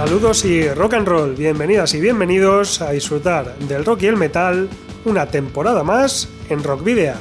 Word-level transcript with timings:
Saludos 0.00 0.46
y 0.46 0.66
rock 0.66 0.94
and 0.94 1.06
roll, 1.06 1.34
bienvenidas 1.34 1.92
y 1.92 2.00
bienvenidos 2.00 2.80
a 2.80 2.92
disfrutar 2.92 3.54
del 3.58 3.84
rock 3.84 4.04
y 4.04 4.06
el 4.06 4.16
metal 4.16 4.66
una 5.04 5.26
temporada 5.26 5.84
más 5.84 6.26
en 6.48 6.64
Rock 6.64 6.82
Video. 6.82 7.16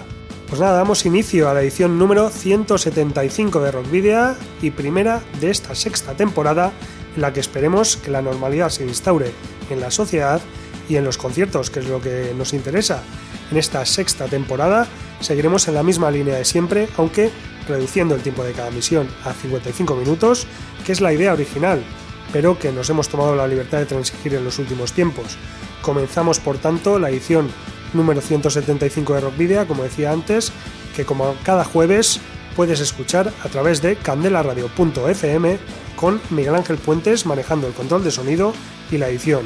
Pues 0.48 0.62
nada, 0.62 0.78
damos 0.78 1.06
inicio 1.06 1.50
a 1.50 1.54
la 1.54 1.62
edición 1.62 2.00
número 2.00 2.30
175 2.30 3.60
de 3.60 3.72
Rock 3.72 3.92
Video 3.92 4.34
y 4.62 4.72
primera 4.72 5.22
de 5.42 5.50
esta 5.50 5.76
sexta 5.76 6.14
temporada 6.14 6.72
en 7.18 7.22
la 7.22 7.34
que 7.34 7.42
esperemos 7.42 7.98
que 7.98 8.12
la 8.12 8.22
normalidad 8.22 8.70
se 8.70 8.86
instaure 8.86 9.34
en 9.70 9.82
la 9.82 9.92
sociedad 9.92 10.40
y 10.88 10.96
en 10.96 11.04
los 11.04 11.18
conciertos, 11.18 11.70
que 11.70 11.82
es 11.82 11.90
lo 11.90 12.00
que 12.00 12.34
nos 12.38 12.54
interesa. 12.54 13.04
En 13.52 13.58
esta 13.58 13.86
sexta 13.86 14.28
temporada 14.28 14.88
seguiremos 15.20 15.68
en 15.68 15.74
la 15.74 15.84
misma 15.84 16.12
línea 16.12 16.38
de 16.38 16.46
siempre, 16.46 16.88
aunque 16.96 17.30
reduciendo 17.68 18.16
el 18.16 18.22
tiempo 18.22 18.46
de 18.46 18.54
cada 18.54 18.72
misión 18.72 19.10
a 19.26 19.34
55 19.34 19.96
minutos, 19.98 20.48
que 20.86 20.94
es 20.94 21.02
la 21.02 21.12
idea 21.12 21.34
original, 21.34 21.84
pero 22.32 22.58
que 22.58 22.72
nos 22.72 22.90
hemos 22.90 23.10
tomado 23.10 23.36
la 23.36 23.48
libertad 23.48 23.80
de 23.80 23.86
transigir 23.86 24.34
en 24.34 24.44
los 24.44 24.60
últimos 24.60 24.94
tiempos. 24.94 25.38
Comenzamos 25.82 26.40
por 26.40 26.58
tanto 26.58 27.00
la 27.00 27.10
edición 27.10 27.50
número 27.94 28.22
175 28.22 29.14
de 29.14 29.22
Rock 29.22 29.38
Video, 29.38 29.68
como 29.68 29.84
decía 29.84 30.12
antes, 30.12 30.52
que 30.96 31.06
como 31.06 31.36
cada 31.44 31.64
jueves 31.64 32.20
puedes 32.56 32.80
escuchar 32.80 33.32
a 33.44 33.50
través 33.50 33.82
de 33.82 33.96
candelaradio.fm 33.96 35.60
con 35.96 36.22
Miguel 36.30 36.56
Ángel 36.56 36.78
Puentes 36.78 37.26
manejando 37.26 37.68
el 37.68 37.74
control 37.74 38.04
de 38.04 38.12
sonido 38.12 38.54
y 38.92 38.98
la 38.98 39.10
edición. 39.10 39.44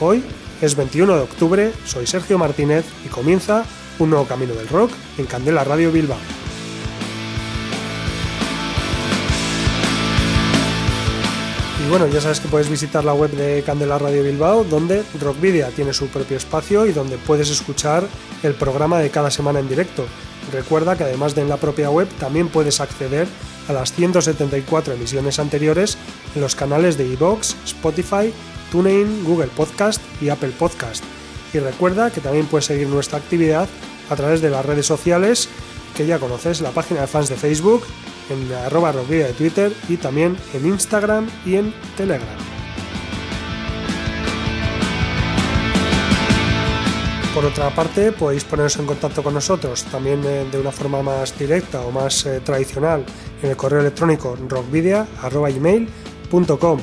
Hoy 0.00 0.22
es 0.60 0.76
21 0.76 1.16
de 1.16 1.22
octubre, 1.22 1.72
soy 1.84 2.06
Sergio 2.06 2.38
Martínez 2.38 2.84
y 3.04 3.08
comienza 3.08 3.64
un 3.98 4.10
nuevo 4.10 4.26
camino 4.26 4.54
del 4.54 4.68
rock 4.68 4.90
en 5.18 5.26
Candela 5.26 5.64
Radio 5.64 5.92
Bilbao. 5.92 6.18
Bueno, 11.90 12.06
ya 12.06 12.20
sabes 12.20 12.38
que 12.38 12.46
puedes 12.46 12.70
visitar 12.70 13.04
la 13.04 13.14
web 13.14 13.32
de 13.32 13.64
Candela 13.66 13.98
Radio 13.98 14.22
Bilbao, 14.22 14.62
donde 14.62 15.02
Rockvidia 15.20 15.70
tiene 15.70 15.92
su 15.92 16.06
propio 16.06 16.36
espacio 16.36 16.86
y 16.86 16.92
donde 16.92 17.18
puedes 17.18 17.50
escuchar 17.50 18.06
el 18.44 18.54
programa 18.54 19.00
de 19.00 19.10
cada 19.10 19.28
semana 19.28 19.58
en 19.58 19.68
directo. 19.68 20.06
Recuerda 20.52 20.96
que 20.96 21.02
además 21.02 21.34
de 21.34 21.42
en 21.42 21.48
la 21.48 21.56
propia 21.56 21.90
web, 21.90 22.06
también 22.20 22.46
puedes 22.46 22.80
acceder 22.80 23.26
a 23.68 23.72
las 23.72 23.92
174 23.92 24.94
emisiones 24.94 25.40
anteriores 25.40 25.98
en 26.36 26.42
los 26.42 26.54
canales 26.54 26.96
de 26.96 27.06
iVoox, 27.08 27.56
Spotify, 27.64 28.32
TuneIn, 28.70 29.24
Google 29.24 29.48
Podcast 29.48 30.00
y 30.20 30.28
Apple 30.28 30.52
Podcast. 30.56 31.02
Y 31.52 31.58
recuerda 31.58 32.12
que 32.12 32.20
también 32.20 32.46
puedes 32.46 32.66
seguir 32.66 32.86
nuestra 32.86 33.18
actividad 33.18 33.68
a 34.10 34.14
través 34.14 34.40
de 34.40 34.50
las 34.50 34.64
redes 34.64 34.86
sociales 34.86 35.48
que 35.96 36.06
ya 36.06 36.20
conoces, 36.20 36.60
la 36.60 36.70
página 36.70 37.00
de 37.00 37.08
fans 37.08 37.28
de 37.28 37.34
Facebook, 37.34 37.82
en 38.30 38.52
arroba 38.52 38.92
de 38.92 39.32
Twitter 39.32 39.72
y 39.88 39.96
también 39.96 40.36
en 40.54 40.66
Instagram 40.66 41.26
y 41.44 41.56
en 41.56 41.74
Telegram. 41.96 42.28
Por 47.34 47.44
otra 47.44 47.70
parte, 47.70 48.10
podéis 48.10 48.44
poneros 48.44 48.76
en 48.76 48.86
contacto 48.86 49.22
con 49.22 49.34
nosotros 49.34 49.84
también 49.84 50.20
eh, 50.24 50.48
de 50.50 50.58
una 50.58 50.72
forma 50.72 51.00
más 51.00 51.38
directa 51.38 51.80
o 51.82 51.92
más 51.92 52.26
eh, 52.26 52.40
tradicional 52.40 53.04
en 53.40 53.50
el 53.50 53.56
correo 53.56 53.78
electrónico 53.80 54.36
rockvidia.com. 54.48 56.80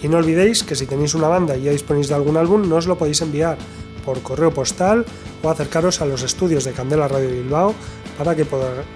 Y 0.00 0.08
no 0.08 0.18
olvidéis 0.18 0.62
que 0.62 0.76
si 0.76 0.86
tenéis 0.86 1.14
una 1.14 1.26
banda 1.26 1.56
y 1.56 1.64
ya 1.64 1.72
disponéis 1.72 2.06
de 2.08 2.14
algún 2.14 2.36
álbum, 2.36 2.68
no 2.68 2.76
os 2.76 2.86
lo 2.86 2.96
podéis 2.96 3.20
enviar 3.22 3.58
por 4.04 4.22
correo 4.22 4.54
postal 4.54 5.04
o 5.42 5.50
acercaros 5.50 6.00
a 6.00 6.06
los 6.06 6.22
estudios 6.22 6.62
de 6.64 6.70
Candela 6.72 7.08
Radio 7.08 7.30
Bilbao 7.30 7.74
para 8.16 8.36
que 8.36 8.46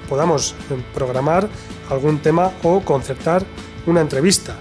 podamos 0.08 0.54
eh, 0.70 0.80
programar 0.94 1.48
algún 1.90 2.18
tema 2.18 2.52
o 2.62 2.80
concertar 2.80 3.44
una 3.86 4.00
entrevista. 4.00 4.56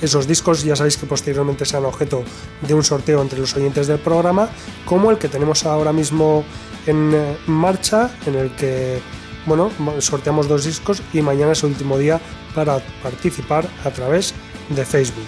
Esos 0.00 0.26
discos 0.26 0.64
ya 0.64 0.74
sabéis 0.74 0.96
que 0.96 1.06
posteriormente 1.06 1.64
serán 1.64 1.84
objeto 1.84 2.24
de 2.60 2.74
un 2.74 2.82
sorteo 2.82 3.22
entre 3.22 3.38
los 3.38 3.54
oyentes 3.54 3.86
del 3.86 4.00
programa, 4.00 4.48
como 4.84 5.10
el 5.10 5.18
que 5.18 5.28
tenemos 5.28 5.64
ahora 5.64 5.92
mismo 5.92 6.44
en 6.86 7.14
eh, 7.14 7.36
marcha, 7.46 8.10
en 8.26 8.34
el 8.34 8.50
que 8.56 9.00
bueno, 9.46 9.70
sorteamos 9.98 10.48
dos 10.48 10.64
discos 10.64 11.02
y 11.12 11.20
mañana 11.20 11.52
es 11.52 11.62
el 11.62 11.70
último 11.70 11.98
día 11.98 12.20
para 12.54 12.78
participar 13.02 13.68
a 13.84 13.90
través 13.90 14.34
de 14.68 14.84
Facebook. 14.84 15.26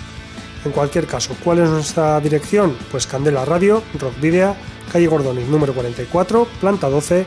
En 0.65 0.73
cualquier 0.73 1.07
caso, 1.07 1.37
¿cuál 1.43 1.59
es 1.59 1.69
nuestra 1.69 2.21
dirección? 2.21 2.77
Pues 2.91 3.07
Candela 3.07 3.45
Radio, 3.45 3.83
Rock 3.99 4.19
Video, 4.21 4.57
calle 4.91 5.07
Gordoni, 5.07 5.45
número 5.45 5.75
44, 5.75 6.47
planta 6.61 6.89
12, 6.89 7.27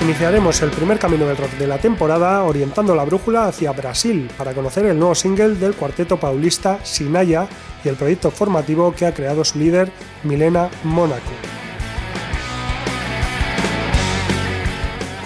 Iniciaremos 0.00 0.62
el 0.62 0.70
primer 0.70 0.96
camino 1.00 1.26
del 1.26 1.36
rock 1.36 1.50
de 1.58 1.66
la 1.66 1.78
temporada 1.78 2.44
orientando 2.44 2.94
la 2.94 3.04
brújula 3.04 3.48
hacia 3.48 3.72
Brasil 3.72 4.30
para 4.38 4.54
conocer 4.54 4.86
el 4.86 4.96
nuevo 4.96 5.16
single 5.16 5.56
del 5.56 5.74
cuarteto 5.74 6.20
paulista 6.20 6.78
Sinaya 6.84 7.48
y 7.84 7.88
el 7.88 7.96
proyecto 7.96 8.30
formativo 8.30 8.94
que 8.94 9.06
ha 9.06 9.12
creado 9.12 9.44
su 9.44 9.58
líder 9.58 9.90
Milena 10.22 10.70
Mónaco. 10.84 11.32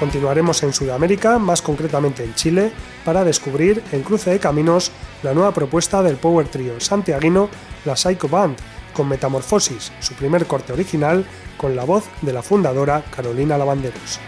Continuaremos 0.00 0.62
en 0.62 0.72
Sudamérica, 0.72 1.38
más 1.38 1.61
concretamente 1.61 2.25
en 2.25 2.34
Chile, 2.34 2.72
para 3.05 3.25
descubrir 3.25 3.82
en 3.93 4.03
cruce 4.03 4.31
de 4.31 4.41
caminos 4.41 4.91
la 5.22 5.34
nueva 5.34 5.53
propuesta 5.53 6.03
del 6.03 6.16
power 6.16 6.49
trio 6.49 6.81
santiaguino 6.81 7.50
La 7.84 7.94
Psycho 7.94 8.27
Band, 8.27 8.56
con 8.94 9.06
Metamorfosis, 9.06 9.93
su 10.00 10.15
primer 10.15 10.47
corte 10.47 10.72
original, 10.72 11.27
con 11.59 11.77
la 11.77 11.84
voz 11.84 12.05
de 12.22 12.32
la 12.32 12.43
fundadora 12.43 13.05
Carolina 13.15 13.59
Lavanderos. 13.59 14.19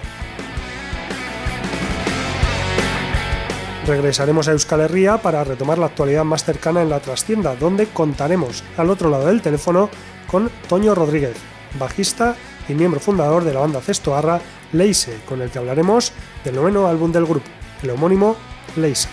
Regresaremos 3.86 4.48
a 4.48 4.52
Euskal 4.52 4.80
Herria 4.80 5.18
para 5.18 5.44
retomar 5.44 5.76
la 5.76 5.86
actualidad 5.86 6.24
más 6.24 6.42
cercana 6.42 6.80
en 6.80 6.88
la 6.88 7.00
trastienda, 7.00 7.54
donde 7.54 7.86
contaremos 7.86 8.64
al 8.78 8.88
otro 8.88 9.10
lado 9.10 9.26
del 9.26 9.42
teléfono 9.42 9.90
con 10.26 10.50
Toño 10.70 10.94
Rodríguez, 10.94 11.36
bajista 11.78 12.34
y 12.66 12.72
miembro 12.72 12.98
fundador 12.98 13.44
de 13.44 13.52
la 13.52 13.60
banda 13.60 13.82
cestoarra 13.82 14.40
Leise, 14.72 15.18
con 15.28 15.42
el 15.42 15.50
que 15.50 15.58
hablaremos 15.58 16.12
del 16.44 16.54
noveno 16.54 16.86
álbum 16.86 17.12
del 17.12 17.26
grupo, 17.26 17.46
el 17.82 17.90
homónimo 17.90 18.36
Leise. 18.76 19.08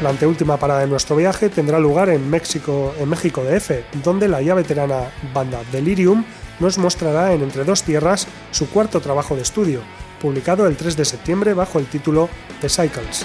La 0.00 0.08
anteúltima 0.08 0.56
parada 0.56 0.80
de 0.80 0.86
nuestro 0.86 1.16
viaje 1.16 1.50
tendrá 1.50 1.78
lugar 1.78 2.08
en 2.08 2.30
México, 2.30 2.94
en 2.98 3.10
México 3.10 3.44
DF, 3.44 4.02
donde 4.02 4.28
la 4.28 4.40
ya 4.40 4.54
veterana 4.54 5.10
banda 5.34 5.60
Delirium 5.72 6.24
nos 6.58 6.78
mostrará 6.78 7.34
en 7.34 7.42
Entre 7.42 7.64
dos 7.64 7.82
Tierras 7.82 8.26
su 8.50 8.70
cuarto 8.70 9.00
trabajo 9.02 9.36
de 9.36 9.42
estudio, 9.42 9.82
publicado 10.26 10.66
el 10.66 10.76
3 10.76 10.96
de 10.96 11.04
septiembre 11.04 11.54
bajo 11.54 11.78
el 11.78 11.86
título 11.86 12.28
The 12.60 12.68
Cycles. 12.68 13.24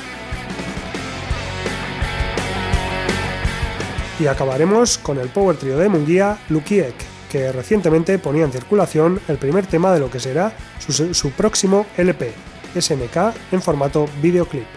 Y 4.19 4.27
acabaremos 4.27 4.99
con 4.99 5.17
el 5.17 5.29
power 5.29 5.57
trio 5.57 5.79
de 5.79 5.89
Munguía, 5.89 6.37
Lukiek, 6.49 6.93
que 7.31 7.51
recientemente 7.51 8.19
ponía 8.19 8.45
en 8.45 8.51
circulación 8.51 9.19
el 9.27 9.39
primer 9.39 9.65
tema 9.65 9.91
de 9.91 9.99
lo 9.99 10.11
que 10.11 10.19
será 10.19 10.53
su, 10.77 11.15
su 11.15 11.31
próximo 11.31 11.87
LP, 11.97 12.33
SNK, 12.79 13.33
en 13.51 13.63
formato 13.63 14.07
videoclip. 14.21 14.67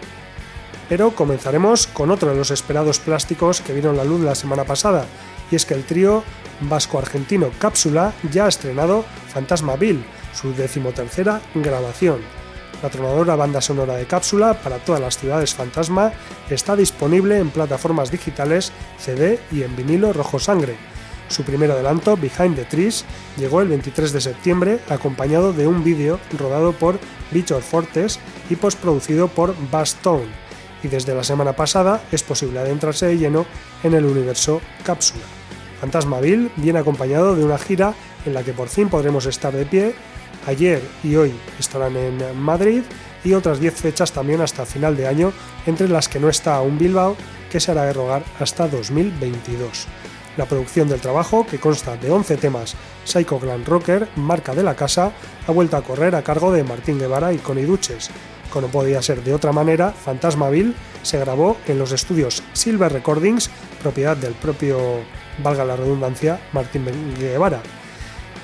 Pero 0.89 1.11
comenzaremos 1.11 1.85
con 1.85 2.09
otro 2.09 2.31
de 2.31 2.37
los 2.37 2.49
esperados 2.49 2.97
plásticos 2.97 3.61
que 3.61 3.73
vieron 3.73 3.97
la 3.97 4.03
luz 4.03 4.21
la 4.21 4.33
semana 4.33 4.63
pasada, 4.63 5.05
y 5.51 5.57
es 5.57 5.65
que 5.67 5.75
el 5.75 5.85
trío 5.85 6.23
vasco-argentino 6.61 7.51
Cápsula 7.59 8.13
ya 8.31 8.45
ha 8.45 8.49
estrenado 8.49 9.05
Fantasma 9.31 9.75
Bill, 9.75 10.03
su 10.35 10.53
decimotercera 10.53 11.41
grabación. 11.55 12.19
La 12.83 12.89
tronadora 12.89 13.35
banda 13.35 13.61
sonora 13.61 13.95
de 13.95 14.05
cápsula 14.05 14.53
para 14.61 14.77
todas 14.77 15.01
las 15.01 15.17
ciudades 15.17 15.55
fantasma 15.55 16.11
está 16.49 16.75
disponible 16.75 17.39
en 17.39 17.49
plataformas 17.49 18.11
digitales, 18.11 18.71
CD 18.99 19.39
y 19.51 19.63
en 19.63 19.75
vinilo 19.75 20.13
rojo 20.13 20.39
sangre, 20.39 20.75
Su 21.27 21.43
primer 21.43 21.71
adelanto, 21.71 22.15
Behind 22.17 22.55
the 22.55 22.65
Trees, 22.65 23.03
llegó 23.37 23.61
el 23.61 23.69
23 23.69 24.13
de 24.13 24.21
septiembre 24.21 24.79
acompañado 24.89 25.53
de 25.53 25.65
un 25.65 25.83
vídeo 25.83 26.19
rodado 26.37 26.73
por 26.73 26.99
Richard 27.31 27.63
Fortes 27.63 28.19
y 28.49 28.55
postproducido 28.55 29.27
por 29.27 29.55
Bastone, 29.71 30.27
y 30.83 30.87
desde 30.87 31.15
la 31.15 31.23
semana 31.23 31.53
pasada 31.53 32.03
es 32.11 32.21
posible 32.21 32.59
adentrarse 32.59 33.07
de 33.07 33.17
lleno 33.17 33.47
en 33.83 33.95
el 33.95 34.05
universo 34.05 34.61
Cápsula. 34.83 35.23
Fantasmaville 35.81 36.51
viene 36.57 36.79
acompañado 36.79 37.35
de 37.35 37.43
una 37.43 37.57
gira 37.57 37.95
en 38.25 38.33
la 38.33 38.43
que 38.43 38.53
por 38.53 38.69
fin 38.69 38.89
podremos 38.89 39.25
estar 39.25 39.53
de 39.53 39.65
pie. 39.65 39.95
Ayer 40.47 40.81
y 41.03 41.15
hoy 41.15 41.33
estarán 41.59 41.95
en 41.97 42.39
Madrid 42.39 42.83
y 43.23 43.33
otras 43.33 43.59
10 43.59 43.73
fechas 43.73 44.11
también 44.11 44.41
hasta 44.41 44.65
final 44.65 44.95
de 44.95 45.07
año, 45.07 45.33
entre 45.65 45.89
las 45.89 46.07
que 46.07 46.19
no 46.19 46.29
está 46.29 46.55
aún 46.55 46.77
Bilbao, 46.77 47.15
que 47.51 47.59
se 47.59 47.71
hará 47.71 47.83
de 47.83 47.93
rogar 47.93 48.23
hasta 48.39 48.67
2022. 48.67 49.87
La 50.37 50.45
producción 50.45 50.87
del 50.89 50.99
trabajo, 50.99 51.45
que 51.49 51.59
consta 51.59 51.95
de 51.95 52.11
11 52.11 52.37
temas 52.37 52.75
Psycho 53.05 53.39
Glam 53.39 53.63
Rocker, 53.65 54.07
marca 54.17 54.53
de 54.53 54.63
la 54.63 54.75
casa, 54.75 55.11
ha 55.47 55.51
vuelto 55.51 55.77
a 55.77 55.81
correr 55.81 56.13
a 56.15 56.23
cargo 56.23 56.51
de 56.51 56.63
Martín 56.63 56.99
Guevara 56.99 57.33
y 57.33 57.37
Connie 57.37 57.65
Duches. 57.65 58.09
Como 58.51 58.67
podía 58.67 59.01
ser 59.01 59.23
de 59.23 59.33
otra 59.33 59.51
manera, 59.51 59.91
Fantasmaville 59.91 60.73
se 61.01 61.19
grabó 61.19 61.57
en 61.67 61.79
los 61.79 61.91
estudios 61.91 62.43
Silver 62.53 62.91
Recordings, 62.91 63.49
propiedad 63.81 64.17
del 64.17 64.33
propio, 64.33 64.99
valga 65.43 65.65
la 65.65 65.75
redundancia, 65.75 66.39
Martín 66.51 66.85
Guevara. 67.17 67.61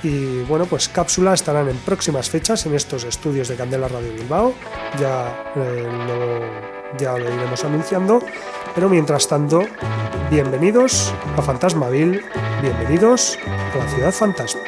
Y 0.04 0.42
bueno, 0.44 0.66
pues 0.66 0.90
Cápsula 0.90 1.34
estarán 1.34 1.70
en 1.70 1.78
próximas 1.78 2.30
fechas 2.30 2.66
en 2.66 2.74
estos 2.74 3.04
estudios 3.04 3.48
de 3.48 3.56
Candela 3.56 3.88
Radio 3.88 4.14
Bilbao. 4.14 4.54
Ya, 5.00 5.52
eh, 5.56 5.88
lo, 6.08 6.98
ya 6.98 7.18
lo 7.18 7.34
iremos 7.34 7.64
anunciando. 7.64 8.20
Pero 8.74 8.90
mientras 8.90 9.28
tanto, 9.28 9.64
bienvenidos 10.30 11.14
a 11.38 11.42
Fantasmaville, 11.42 12.24
bienvenidos 12.62 13.38
a 13.74 13.78
la 13.78 13.88
ciudad 13.90 14.12
fantasma. 14.12 14.62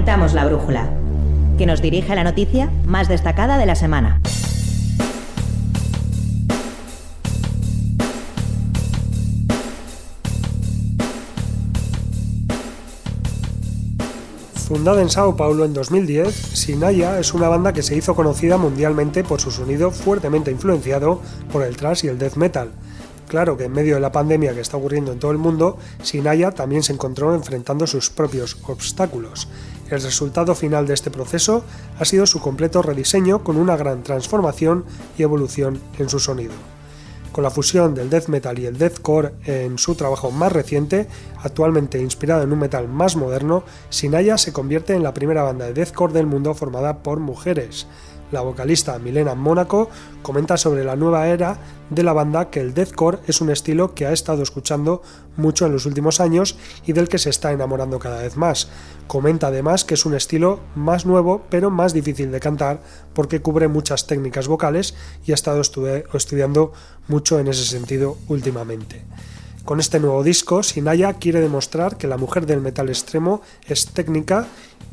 Orientamos 0.00 0.32
la 0.32 0.46
brújula, 0.46 0.88
que 1.58 1.66
nos 1.66 1.82
dirige 1.82 2.10
a 2.12 2.14
la 2.14 2.24
noticia 2.24 2.70
más 2.86 3.06
destacada 3.06 3.58
de 3.58 3.66
la 3.66 3.74
semana. 3.74 4.18
Fundada 14.54 15.02
en 15.02 15.10
Sao 15.10 15.36
Paulo 15.36 15.66
en 15.66 15.74
2010, 15.74 16.34
Sinaya 16.34 17.18
es 17.18 17.34
una 17.34 17.48
banda 17.48 17.74
que 17.74 17.82
se 17.82 17.94
hizo 17.94 18.16
conocida 18.16 18.56
mundialmente 18.56 19.22
por 19.22 19.38
su 19.38 19.50
sonido 19.50 19.90
fuertemente 19.90 20.50
influenciado 20.50 21.20
por 21.52 21.62
el 21.62 21.76
thrash 21.76 22.06
y 22.06 22.08
el 22.08 22.18
death 22.18 22.36
metal. 22.36 22.70
Claro 23.28 23.58
que 23.58 23.64
en 23.64 23.72
medio 23.72 23.96
de 23.96 24.00
la 24.00 24.10
pandemia 24.10 24.54
que 24.54 24.60
está 24.60 24.78
ocurriendo 24.78 25.12
en 25.12 25.18
todo 25.18 25.30
el 25.30 25.38
mundo, 25.38 25.76
Sinaya 26.02 26.52
también 26.52 26.82
se 26.82 26.94
encontró 26.94 27.34
enfrentando 27.34 27.86
sus 27.86 28.08
propios 28.08 28.56
obstáculos. 28.66 29.46
El 29.90 30.00
resultado 30.00 30.54
final 30.54 30.86
de 30.86 30.94
este 30.94 31.10
proceso 31.10 31.64
ha 31.98 32.04
sido 32.04 32.24
su 32.24 32.40
completo 32.40 32.80
rediseño 32.80 33.42
con 33.42 33.56
una 33.56 33.76
gran 33.76 34.04
transformación 34.04 34.84
y 35.18 35.24
evolución 35.24 35.80
en 35.98 36.08
su 36.08 36.20
sonido. 36.20 36.52
Con 37.32 37.42
la 37.42 37.50
fusión 37.50 37.94
del 37.94 38.08
death 38.08 38.28
metal 38.28 38.58
y 38.58 38.66
el 38.66 38.78
deathcore 38.78 39.34
en 39.46 39.78
su 39.78 39.96
trabajo 39.96 40.30
más 40.30 40.52
reciente, 40.52 41.08
actualmente 41.42 42.00
inspirado 42.00 42.42
en 42.42 42.52
un 42.52 42.58
metal 42.60 42.88
más 42.88 43.16
moderno, 43.16 43.64
Sinaya 43.88 44.38
se 44.38 44.52
convierte 44.52 44.94
en 44.94 45.02
la 45.02 45.14
primera 45.14 45.42
banda 45.42 45.66
de 45.66 45.74
deathcore 45.74 46.12
del 46.12 46.26
mundo 46.26 46.54
formada 46.54 47.02
por 47.02 47.18
mujeres. 47.18 47.86
La 48.30 48.42
vocalista 48.42 48.98
Milena 48.98 49.34
Mónaco 49.34 49.90
comenta 50.22 50.56
sobre 50.56 50.84
la 50.84 50.96
nueva 50.96 51.26
era 51.28 51.58
de 51.90 52.02
la 52.04 52.12
banda 52.12 52.50
que 52.50 52.60
el 52.60 52.74
deathcore 52.74 53.18
es 53.26 53.40
un 53.40 53.50
estilo 53.50 53.94
que 53.94 54.06
ha 54.06 54.12
estado 54.12 54.42
escuchando 54.42 55.02
mucho 55.36 55.66
en 55.66 55.72
los 55.72 55.86
últimos 55.86 56.20
años 56.20 56.56
y 56.86 56.92
del 56.92 57.08
que 57.08 57.18
se 57.18 57.30
está 57.30 57.50
enamorando 57.50 57.98
cada 57.98 58.22
vez 58.22 58.36
más. 58.36 58.68
Comenta 59.08 59.48
además 59.48 59.84
que 59.84 59.94
es 59.94 60.06
un 60.06 60.14
estilo 60.14 60.60
más 60.76 61.06
nuevo 61.06 61.42
pero 61.50 61.70
más 61.70 61.92
difícil 61.92 62.30
de 62.30 62.40
cantar 62.40 62.80
porque 63.14 63.42
cubre 63.42 63.66
muchas 63.66 64.06
técnicas 64.06 64.46
vocales 64.46 64.94
y 65.26 65.32
ha 65.32 65.34
estado 65.34 65.60
estudiando 65.60 66.72
mucho 67.08 67.40
en 67.40 67.48
ese 67.48 67.64
sentido 67.64 68.16
últimamente. 68.28 69.02
Con 69.64 69.78
este 69.78 70.00
nuevo 70.00 70.22
disco, 70.24 70.62
Sinaya 70.62 71.12
quiere 71.14 71.40
demostrar 71.40 71.96
que 71.96 72.08
la 72.08 72.16
mujer 72.16 72.46
del 72.46 72.60
metal 72.60 72.88
extremo 72.88 73.42
es 73.66 73.86
técnica, 73.86 74.46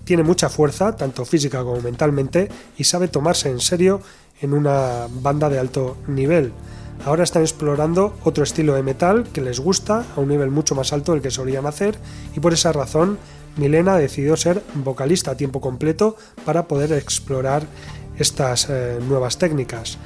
tiene 0.03 0.23
mucha 0.23 0.49
fuerza, 0.49 0.95
tanto 0.95 1.25
física 1.25 1.63
como 1.63 1.81
mentalmente, 1.81 2.49
y 2.77 2.83
sabe 2.83 3.07
tomarse 3.07 3.49
en 3.49 3.59
serio 3.59 4.01
en 4.41 4.53
una 4.53 5.07
banda 5.09 5.49
de 5.49 5.59
alto 5.59 5.97
nivel. 6.07 6.51
Ahora 7.05 7.23
están 7.23 7.43
explorando 7.43 8.17
otro 8.23 8.43
estilo 8.43 8.73
de 8.73 8.83
metal 8.83 9.27
que 9.31 9.41
les 9.41 9.59
gusta 9.59 10.05
a 10.15 10.19
un 10.19 10.29
nivel 10.29 10.51
mucho 10.51 10.75
más 10.75 10.93
alto 10.93 11.13
del 11.13 11.21
que 11.21 11.31
solían 11.31 11.65
hacer 11.65 11.97
y 12.35 12.39
por 12.39 12.53
esa 12.53 12.71
razón 12.71 13.17
Milena 13.55 13.97
decidió 13.97 14.35
ser 14.35 14.63
vocalista 14.75 15.31
a 15.31 15.37
tiempo 15.37 15.61
completo 15.61 16.15
para 16.45 16.67
poder 16.67 16.93
explorar 16.93 17.63
estas 18.17 18.67
eh, 18.69 18.99
nuevas 19.07 19.37
técnicas. 19.37 19.97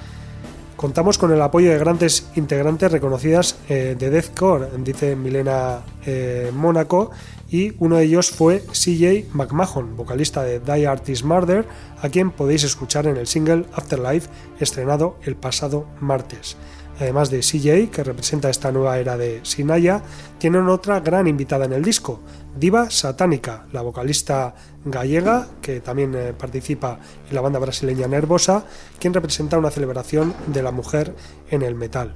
Contamos 0.82 1.20
con 1.20 1.32
el 1.32 1.40
apoyo 1.44 1.70
de 1.70 1.78
grandes 1.78 2.32
integrantes 2.34 2.92
reconocidas 2.92 3.56
eh, 3.70 3.96
de 4.00 4.10
deathcore, 4.10 4.68
dice 4.80 5.16
Milena 5.16 5.82
eh, 6.08 6.50
Mónaco, 6.56 7.12
y 7.52 7.74
uno 7.78 7.98
de 7.98 8.06
ellos 8.06 8.32
fue 8.32 8.62
CJ 8.62 9.28
McMahon, 9.32 9.96
vocalista 9.96 10.42
de 10.42 10.60
Die 10.60 10.88
Artist 10.88 11.24
Murder, 11.24 11.68
a 12.02 12.10
quien 12.10 12.32
podéis 12.32 12.64
escuchar 12.64 13.06
en 13.06 13.18
el 13.18 13.28
single 13.28 13.68
Afterlife 13.74 14.28
estrenado 14.60 15.18
el 15.22 15.36
pasado 15.36 15.86
martes. 16.00 16.58
Además 17.00 17.30
de 17.30 17.42
CJ, 17.42 17.92
que 17.92 18.04
representa 18.04 18.50
esta 18.50 18.72
nueva 18.72 18.98
era 18.98 19.18
de 19.18 19.40
Sinaya, 19.44 20.02
tienen 20.40 20.68
otra 20.68 21.00
gran 21.00 21.28
invitada 21.28 21.66
en 21.66 21.74
el 21.74 21.84
disco, 21.84 22.22
Diva 22.56 22.90
Satánica, 22.90 23.66
la 23.72 23.82
vocalista 23.82 24.54
gallega, 24.84 25.48
que 25.62 25.80
también 25.80 26.14
eh, 26.16 26.34
participa 26.38 27.00
en 27.30 27.36
la 27.36 27.42
banda 27.42 27.60
brasileña 27.60 28.08
Nervosa, 28.08 28.66
quien 29.00 29.14
representa 29.14 29.58
una 29.58 29.72
celebración 29.72 30.34
de 30.48 30.62
la 30.62 30.72
mujer 30.72 31.16
en 31.50 31.62
el 31.62 31.76
metal. 31.76 32.14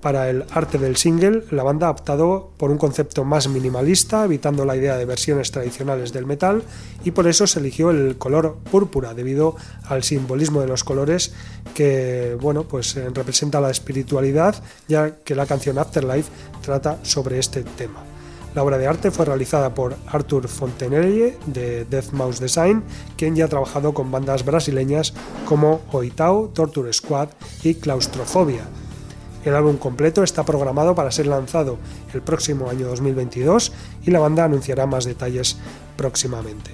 Para 0.00 0.30
el 0.30 0.46
arte 0.52 0.78
del 0.78 0.96
single, 0.96 1.44
la 1.50 1.62
banda 1.62 1.88
ha 1.88 1.90
optado 1.90 2.52
por 2.56 2.70
un 2.70 2.78
concepto 2.78 3.22
más 3.24 3.48
minimalista, 3.48 4.24
evitando 4.24 4.64
la 4.64 4.74
idea 4.74 4.96
de 4.96 5.04
versiones 5.04 5.50
tradicionales 5.50 6.14
del 6.14 6.24
metal, 6.24 6.62
y 7.04 7.10
por 7.10 7.28
eso 7.28 7.46
se 7.46 7.60
eligió 7.60 7.90
el 7.90 8.16
color 8.16 8.56
púrpura, 8.70 9.12
debido 9.12 9.56
al 9.84 10.02
simbolismo 10.02 10.62
de 10.62 10.68
los 10.68 10.84
colores 10.84 11.34
que 11.74 12.34
bueno, 12.40 12.64
pues, 12.64 12.96
eh, 12.96 13.10
representa 13.12 13.60
la 13.60 13.70
espiritualidad, 13.70 14.54
ya 14.88 15.16
que 15.16 15.34
la 15.34 15.44
canción 15.44 15.78
Afterlife 15.78 16.30
trata 16.62 16.98
sobre 17.02 17.38
este 17.38 17.62
tema. 17.62 18.09
La 18.54 18.64
obra 18.64 18.78
de 18.78 18.88
arte 18.88 19.12
fue 19.12 19.26
realizada 19.26 19.74
por 19.74 19.94
Arthur 20.08 20.48
Fontenelle 20.48 21.38
de 21.46 21.84
Death 21.84 22.10
Mouse 22.10 22.40
Design, 22.40 22.82
quien 23.16 23.36
ya 23.36 23.44
ha 23.44 23.48
trabajado 23.48 23.94
con 23.94 24.10
bandas 24.10 24.44
brasileñas 24.44 25.14
como 25.44 25.82
Oitao, 25.92 26.48
Torture 26.48 26.92
Squad 26.92 27.28
y 27.62 27.74
Claustrofobia. 27.74 28.64
El 29.44 29.54
álbum 29.54 29.76
completo 29.76 30.24
está 30.24 30.44
programado 30.44 30.96
para 30.96 31.12
ser 31.12 31.28
lanzado 31.28 31.78
el 32.12 32.22
próximo 32.22 32.68
año 32.68 32.88
2022 32.88 33.72
y 34.04 34.10
la 34.10 34.18
banda 34.18 34.44
anunciará 34.44 34.84
más 34.84 35.04
detalles 35.04 35.56
próximamente. 35.96 36.72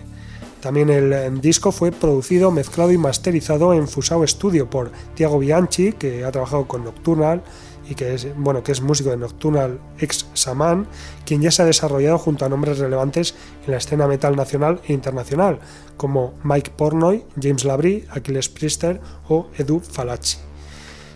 También 0.60 0.88
el 0.88 1.40
disco 1.40 1.70
fue 1.70 1.92
producido, 1.92 2.50
mezclado 2.50 2.90
y 2.90 2.98
masterizado 2.98 3.74
en 3.74 3.86
Fusao 3.86 4.26
Studio 4.26 4.68
por 4.68 4.90
Tiago 5.14 5.38
Bianchi, 5.38 5.92
que 5.92 6.24
ha 6.24 6.32
trabajado 6.32 6.66
con 6.66 6.82
Nocturnal 6.82 7.42
y 7.88 7.94
que 7.94 8.14
es, 8.14 8.26
bueno, 8.36 8.62
que 8.62 8.72
es 8.72 8.80
músico 8.80 9.10
de 9.10 9.16
Nocturnal 9.16 9.80
ex 9.98 10.26
Saman, 10.34 10.86
quien 11.24 11.42
ya 11.42 11.50
se 11.50 11.62
ha 11.62 11.64
desarrollado 11.64 12.18
junto 12.18 12.44
a 12.44 12.48
nombres 12.48 12.78
relevantes 12.78 13.34
en 13.64 13.72
la 13.72 13.78
escena 13.78 14.06
metal 14.06 14.36
nacional 14.36 14.80
e 14.86 14.92
internacional, 14.92 15.60
como 15.96 16.34
Mike 16.44 16.72
Pornoy, 16.76 17.24
James 17.40 17.64
Labrie, 17.64 18.06
Aquiles 18.10 18.48
Priester 18.48 19.00
o 19.28 19.48
Edu 19.56 19.80
Falacci. 19.80 20.38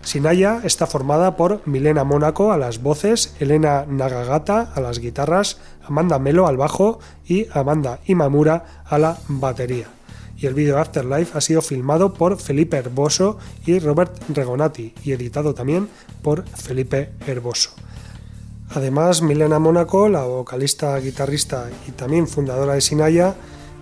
Sinaya 0.02 0.62
está 0.64 0.86
formada 0.86 1.36
por 1.36 1.60
Milena 1.66 2.04
Mónaco 2.04 2.52
a 2.52 2.56
las 2.56 2.82
voces, 2.82 3.34
Elena 3.38 3.84
Nagagata 3.86 4.72
a 4.74 4.80
las 4.80 4.98
guitarras, 4.98 5.58
Amanda 5.86 6.18
Melo 6.18 6.46
al 6.46 6.56
bajo 6.56 7.00
y 7.26 7.46
Amanda 7.52 8.00
Imamura 8.06 8.82
a 8.86 8.98
la 8.98 9.18
batería 9.28 9.99
y 10.40 10.46
el 10.46 10.54
vídeo 10.54 10.78
Afterlife 10.78 11.36
ha 11.36 11.40
sido 11.40 11.60
filmado 11.60 12.14
por 12.14 12.40
Felipe 12.40 12.78
Herboso 12.78 13.38
y 13.66 13.78
Robert 13.78 14.12
Regonati 14.30 14.94
y 15.04 15.12
editado 15.12 15.54
también 15.54 15.88
por 16.22 16.44
Felipe 16.48 17.10
Herboso. 17.26 17.70
Además, 18.70 19.20
Milena 19.20 19.58
Mónaco, 19.58 20.08
la 20.08 20.22
vocalista, 20.22 20.96
guitarrista 20.98 21.68
y 21.88 21.90
también 21.90 22.26
fundadora 22.28 22.74
de 22.74 22.80
Sinaya, 22.80 23.34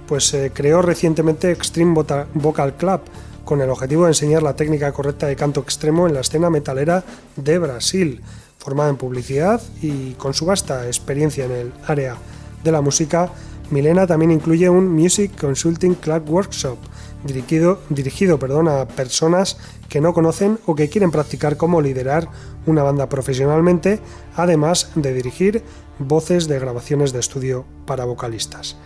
pues 0.09 0.33
eh, 0.35 0.51
creó 0.53 0.83
recientemente 0.83 1.51
Extreme 1.53 1.95
Vocal 2.35 2.75
Club 2.77 3.03
con 3.45 3.61
el 3.61 3.71
objetivo 3.71 4.05
de 4.05 4.11
enseñar 4.11 4.43
la 4.43 4.57
técnica 4.57 4.93
correcta 4.93 5.27
de 5.27 5.37
canto 5.37 5.61
extremo 5.61 6.07
en 6.07 6.15
la 6.15 6.21
escena 6.21 6.51
metalera 6.51 7.05
de 7.37 7.59
Brasil, 7.59 8.23
formada 8.59 8.91
en 8.91 8.97
publicidad 8.97 9.61
y 9.81 10.13
con 10.13 10.35
su 10.35 10.47
vasta 10.47 10.87
experiencia 10.87 11.45
en 11.45 11.53
el 11.53 11.73
área 11.87 12.17
de 12.65 12.73
la 12.73 12.81
música, 12.81 13.31
Milena 13.71 14.07
también 14.07 14.31
incluye 14.31 14.69
un 14.69 14.89
Music 14.89 15.39
Consulting 15.39 15.95
Club 15.95 16.29
Workshop 16.31 16.79
dirigido, 17.25 17.81
dirigido 17.91 18.39
perdón, 18.39 18.69
a 18.69 18.87
personas 18.87 19.59
que 19.89 20.01
no 20.01 20.15
conocen 20.15 20.59
o 20.67 20.75
que 20.75 20.89
quieren 20.89 21.11
practicar 21.11 21.57
cómo 21.57 21.81
liderar 21.81 22.29
una 22.67 22.83
banda 22.83 23.09
profesionalmente, 23.09 24.01
además 24.37 24.91
de 24.95 25.13
dirigir 25.13 25.63
voces 25.99 26.49
de 26.49 26.59
grabaciones 26.59 27.13
de 27.13 27.21
estudio 27.21 27.65
para 27.87 28.05
vocalistas. 28.05 28.77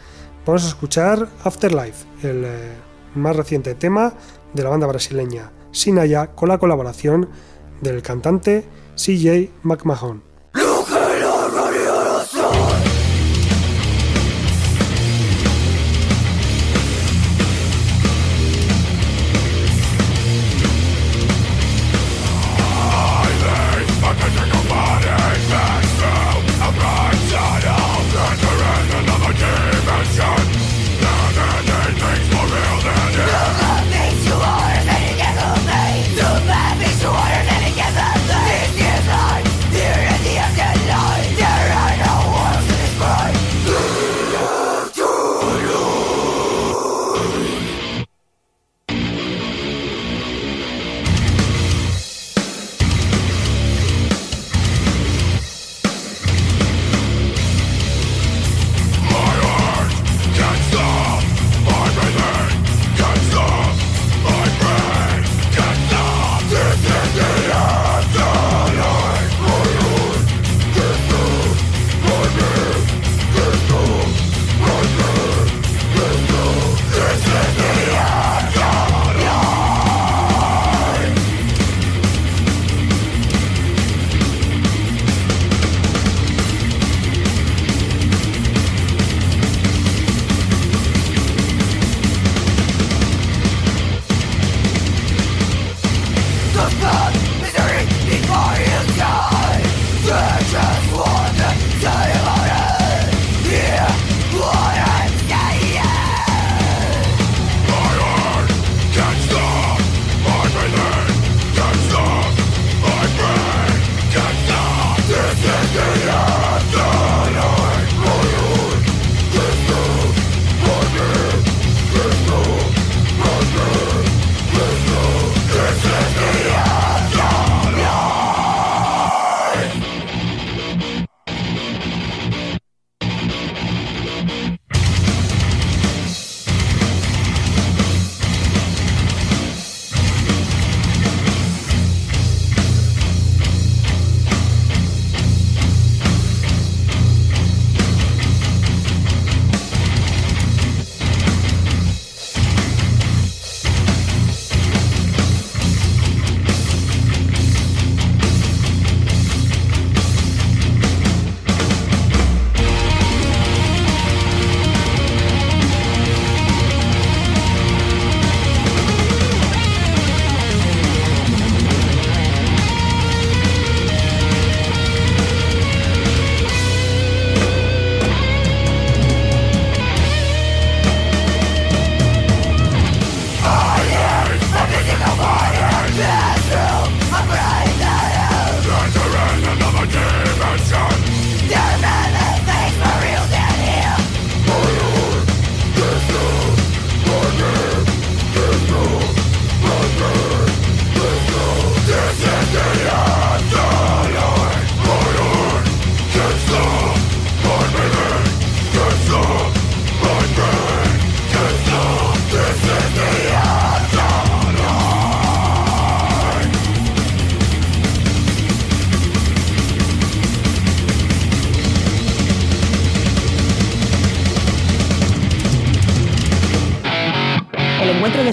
Vamos 0.46 0.64
a 0.64 0.68
escuchar 0.68 1.28
Afterlife, 1.44 2.06
el 2.22 2.44
eh, 2.44 2.72
más 3.14 3.36
reciente 3.36 3.74
tema 3.74 4.14
de 4.52 4.62
la 4.62 4.70
banda 4.70 4.86
brasileña 4.86 5.52
Sinaya 5.70 6.28
con 6.28 6.48
la 6.48 6.58
colaboración 6.58 7.28
del 7.80 8.02
cantante 8.02 8.64
CJ 8.96 9.50
McMahon. 9.62 10.31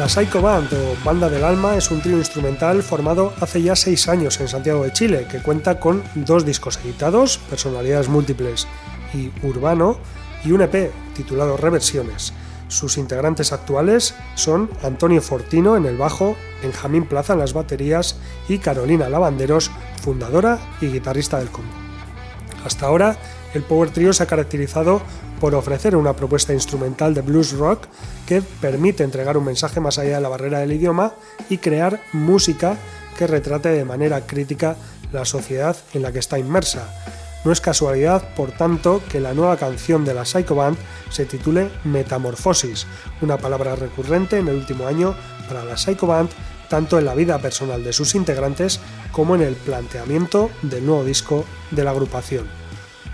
La 0.00 0.08
Psycho 0.08 0.40
Band 0.40 0.72
o 0.72 1.04
Banda 1.04 1.28
del 1.28 1.44
Alma 1.44 1.76
es 1.76 1.90
un 1.90 2.00
trío 2.00 2.16
instrumental 2.16 2.82
formado 2.82 3.34
hace 3.38 3.60
ya 3.60 3.76
seis 3.76 4.08
años 4.08 4.40
en 4.40 4.48
Santiago 4.48 4.82
de 4.82 4.94
Chile, 4.94 5.26
que 5.30 5.42
cuenta 5.42 5.78
con 5.78 6.02
dos 6.14 6.46
discos 6.46 6.80
editados, 6.82 7.36
Personalidades 7.36 8.08
Múltiples 8.08 8.66
y 9.12 9.30
Urbano, 9.46 9.98
y 10.42 10.52
un 10.52 10.62
EP 10.62 10.90
titulado 11.14 11.58
Reversiones. 11.58 12.32
Sus 12.68 12.96
integrantes 12.96 13.52
actuales 13.52 14.14
son 14.36 14.70
Antonio 14.82 15.20
Fortino 15.20 15.76
en 15.76 15.84
el 15.84 15.98
bajo, 15.98 16.34
Benjamín 16.62 17.04
Plaza 17.04 17.34
en 17.34 17.40
las 17.40 17.52
baterías 17.52 18.16
y 18.48 18.56
Carolina 18.56 19.10
Lavanderos, 19.10 19.70
fundadora 20.00 20.60
y 20.80 20.86
guitarrista 20.86 21.38
del 21.38 21.50
combo. 21.50 21.74
Hasta 22.64 22.86
ahora, 22.86 23.18
el 23.54 23.62
Power 23.62 23.90
Trio 23.90 24.12
se 24.12 24.22
ha 24.22 24.26
caracterizado 24.26 25.00
por 25.40 25.54
ofrecer 25.54 25.96
una 25.96 26.14
propuesta 26.14 26.52
instrumental 26.52 27.14
de 27.14 27.22
blues 27.22 27.52
rock 27.52 27.86
que 28.26 28.42
permite 28.42 29.02
entregar 29.02 29.36
un 29.36 29.44
mensaje 29.44 29.80
más 29.80 29.98
allá 29.98 30.16
de 30.16 30.20
la 30.20 30.28
barrera 30.28 30.60
del 30.60 30.72
idioma 30.72 31.14
y 31.48 31.58
crear 31.58 32.00
música 32.12 32.76
que 33.18 33.26
retrate 33.26 33.70
de 33.70 33.84
manera 33.84 34.26
crítica 34.26 34.76
la 35.12 35.24
sociedad 35.24 35.76
en 35.94 36.02
la 36.02 36.12
que 36.12 36.18
está 36.18 36.38
inmersa. 36.38 36.88
No 37.44 37.52
es 37.52 37.60
casualidad, 37.62 38.34
por 38.34 38.52
tanto, 38.52 39.02
que 39.10 39.18
la 39.18 39.32
nueva 39.32 39.56
canción 39.56 40.04
de 40.04 40.12
la 40.12 40.26
Psycho 40.26 40.54
Band 40.54 40.76
se 41.08 41.24
titule 41.24 41.70
Metamorfosis, 41.84 42.86
una 43.22 43.38
palabra 43.38 43.74
recurrente 43.76 44.38
en 44.38 44.48
el 44.48 44.56
último 44.56 44.86
año 44.86 45.14
para 45.48 45.64
la 45.64 45.78
Psycho 45.78 46.06
Band, 46.06 46.28
tanto 46.68 46.98
en 46.98 47.06
la 47.06 47.14
vida 47.14 47.38
personal 47.38 47.82
de 47.82 47.94
sus 47.94 48.14
integrantes 48.14 48.78
como 49.10 49.34
en 49.34 49.40
el 49.40 49.54
planteamiento 49.54 50.50
del 50.62 50.84
nuevo 50.84 51.02
disco 51.02 51.46
de 51.70 51.82
la 51.82 51.92
agrupación 51.92 52.60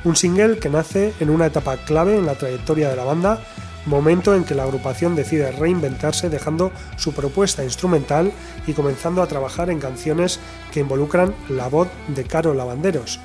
un 0.07 0.14
single 0.14 0.59
que 0.59 0.69
nace 0.69 1.12
en 1.19 1.31
una 1.31 1.47
etapa 1.47 1.77
clave 1.79 2.16
en 2.16 2.27
la 2.27 2.37
trayectoria 2.37 2.88
de 2.88 2.95
la 2.95 3.03
banda, 3.03 3.40
momento 3.87 4.37
en 4.37 4.45
que 4.45 4.55
la 4.55 4.62
agrupación 4.62 5.16
decide 5.16 5.51
reinventarse 5.51 6.31
dejando 6.31 6.71
su 6.97 7.12
propuesta 7.12 7.64
instrumental 7.64 8.31
y 8.69 8.73
comenzando 8.73 9.21
a 9.21 9.27
trabajar 9.27 9.69
en 9.69 9.81
canciones 9.81 10.38
que 10.73 10.79
involucran 10.79 11.35
la 11.49 11.66
voz 11.69 11.88
de 12.07 12.23
Caro 12.23 12.55
Lavanderos. 12.55 13.19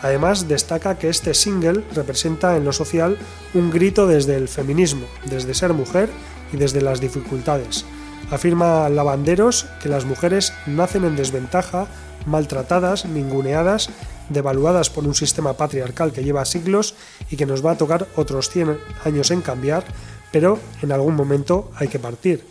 Además, 0.00 0.46
destaca 0.46 0.96
que 0.96 1.08
este 1.08 1.34
single 1.34 1.82
representa 1.92 2.56
en 2.56 2.64
lo 2.64 2.72
social 2.72 3.18
un 3.52 3.72
grito 3.72 4.06
desde 4.06 4.36
el 4.36 4.46
feminismo, 4.46 5.06
desde 5.24 5.54
ser 5.54 5.72
mujer 5.72 6.08
y 6.52 6.56
desde 6.56 6.82
las 6.82 7.00
dificultades. 7.00 7.84
Afirma 8.30 8.88
Lavanderos 8.88 9.66
que 9.82 9.88
las 9.88 10.04
mujeres 10.04 10.52
nacen 10.66 11.04
en 11.04 11.16
desventaja, 11.16 11.88
maltratadas, 12.26 13.06
ninguneadas 13.06 13.90
devaluadas 14.28 14.90
por 14.90 15.04
un 15.04 15.14
sistema 15.14 15.54
patriarcal 15.54 16.12
que 16.12 16.24
lleva 16.24 16.44
siglos 16.44 16.94
y 17.30 17.36
que 17.36 17.46
nos 17.46 17.64
va 17.64 17.72
a 17.72 17.78
tocar 17.78 18.06
otros 18.16 18.50
100 18.50 18.78
años 19.04 19.30
en 19.30 19.40
cambiar, 19.40 19.84
pero 20.32 20.58
en 20.82 20.92
algún 20.92 21.14
momento 21.14 21.70
hay 21.76 21.88
que 21.88 21.98
partir. 21.98 22.46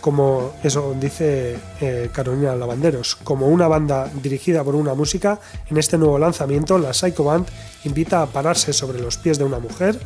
Como 0.00 0.54
eso 0.62 0.94
dice 0.98 1.58
eh, 1.80 2.08
Carolina 2.12 2.56
Lavanderos, 2.56 3.16
como 3.16 3.48
una 3.48 3.68
banda 3.68 4.10
dirigida 4.22 4.64
por 4.64 4.74
una 4.74 4.94
música, 4.94 5.38
en 5.68 5.76
este 5.76 5.98
nuevo 5.98 6.18
lanzamiento 6.18 6.78
la 6.78 6.94
Psycho 6.94 7.24
Band 7.24 7.46
invita 7.84 8.22
a 8.22 8.26
pararse 8.26 8.72
sobre 8.72 9.00
los 9.00 9.18
pies 9.18 9.38
de 9.38 9.44
una 9.44 9.58
mujer 9.58 9.98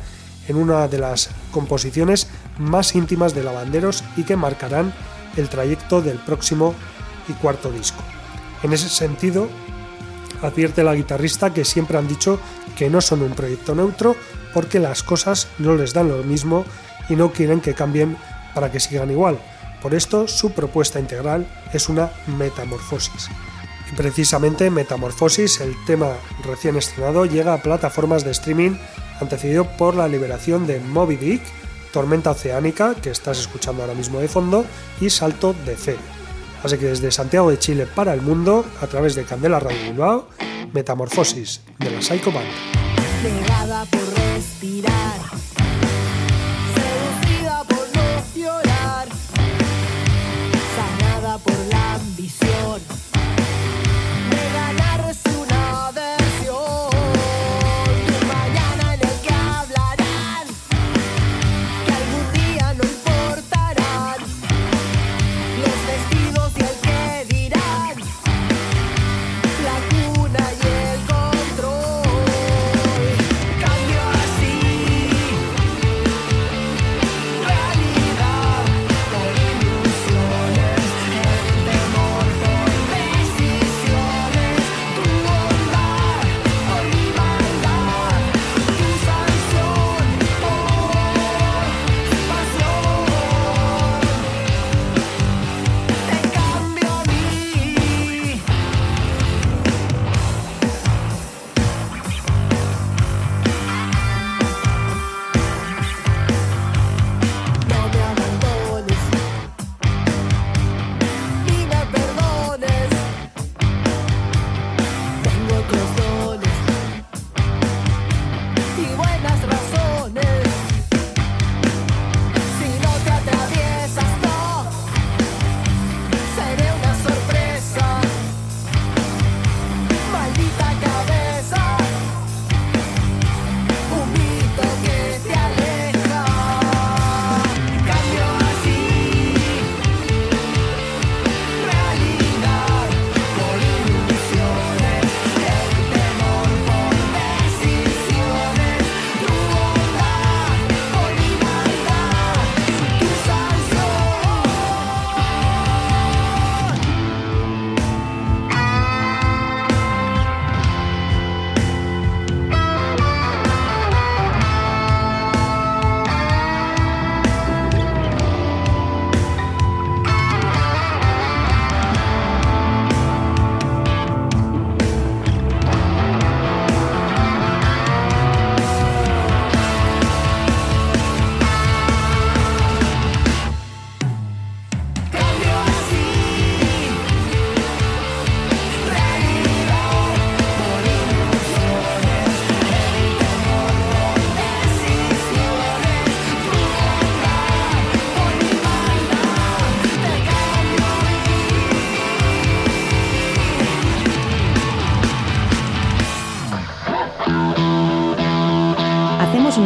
en 0.47 0.55
una 0.57 0.87
de 0.87 0.97
las 0.97 1.29
composiciones 1.51 2.27
más 2.57 2.95
íntimas 2.95 3.33
de 3.33 3.43
Lavanderos 3.43 4.03
y 4.15 4.23
que 4.23 4.35
marcarán 4.35 4.93
el 5.35 5.49
trayecto 5.49 6.01
del 6.01 6.17
próximo 6.19 6.73
y 7.27 7.33
cuarto 7.33 7.71
disco. 7.71 8.01
En 8.63 8.73
ese 8.73 8.89
sentido, 8.89 9.47
advierte 10.41 10.83
la 10.83 10.95
guitarrista 10.95 11.53
que 11.53 11.65
siempre 11.65 11.97
han 11.97 12.07
dicho 12.07 12.39
que 12.75 12.89
no 12.89 13.01
son 13.01 13.21
un 13.21 13.33
proyecto 13.33 13.75
neutro 13.75 14.15
porque 14.53 14.79
las 14.79 15.03
cosas 15.03 15.47
no 15.59 15.75
les 15.75 15.93
dan 15.93 16.09
lo 16.09 16.23
mismo 16.23 16.65
y 17.09 17.15
no 17.15 17.31
quieren 17.31 17.61
que 17.61 17.73
cambien 17.73 18.17
para 18.53 18.71
que 18.71 18.79
sigan 18.79 19.11
igual. 19.11 19.39
Por 19.81 19.93
esto 19.93 20.27
su 20.27 20.51
propuesta 20.51 20.99
integral 20.99 21.47
es 21.73 21.89
una 21.89 22.11
metamorfosis. 22.37 23.29
Y 23.91 23.95
precisamente 23.95 24.69
Metamorfosis, 24.69 25.61
el 25.61 25.73
tema 25.85 26.17
recién 26.43 26.75
estrenado, 26.75 27.25
llega 27.25 27.53
a 27.53 27.61
plataformas 27.61 28.23
de 28.25 28.31
streaming 28.31 28.77
antecedido 29.21 29.65
por 29.77 29.95
la 29.95 30.07
liberación 30.07 30.67
de 30.67 30.79
Moby 30.79 31.15
Dick, 31.15 31.41
Tormenta 31.93 32.31
Oceánica, 32.31 32.95
que 32.95 33.11
estás 33.11 33.39
escuchando 33.39 33.81
ahora 33.81 33.95
mismo 33.95 34.19
de 34.19 34.27
fondo, 34.27 34.65
y 34.99 35.09
Salto 35.09 35.55
de 35.65 35.75
Fe. 35.75 36.16
Así 36.67 36.77
que 36.79 36.87
desde 36.87 37.11
Santiago 37.11 37.49
de 37.49 37.57
Chile 37.57 37.87
para 37.87 38.13
el 38.13 38.21
mundo, 38.21 38.65
a 38.81 38.87
través 38.87 39.15
de 39.15 39.23
Candela 39.23 39.57
Radio 39.57 39.83
Bilbao, 39.83 40.27
Metamorfosis 40.73 41.61
de 41.79 41.91
la 41.91 42.01
Psycho 42.01 42.29
Band. 42.29 42.45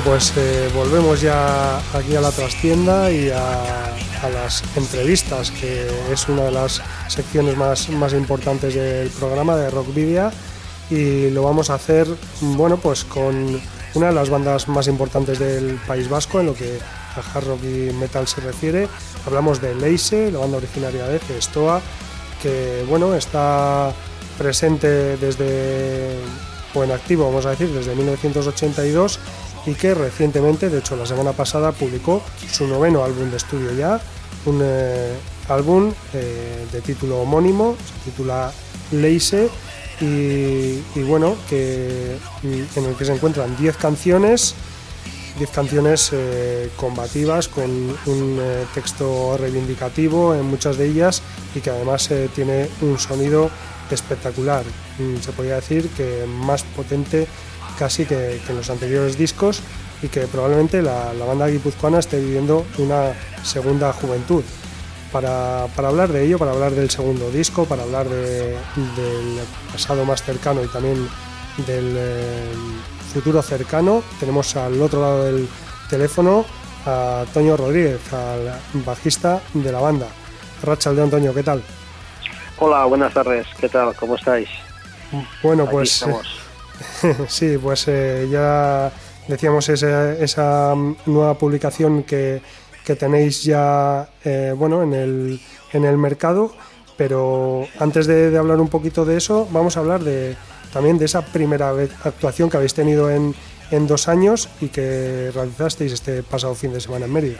Bueno, 0.00 0.12
pues 0.12 0.32
eh, 0.38 0.70
volvemos 0.74 1.20
ya 1.20 1.76
aquí 1.94 2.16
a 2.16 2.22
la 2.22 2.30
trastienda 2.30 3.10
y 3.10 3.28
a, 3.28 3.92
las 4.32 4.62
entrevistas, 4.74 5.50
que 5.50 5.86
es 6.10 6.28
una 6.28 6.44
de 6.44 6.52
las 6.52 6.80
secciones 7.08 7.54
más, 7.56 7.90
más 7.90 8.14
importantes 8.14 8.74
del 8.74 9.10
programa 9.10 9.56
de 9.56 9.68
Rock 9.68 9.92
Video 9.94 10.30
y 10.90 11.28
lo 11.30 11.42
vamos 11.42 11.68
a 11.68 11.74
hacer, 11.74 12.06
bueno, 12.40 12.78
pues 12.78 13.04
con 13.04 13.60
una 13.94 14.06
de 14.06 14.12
las 14.12 14.30
bandas 14.30 14.68
más 14.68 14.88
importantes 14.88 15.38
del 15.38 15.78
País 15.86 16.08
Vasco 16.08 16.40
en 16.40 16.46
lo 16.46 16.54
que 16.54 16.78
a 17.16 17.38
hard 17.38 17.46
rock 17.46 17.64
y 17.64 17.92
metal 17.92 18.26
se 18.26 18.40
refiere. 18.40 18.88
Hablamos 19.26 19.60
de 19.60 19.74
Leise, 19.74 20.30
la 20.32 20.38
banda 20.38 20.58
originaria 20.58 21.04
de 21.06 21.20
Estoa, 21.38 21.82
que 22.42 22.86
bueno, 22.88 23.14
está 23.14 23.92
presente 24.38 25.18
desde, 25.18 26.16
o 26.74 26.82
activo, 26.84 27.26
vamos 27.26 27.44
a 27.44 27.50
decir, 27.50 27.68
desde 27.68 27.94
1982 27.94 29.18
y 29.66 29.74
que 29.74 29.94
recientemente, 29.94 30.68
de 30.68 30.78
hecho 30.78 30.96
la 30.96 31.06
semana 31.06 31.32
pasada, 31.32 31.72
publicó 31.72 32.22
su 32.50 32.66
noveno 32.66 33.04
álbum 33.04 33.30
de 33.30 33.36
estudio 33.36 33.72
ya, 33.72 34.00
un 34.46 34.60
eh, 34.62 35.14
álbum 35.48 35.92
eh, 36.14 36.66
de 36.72 36.80
título 36.80 37.20
homónimo, 37.20 37.76
se 37.76 38.10
titula 38.10 38.52
Leise 38.92 39.48
y, 40.00 40.80
bueno, 41.02 41.36
que, 41.48 42.16
mm, 42.42 42.78
en 42.78 42.84
el 42.86 42.94
que 42.96 43.04
se 43.04 43.12
encuentran 43.12 43.56
10 43.56 43.76
canciones 43.76 44.54
10 45.38 45.50
canciones 45.50 46.10
eh, 46.12 46.70
combativas 46.76 47.48
con 47.48 47.70
un 48.06 48.40
texto 48.74 49.36
reivindicativo 49.38 50.34
en 50.34 50.44
muchas 50.44 50.76
de 50.76 50.86
ellas 50.86 51.22
y 51.54 51.60
que 51.60 51.70
además 51.70 52.10
tiene 52.34 52.68
un 52.82 52.98
sonido 52.98 53.48
espectacular. 53.90 54.64
Mm, 54.98 55.20
Se 55.20 55.32
podría 55.32 55.56
decir 55.56 55.88
que 55.90 56.26
más 56.26 56.62
potente 56.62 57.26
casi 57.80 58.04
que, 58.04 58.40
que 58.44 58.52
en 58.52 58.58
los 58.58 58.68
anteriores 58.68 59.16
discos 59.16 59.62
y 60.02 60.08
que 60.08 60.26
probablemente 60.26 60.82
la, 60.82 61.14
la 61.14 61.24
banda 61.24 61.46
guipuzcoana 61.48 61.98
esté 61.98 62.20
viviendo 62.20 62.64
una 62.78 63.12
segunda 63.42 63.90
juventud. 63.94 64.44
Para, 65.10 65.66
para 65.74 65.88
hablar 65.88 66.10
de 66.12 66.24
ello, 66.24 66.38
para 66.38 66.52
hablar 66.52 66.72
del 66.72 66.88
segundo 66.90 67.30
disco, 67.30 67.64
para 67.64 67.82
hablar 67.82 68.06
de- 68.08 68.54
del 68.96 69.40
pasado 69.72 70.04
más 70.04 70.22
cercano 70.22 70.62
y 70.62 70.68
también 70.68 71.08
del 71.66 71.94
eh, 71.96 72.52
futuro 73.12 73.42
cercano, 73.42 74.02
tenemos 74.20 74.54
al 74.56 74.80
otro 74.80 75.00
lado 75.00 75.24
del 75.24 75.48
teléfono 75.88 76.44
a 76.86 77.24
Toño 77.34 77.56
Rodríguez, 77.56 78.00
al 78.12 78.60
bajista 78.84 79.40
de 79.54 79.72
la 79.72 79.80
banda. 79.80 80.06
Racha 80.62 80.92
de 80.92 81.02
Antonio, 81.02 81.34
¿qué 81.34 81.42
tal? 81.42 81.62
Hola, 82.58 82.84
buenas 82.84 83.12
tardes. 83.14 83.46
¿Qué 83.58 83.68
tal? 83.70 83.94
¿Cómo 83.96 84.14
estáis? 84.16 84.48
Bueno, 85.42 85.64
Aquí 85.64 85.72
pues 85.72 85.92
estamos. 85.94 86.39
sí, 87.28 87.58
pues 87.58 87.86
eh, 87.88 88.28
ya 88.30 88.92
decíamos 89.28 89.68
esa, 89.68 90.12
esa 90.14 90.74
nueva 91.06 91.34
publicación 91.34 92.02
que, 92.02 92.42
tenéis 92.98 93.44
ya 93.44 94.10
eh, 94.24 94.52
bueno, 94.56 94.82
en, 94.82 94.92
el, 94.94 95.40
en 95.72 95.84
el 95.84 95.96
mercado, 95.96 96.52
pero 96.96 97.68
antes 97.78 98.08
de, 98.08 98.36
hablar 98.36 98.60
un 98.60 98.68
poquito 98.68 99.04
de 99.04 99.16
eso, 99.16 99.46
vamos 99.52 99.76
a 99.76 99.80
hablar 99.80 100.02
de, 100.02 100.34
también 100.72 100.98
de 100.98 101.04
esa 101.04 101.24
primera 101.24 101.70
actuación 102.02 102.50
que 102.50 102.56
habéis 102.56 102.74
tenido 102.74 103.08
en, 103.08 103.32
en 103.70 103.86
dos 103.86 104.08
años 104.08 104.48
y 104.60 104.68
que 104.68 105.30
realizasteis 105.32 105.92
este 105.92 106.24
pasado 106.24 106.56
fin 106.56 106.72
de 106.72 106.80
semana 106.80 107.06
en 107.06 107.12
Mérida. 107.12 107.38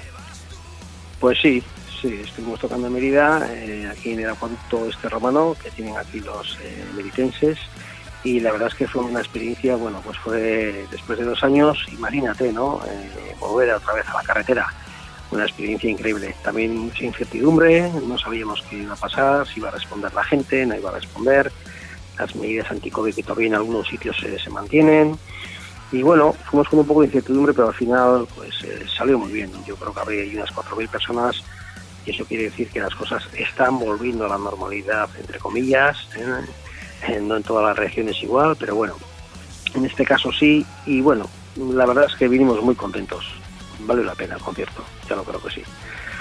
Pues 1.18 1.38
sí, 1.42 1.62
sí, 2.00 2.20
estuvimos 2.24 2.61
tocando 2.61 2.87
en 2.87 2.92
Mérida, 2.92 3.48
eh, 3.53 3.88
aquí 3.90 4.12
en 4.12 4.20
el 4.20 4.31
acueducto 4.31 4.88
este 4.88 5.09
romano 5.09 5.57
que 5.61 5.70
tienen 5.70 5.96
aquí 5.96 6.20
los 6.20 6.59
eh, 6.62 6.85
meritenses 6.94 7.59
y 8.22 8.40
la 8.40 8.52
verdad 8.52 8.68
es 8.68 8.74
que 8.74 8.87
fue 8.87 9.02
una 9.02 9.20
experiencia, 9.20 9.76
bueno, 9.76 10.00
pues 10.04 10.18
fue 10.18 10.87
después 10.90 11.18
de 11.18 11.24
dos 11.24 11.42
años, 11.42 11.78
imagínate, 11.92 12.52
¿no? 12.52 12.80
Eh, 12.87 13.35
volver 13.38 13.72
otra 13.72 13.94
vez 13.94 14.06
a 14.09 14.14
la 14.14 14.22
carretera, 14.22 14.66
una 15.30 15.44
experiencia 15.44 15.90
increíble. 15.90 16.35
También 16.42 16.76
mucha 16.76 17.04
incertidumbre, 17.04 17.90
no 18.06 18.18
sabíamos 18.18 18.62
qué 18.68 18.76
iba 18.76 18.92
a 18.92 18.96
pasar, 18.96 19.46
si 19.46 19.61
iba 19.61 19.68
a 19.68 19.72
responder 19.72 20.12
la 20.12 20.24
gente, 20.24 20.66
no 20.66 20.76
iba 20.76 20.90
a 20.90 20.94
responder, 20.94 21.50
las 22.18 22.35
medidas 22.37 22.70
anti-COVID 22.70 23.14
que 23.14 23.22
todavía 23.22 23.48
en 23.48 23.54
algunos 23.54 23.88
sitios 23.88 24.16
eh, 24.24 24.37
se 24.42 24.50
mantienen. 24.50 25.18
Y 25.90 26.02
bueno, 26.02 26.35
fuimos 26.50 26.68
con 26.68 26.80
un 26.80 26.87
poco 26.87 27.00
de 27.00 27.06
incertidumbre, 27.06 27.54
pero 27.54 27.68
al 27.68 27.74
final 27.74 28.26
pues 28.37 28.62
eh, 28.64 28.85
salió 28.96 29.18
muy 29.18 29.33
bien. 29.33 29.50
Yo 29.66 29.76
creo 29.76 29.94
que 29.94 30.00
había 30.00 30.40
unas 30.40 30.54
4.000 30.54 30.88
personas 30.88 31.42
y 32.04 32.11
eso 32.11 32.24
quiere 32.26 32.44
decir 32.44 32.68
que 32.68 32.80
las 32.80 32.94
cosas 32.94 33.22
están 33.35 33.78
volviendo 33.78 34.26
a 34.26 34.28
la 34.28 34.38
normalidad, 34.38 35.09
entre 35.18 35.38
comillas. 35.38 35.96
¿eh? 36.16 36.44
No 37.22 37.36
en 37.36 37.42
todas 37.42 37.64
las 37.64 37.76
regiones 37.76 38.22
igual, 38.22 38.56
pero 38.58 38.74
bueno, 38.74 38.94
en 39.74 39.84
este 39.84 40.04
caso 40.04 40.32
sí. 40.32 40.64
Y 40.86 41.00
bueno, 41.00 41.28
la 41.56 41.86
verdad 41.86 42.06
es 42.08 42.16
que 42.16 42.28
vinimos 42.28 42.62
muy 42.62 42.74
contentos. 42.74 43.24
Vale 43.80 44.04
la 44.04 44.14
pena 44.14 44.34
el 44.34 44.42
concierto, 44.42 44.84
ya 45.08 45.16
lo 45.16 45.24
creo 45.24 45.42
que 45.42 45.50
sí. 45.50 45.62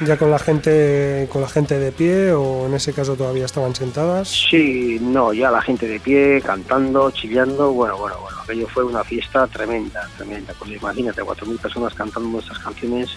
¿Ya 0.01 0.15
con 0.15 0.31
la 0.31 0.39
gente 0.39 1.27
con 1.29 1.41
la 1.41 1.49
gente 1.49 1.77
de 1.77 1.91
pie 1.91 2.31
o 2.31 2.67
en 2.67 2.73
ese 2.73 2.93
caso 2.93 3.17
todavía 3.17 3.43
estaban 3.43 3.75
sentadas? 3.75 4.29
Sí, 4.29 4.97
no, 5.01 5.33
ya 5.33 5.51
la 5.51 5.61
gente 5.61 5.89
de 5.89 5.99
pie, 5.99 6.41
cantando, 6.41 7.11
chillando, 7.11 7.73
bueno, 7.73 7.97
bueno, 7.97 8.15
bueno, 8.21 8.37
aquello 8.41 8.65
fue 8.69 8.85
una 8.85 9.03
fiesta 9.03 9.45
tremenda, 9.47 10.07
tremenda. 10.15 10.53
Pues 10.57 10.71
imagínate, 10.71 11.21
4.000 11.21 11.59
personas 11.59 11.93
cantando 11.93 12.29
nuestras 12.29 12.59
canciones, 12.59 13.09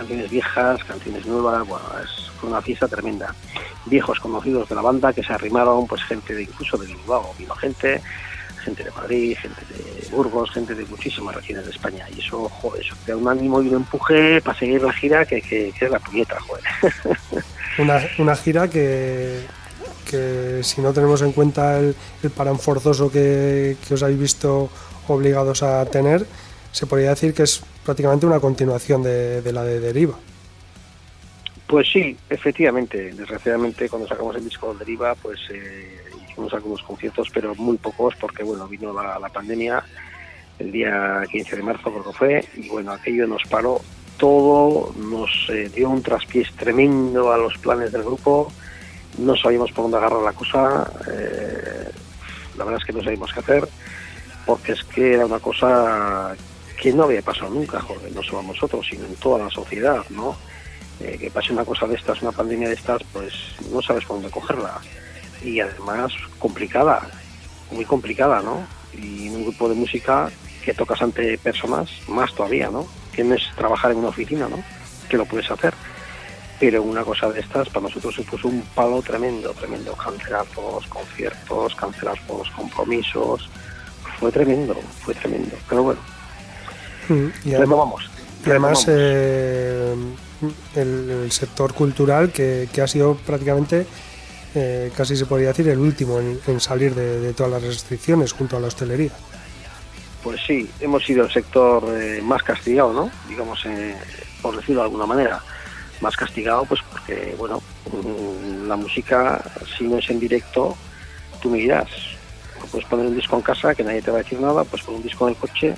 canciones 0.00 0.30
viejas, 0.30 0.82
canciones 0.84 1.26
nuevas, 1.26 1.68
bueno, 1.68 1.84
es 2.02 2.30
fue 2.40 2.48
una 2.48 2.62
fiesta 2.62 2.88
tremenda. 2.88 3.34
Viejos 3.84 4.18
conocidos 4.18 4.66
de 4.68 4.74
la 4.74 4.80
banda 4.80 5.12
que 5.12 5.22
se 5.22 5.32
arrimaron, 5.32 5.86
pues 5.86 6.02
gente 6.04 6.34
de 6.34 6.44
incluso 6.44 6.78
de 6.78 6.86
Bilbao, 6.86 7.34
vino 7.38 7.54
gente, 7.54 8.00
gente 8.64 8.82
de 8.82 8.90
Madrid, 8.92 9.36
gente 9.38 9.60
de 9.68 10.08
Burgos, 10.08 10.50
gente 10.52 10.74
de 10.74 10.86
muchísimas 10.86 11.34
regiones 11.34 11.66
de 11.66 11.72
España. 11.72 12.06
Y 12.16 12.20
eso, 12.20 12.48
joder, 12.48 12.82
eso 12.82 12.94
da 13.06 13.14
un 13.14 13.28
ánimo 13.28 13.60
y 13.60 13.68
un 13.68 13.76
empuje 13.76 14.40
para 14.40 14.58
seguir 14.58 14.82
la 14.82 14.92
gira 14.92 15.26
que, 15.26 15.42
que, 15.42 15.72
que 15.78 15.84
es 15.84 15.90
la 15.90 15.98
puñeta, 15.98 16.38
joder. 16.40 16.64
Una, 17.78 18.00
una 18.18 18.34
gira 18.34 18.68
que, 18.68 19.46
que 20.04 20.60
si 20.62 20.80
no 20.82 20.92
tenemos 20.92 21.22
en 21.22 21.32
cuenta 21.32 21.78
el, 21.78 21.94
el 22.22 22.30
parón 22.30 22.58
forzoso 22.58 23.10
que, 23.10 23.76
que 23.86 23.94
os 23.94 24.02
habéis 24.02 24.18
visto 24.18 24.68
obligados 25.06 25.62
a 25.62 25.86
tener, 25.86 26.26
se 26.72 26.86
podría 26.86 27.10
decir 27.10 27.32
que 27.32 27.44
es 27.44 27.62
prácticamente 27.90 28.24
una 28.24 28.38
continuación 28.38 29.02
de, 29.02 29.42
de 29.42 29.52
la 29.52 29.64
de 29.64 29.80
Deriva. 29.80 30.14
Pues 31.66 31.88
sí, 31.92 32.16
efectivamente. 32.28 33.12
Desgraciadamente, 33.12 33.88
cuando 33.88 34.06
sacamos 34.06 34.36
el 34.36 34.44
disco 34.44 34.72
Deriva, 34.74 35.16
pues 35.16 35.40
eh, 35.52 35.98
hicimos 36.24 36.54
algunos 36.54 36.80
conciertos, 36.82 37.28
pero 37.34 37.52
muy 37.56 37.78
pocos, 37.78 38.14
porque 38.14 38.44
bueno, 38.44 38.68
vino 38.68 38.92
la, 38.92 39.18
la 39.18 39.28
pandemia 39.28 39.82
el 40.60 40.70
día 40.70 41.22
15 41.32 41.56
de 41.56 41.62
marzo, 41.64 41.90
creo 41.90 42.04
que 42.04 42.12
fue, 42.12 42.44
y 42.54 42.68
bueno, 42.68 42.92
aquello 42.92 43.26
nos 43.26 43.42
paró 43.50 43.80
todo, 44.18 44.92
nos 44.94 45.30
eh, 45.48 45.68
dio 45.74 45.90
un 45.90 46.02
traspiés 46.02 46.52
tremendo 46.52 47.32
a 47.32 47.38
los 47.38 47.56
planes 47.58 47.90
del 47.90 48.04
grupo, 48.04 48.52
no 49.18 49.34
sabíamos 49.34 49.72
por 49.72 49.84
dónde 49.84 49.96
agarrar 49.96 50.22
la 50.22 50.32
cosa, 50.32 50.92
eh, 51.10 51.90
la 52.56 52.64
verdad 52.64 52.80
es 52.80 52.86
que 52.86 52.92
no 52.92 53.02
sabíamos 53.02 53.32
qué 53.32 53.40
hacer, 53.40 53.68
porque 54.44 54.72
es 54.72 54.84
que 54.84 55.14
era 55.14 55.26
una 55.26 55.40
cosa 55.40 56.36
que 56.80 56.92
no 56.94 57.04
había 57.04 57.20
pasado 57.20 57.50
nunca, 57.50 57.78
joder, 57.80 58.10
no 58.12 58.22
solo 58.22 58.42
nosotros, 58.42 58.86
sino 58.88 59.04
en 59.04 59.14
toda 59.16 59.44
la 59.44 59.50
sociedad, 59.50 60.02
¿no? 60.08 60.34
Eh, 60.98 61.18
que 61.20 61.30
pase 61.30 61.52
una 61.52 61.64
cosa 61.64 61.86
de 61.86 61.94
estas, 61.94 62.22
una 62.22 62.32
pandemia 62.32 62.68
de 62.68 62.74
estas, 62.74 63.02
pues 63.12 63.34
no 63.70 63.82
sabes 63.82 64.04
por 64.06 64.16
dónde 64.16 64.30
cogerla. 64.30 64.80
Y 65.44 65.60
además 65.60 66.12
complicada, 66.38 67.06
muy 67.70 67.84
complicada, 67.84 68.40
¿no? 68.40 68.66
Y 68.94 69.28
en 69.28 69.36
un 69.36 69.42
grupo 69.44 69.68
de 69.68 69.74
música 69.74 70.30
que 70.64 70.72
tocas 70.72 71.02
ante 71.02 71.36
personas, 71.38 71.90
más 72.08 72.34
todavía, 72.34 72.70
¿no? 72.70 72.86
Que 73.12 73.24
trabajar 73.56 73.92
en 73.92 73.98
una 73.98 74.08
oficina, 74.08 74.48
¿no? 74.48 74.62
Que 75.10 75.18
lo 75.18 75.26
puedes 75.26 75.50
hacer. 75.50 75.74
Pero 76.58 76.82
una 76.82 77.02
cosa 77.04 77.30
de 77.30 77.40
estas 77.40 77.68
para 77.68 77.88
nosotros 77.88 78.14
supuso 78.14 78.48
un 78.48 78.62
palo 78.74 79.02
tremendo, 79.02 79.52
tremendo. 79.52 79.94
Cancelar 79.94 80.46
todos 80.54 80.82
los 80.82 80.86
conciertos, 80.86 81.74
cancelar 81.74 82.18
todos 82.26 82.46
los 82.48 82.56
compromisos. 82.56 83.50
Fue 84.18 84.32
tremendo, 84.32 84.74
fue 85.02 85.14
tremendo. 85.14 85.56
Pero 85.68 85.82
bueno, 85.82 86.00
Y 87.44 87.54
además, 87.54 87.60
retomamos. 87.60 88.10
y 88.46 88.50
además, 88.50 88.84
eh, 88.88 89.94
el, 90.76 91.10
el 91.24 91.32
sector 91.32 91.74
cultural 91.74 92.32
que, 92.32 92.68
que 92.72 92.82
ha 92.82 92.86
sido 92.86 93.14
prácticamente, 93.14 93.86
eh, 94.54 94.90
casi 94.96 95.16
se 95.16 95.26
podría 95.26 95.48
decir, 95.48 95.68
el 95.68 95.78
último 95.78 96.18
en, 96.18 96.40
en 96.46 96.60
salir 96.60 96.94
de, 96.94 97.20
de 97.20 97.32
todas 97.34 97.52
las 97.52 97.62
restricciones 97.62 98.32
junto 98.32 98.56
a 98.56 98.60
la 98.60 98.68
hostelería. 98.68 99.12
Pues 100.22 100.40
sí, 100.46 100.68
hemos 100.80 101.04
sido 101.04 101.24
el 101.24 101.32
sector 101.32 101.84
eh, 101.98 102.20
más 102.22 102.42
castigado, 102.42 102.92
¿no? 102.92 103.10
Digamos, 103.28 103.64
eh, 103.64 103.96
por 104.42 104.56
decirlo 104.56 104.82
de 104.82 104.86
alguna 104.86 105.06
manera, 105.06 105.40
más 106.00 106.16
castigado, 106.16 106.64
pues 106.64 106.80
porque, 106.90 107.34
bueno, 107.38 107.62
mm, 107.90 108.68
la 108.68 108.76
música, 108.76 109.42
si 109.76 109.84
no 109.84 109.98
es 109.98 110.10
en 110.10 110.20
directo, 110.20 110.76
tú 111.40 111.50
me 111.50 111.58
dirás, 111.58 111.88
puedes 112.70 112.86
poner 112.86 113.06
un 113.06 113.16
disco 113.16 113.36
en 113.36 113.42
casa 113.42 113.74
que 113.74 113.82
nadie 113.82 114.02
te 114.02 114.10
va 114.10 114.18
a 114.18 114.22
decir 114.22 114.38
nada, 114.40 114.64
pues 114.64 114.82
pon 114.82 114.96
un 114.96 115.02
disco 115.02 115.26
en 115.26 115.34
el 115.34 115.40
coche, 115.40 115.74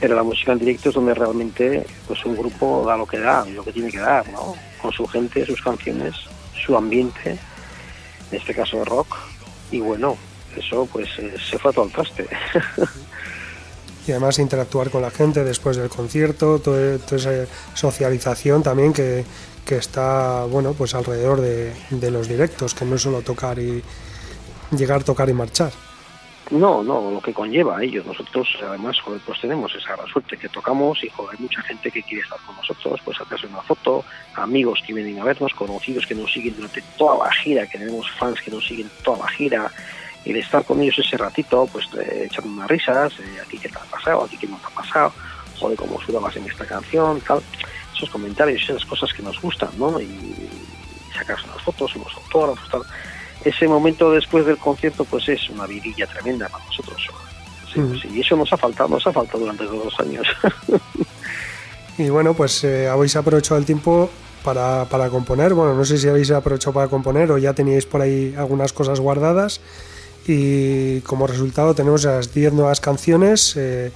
pero 0.00 0.16
la 0.16 0.22
música 0.22 0.52
en 0.52 0.58
directo 0.58 0.88
es 0.88 0.94
donde 0.94 1.14
realmente 1.14 1.86
pues 2.06 2.24
un 2.24 2.34
grupo 2.34 2.84
da 2.86 2.96
lo 2.96 3.06
que 3.06 3.18
da, 3.18 3.44
lo 3.44 3.62
que 3.62 3.72
tiene 3.72 3.90
que 3.90 3.98
dar, 3.98 4.26
¿no? 4.30 4.56
Con 4.80 4.90
su 4.92 5.06
gente, 5.06 5.44
sus 5.44 5.60
canciones, 5.60 6.14
su 6.64 6.76
ambiente, 6.76 7.38
en 8.30 8.38
este 8.38 8.54
caso 8.54 8.78
de 8.78 8.86
rock, 8.86 9.16
y 9.70 9.80
bueno, 9.80 10.16
eso 10.56 10.88
pues 10.90 11.08
eh, 11.18 11.34
se 11.38 11.58
fue 11.58 11.70
a 11.70 11.74
todo 11.74 11.84
el 11.84 11.92
traste. 11.92 12.26
Y 14.06 14.12
además 14.12 14.38
interactuar 14.38 14.90
con 14.90 15.02
la 15.02 15.10
gente 15.10 15.44
después 15.44 15.76
del 15.76 15.90
concierto, 15.90 16.58
toda 16.58 16.94
esa 16.94 17.44
socialización 17.74 18.62
también 18.62 18.94
que, 18.94 19.24
que 19.64 19.76
está 19.76 20.46
bueno 20.46 20.72
pues 20.72 20.94
alrededor 20.94 21.40
de, 21.42 21.74
de 21.90 22.10
los 22.10 22.26
directos, 22.26 22.74
que 22.74 22.86
no 22.86 22.96
es 22.96 23.02
solo 23.02 23.20
tocar 23.20 23.58
y 23.58 23.84
llegar, 24.72 25.04
tocar 25.04 25.28
y 25.28 25.34
marchar. 25.34 25.72
No, 26.50 26.82
no, 26.82 27.12
lo 27.12 27.20
que 27.20 27.32
conlleva 27.32 27.82
ello. 27.82 28.02
Nosotros, 28.04 28.48
además, 28.60 28.96
pues 29.24 29.40
tenemos 29.40 29.72
esa 29.74 29.96
suerte 30.12 30.36
que 30.36 30.48
tocamos 30.48 31.02
y 31.04 31.08
joder, 31.08 31.36
hay 31.36 31.42
mucha 31.42 31.62
gente 31.62 31.92
que 31.92 32.02
quiere 32.02 32.24
estar 32.24 32.40
con 32.40 32.56
nosotros, 32.56 33.00
pues 33.04 33.20
hacerse 33.20 33.46
una 33.46 33.62
foto, 33.62 34.04
amigos 34.34 34.80
que 34.84 34.92
vienen 34.92 35.20
a 35.20 35.24
vernos, 35.24 35.54
conocidos 35.54 36.06
que 36.06 36.14
nos 36.16 36.32
siguen 36.32 36.56
durante 36.56 36.82
toda 36.98 37.24
la 37.24 37.32
gira, 37.32 37.66
que 37.68 37.78
tenemos 37.78 38.10
fans 38.18 38.40
que 38.40 38.50
nos 38.50 38.66
siguen 38.66 38.90
toda 39.04 39.18
la 39.18 39.28
gira, 39.28 39.70
y 40.24 40.32
de 40.32 40.40
estar 40.40 40.64
con 40.64 40.80
ellos 40.80 40.98
ese 40.98 41.16
ratito, 41.16 41.68
pues 41.72 41.86
eh, 41.94 42.26
echando 42.26 42.50
unas 42.50 42.68
risas, 42.68 43.12
eh, 43.20 43.38
aquí 43.46 43.56
qué 43.56 43.68
te 43.68 43.78
ha 43.78 43.82
pasado, 43.82 44.24
aquí 44.24 44.36
qué 44.36 44.48
no 44.48 44.56
te 44.58 44.66
ha 44.66 44.70
pasado, 44.70 45.12
joder, 45.58 45.78
cómo 45.78 46.00
sudabas 46.00 46.36
en 46.36 46.46
esta 46.46 46.66
canción, 46.66 47.20
tal. 47.20 47.40
Esos 47.94 48.10
comentarios, 48.10 48.62
esas 48.62 48.84
cosas 48.84 49.12
que 49.12 49.22
nos 49.22 49.40
gustan, 49.40 49.70
¿no? 49.78 50.00
Y 50.00 50.50
sacarse 51.14 51.46
unas 51.46 51.62
fotos, 51.62 51.94
unos 51.94 52.12
autógrafos, 52.16 52.68
tal 52.70 52.82
ese 53.44 53.66
momento 53.68 54.10
después 54.12 54.44
del 54.46 54.58
concierto 54.58 55.04
pues 55.04 55.28
es 55.28 55.48
una 55.50 55.66
vidilla 55.66 56.06
tremenda 56.06 56.48
para 56.48 56.64
nosotros. 56.64 57.02
Sí, 57.72 57.78
Mm. 57.80 58.00
sí, 58.00 58.08
y 58.14 58.20
eso 58.20 58.34
nos 58.36 58.52
ha 58.52 58.56
faltado, 58.56 58.88
nos 58.88 59.06
ha 59.06 59.12
faltado 59.12 59.38
durante 59.40 59.64
todos 59.64 59.84
los 59.84 60.00
años. 60.00 60.26
Y 61.98 62.08
bueno, 62.08 62.32
pues 62.32 62.64
eh, 62.64 62.88
habéis 62.88 63.14
aprovechado 63.16 63.58
el 63.58 63.66
tiempo 63.66 64.08
para, 64.42 64.86
para 64.86 65.10
componer. 65.10 65.52
Bueno, 65.52 65.74
no 65.74 65.84
sé 65.84 65.98
si 65.98 66.08
habéis 66.08 66.30
aprovechado 66.30 66.72
para 66.72 66.88
componer 66.88 67.30
o 67.30 67.36
ya 67.36 67.52
teníais 67.52 67.84
por 67.84 68.00
ahí 68.00 68.34
algunas 68.38 68.72
cosas 68.72 69.00
guardadas. 69.00 69.60
Y 70.26 71.00
como 71.02 71.26
resultado 71.26 71.74
tenemos 71.74 72.04
las 72.04 72.32
10 72.32 72.54
nuevas 72.54 72.80
canciones 72.80 73.54
eh, 73.56 73.92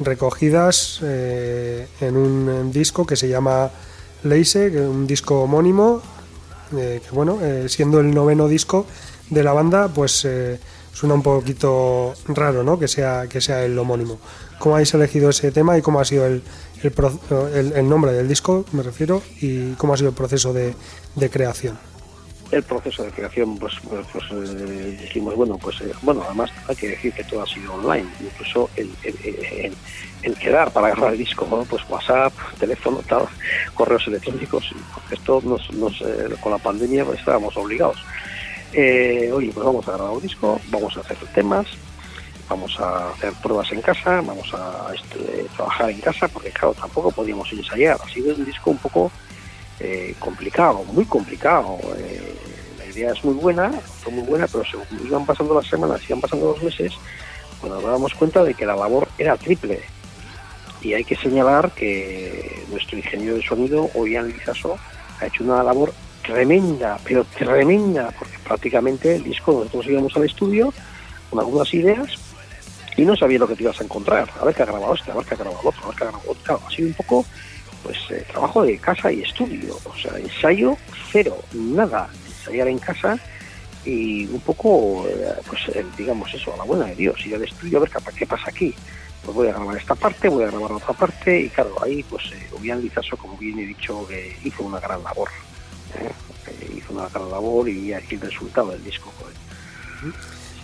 recogidas 0.00 1.00
eh, 1.02 1.86
en 2.00 2.16
un 2.16 2.48
en 2.48 2.72
disco 2.72 3.04
que 3.06 3.16
se 3.16 3.28
llama 3.28 3.70
Leise, 4.22 4.70
un 4.88 5.06
disco 5.06 5.42
homónimo. 5.42 6.00
Eh, 6.76 7.00
que 7.04 7.10
bueno, 7.14 7.38
eh, 7.42 7.68
siendo 7.68 8.00
el 8.00 8.12
noveno 8.14 8.48
disco 8.48 8.86
de 9.30 9.42
la 9.42 9.52
banda, 9.52 9.88
pues 9.88 10.24
eh, 10.24 10.58
suena 10.92 11.14
un 11.14 11.22
poquito 11.22 12.14
raro, 12.28 12.62
¿no? 12.62 12.78
Que 12.78 12.88
sea, 12.88 13.26
que 13.28 13.40
sea 13.40 13.64
el 13.64 13.78
homónimo. 13.78 14.18
¿Cómo 14.58 14.74
habéis 14.76 14.92
elegido 14.94 15.30
ese 15.30 15.50
tema 15.52 15.76
y 15.78 15.82
cómo 15.82 16.00
ha 16.00 16.04
sido 16.04 16.26
el, 16.26 16.42
el, 16.82 16.92
el- 17.54 17.72
el 17.72 17.88
nombre 17.88 18.12
del 18.12 18.28
disco, 18.28 18.64
me 18.72 18.82
refiero, 18.82 19.22
y 19.40 19.72
cómo 19.74 19.94
ha 19.94 19.96
sido 19.96 20.10
el 20.10 20.14
proceso 20.14 20.52
de, 20.52 20.74
de 21.16 21.30
creación? 21.30 21.78
El 22.52 22.62
proceso 22.62 23.02
de 23.02 23.10
creación, 23.10 23.58
pues, 23.58 23.74
pues, 23.88 24.06
pues, 24.12 24.24
eh, 24.30 24.96
dijimos, 25.00 25.34
bueno, 25.34 25.56
pues 25.58 25.80
eh, 25.80 25.92
bueno, 26.02 26.22
además 26.24 26.50
hay 26.68 26.76
que 26.76 26.88
decir 26.90 27.12
que 27.12 27.24
todo 27.24 27.42
ha 27.42 27.46
sido 27.46 27.74
online, 27.74 28.06
incluso 28.20 28.70
el, 28.76 28.90
el, 29.02 29.16
el- 29.24 29.76
el 30.22 30.36
quedar 30.36 30.70
para 30.70 30.90
grabar 30.90 31.12
el 31.14 31.18
disco, 31.18 31.48
¿no? 31.50 31.64
pues 31.64 31.82
WhatsApp, 31.88 32.32
teléfono, 32.60 32.98
tal, 33.08 33.24
correos 33.74 34.06
electrónicos, 34.06 34.72
porque 34.94 35.16
esto 35.16 35.40
nos, 35.44 35.68
nos, 35.72 36.00
eh, 36.02 36.28
con 36.40 36.52
la 36.52 36.58
pandemia 36.58 37.04
pues, 37.04 37.18
estábamos 37.18 37.56
obligados. 37.56 37.96
Eh, 38.72 39.30
oye, 39.34 39.50
pues 39.52 39.66
vamos 39.66 39.88
a 39.88 39.92
grabar 39.92 40.12
un 40.12 40.22
disco, 40.22 40.60
vamos 40.68 40.96
a 40.96 41.00
hacer 41.00 41.16
temas, 41.34 41.66
vamos 42.48 42.78
a 42.78 43.10
hacer 43.10 43.32
pruebas 43.42 43.72
en 43.72 43.82
casa, 43.82 44.20
vamos 44.20 44.54
a 44.54 44.92
este, 44.94 45.44
trabajar 45.56 45.90
en 45.90 46.00
casa, 46.00 46.28
porque 46.28 46.50
claro, 46.50 46.74
tampoco 46.74 47.10
podíamos 47.10 47.50
ensayar. 47.52 47.98
Ha 48.00 48.08
sido 48.08 48.32
un 48.34 48.44
disco 48.44 48.70
un 48.70 48.78
poco 48.78 49.10
eh, 49.82 50.14
complicado, 50.20 50.84
muy 50.92 51.04
complicado. 51.04 51.76
Eh, 51.96 52.34
la 52.78 52.86
idea 52.86 53.12
es 53.12 53.24
muy 53.24 53.34
buena, 53.34 53.72
fue 53.72 54.12
muy 54.12 54.22
buena, 54.22 54.46
pero 54.46 54.64
según 54.64 54.86
iban 55.04 55.26
pasando 55.26 55.54
las 55.54 55.66
semanas, 55.66 56.00
iban 56.08 56.20
pasando 56.20 56.52
los 56.52 56.62
meses, 56.62 56.92
pues 57.60 57.72
nos 57.72 57.82
dábamos 57.82 58.14
cuenta 58.14 58.44
de 58.44 58.54
que 58.54 58.64
la 58.64 58.76
labor 58.76 59.08
era 59.18 59.36
triple. 59.36 59.80
Y 60.82 60.94
hay 60.94 61.04
que 61.04 61.16
señalar 61.16 61.72
que 61.72 62.64
nuestro 62.70 62.96
ingeniero 62.96 63.34
de 63.34 63.42
sonido, 63.42 63.90
Oian 63.94 64.28
Lizaso, 64.28 64.78
ha 65.20 65.26
hecho 65.26 65.42
una 65.42 65.64
labor 65.64 65.92
tremenda, 66.24 66.98
pero 67.02 67.24
tremenda, 67.24 68.14
porque 68.16 68.38
prácticamente 68.44 69.16
el 69.16 69.24
disco 69.24 69.52
nosotros 69.52 69.86
íbamos 69.86 70.14
al 70.16 70.24
estudio 70.24 70.72
con 71.28 71.40
algunas 71.40 71.74
ideas 71.74 72.08
y 72.96 73.04
no 73.04 73.16
sabía 73.16 73.40
lo 73.40 73.48
que 73.48 73.56
te 73.56 73.64
ibas 73.64 73.80
a 73.80 73.84
encontrar. 73.84 74.30
A 74.40 74.44
ver 74.44 74.54
qué 74.54 74.62
ha 74.62 74.66
grabado 74.66 74.94
este, 74.94 75.10
a 75.10 75.14
ver 75.14 75.24
qué 75.24 75.34
ha 75.34 75.38
grabado 75.38 75.60
otro, 75.64 75.82
a 75.82 75.88
ver 75.88 75.96
qué 75.96 76.04
ha 76.04 76.06
grabado 76.08 76.30
otro. 76.30 76.60
Ha 76.64 76.70
sido 76.70 76.88
un 76.88 76.94
poco 76.94 77.26
pues 77.82 77.98
eh, 78.10 78.24
trabajo 78.30 78.62
de 78.62 78.78
casa 78.78 79.12
y 79.12 79.22
estudio, 79.22 79.78
o 79.84 79.96
sea, 79.96 80.18
ensayo 80.18 80.76
cero, 81.10 81.38
nada, 81.52 82.08
ensayar 82.26 82.68
en 82.68 82.78
casa 82.78 83.18
y 83.84 84.26
un 84.26 84.40
poco, 84.40 85.04
eh, 85.08 85.34
pues 85.46 85.68
eh, 85.74 85.84
digamos 85.96 86.32
eso, 86.34 86.54
a 86.54 86.58
la 86.58 86.64
buena 86.64 86.86
de 86.86 86.94
Dios, 86.94 87.24
ir 87.26 87.34
al 87.34 87.44
estudio 87.44 87.78
a 87.78 87.80
ver 87.80 87.90
qué, 88.16 88.26
pasa 88.26 88.44
aquí. 88.48 88.74
Pues 89.24 89.36
voy 89.36 89.48
a 89.48 89.52
grabar 89.52 89.76
esta 89.76 89.94
parte, 89.94 90.28
voy 90.28 90.44
a 90.44 90.48
grabar 90.48 90.72
otra 90.72 90.94
parte 90.94 91.42
y 91.42 91.48
claro, 91.48 91.76
ahí 91.80 92.02
pues 92.02 92.24
eh, 92.32 92.48
Obian 92.58 92.80
Lizaso, 92.80 93.16
como 93.16 93.36
bien 93.36 93.58
he 93.58 93.66
dicho, 93.66 94.06
hizo 94.44 94.64
una 94.64 94.80
gran 94.80 95.02
labor. 95.02 95.28
¿eh? 95.98 96.10
Hizo 96.76 96.92
una 96.92 97.08
gran 97.08 97.30
labor 97.30 97.68
y 97.68 97.92
aquí 97.92 98.16
el 98.16 98.22
resultado 98.22 98.70
del 98.70 98.82
disco. 98.82 99.12
Pues, 99.20 99.34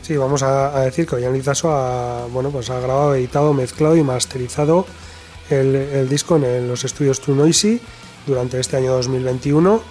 Sí, 0.03 0.17
vamos 0.17 0.43
a, 0.43 0.81
decir 0.81 1.07
que 1.07 1.17
Ollán 1.17 1.35
Lizaso 1.35 1.71
ha, 1.71 2.27
bueno, 2.29 2.51
pues 2.51 2.71
ha 2.71 2.81
grabado, 2.81 3.15
editado, 3.15 3.53
mezclado 3.53 3.95
y 3.95 4.03
masterizado 4.03 4.87
el, 5.51 6.09
disco 6.09 6.37
en, 6.37 6.69
los 6.69 6.85
estudios 6.85 7.21
True 7.21 7.37
Noisy 7.37 7.81
durante 8.27 8.61
este 8.61 8.77
año 8.77 8.93
2021. 8.93 9.83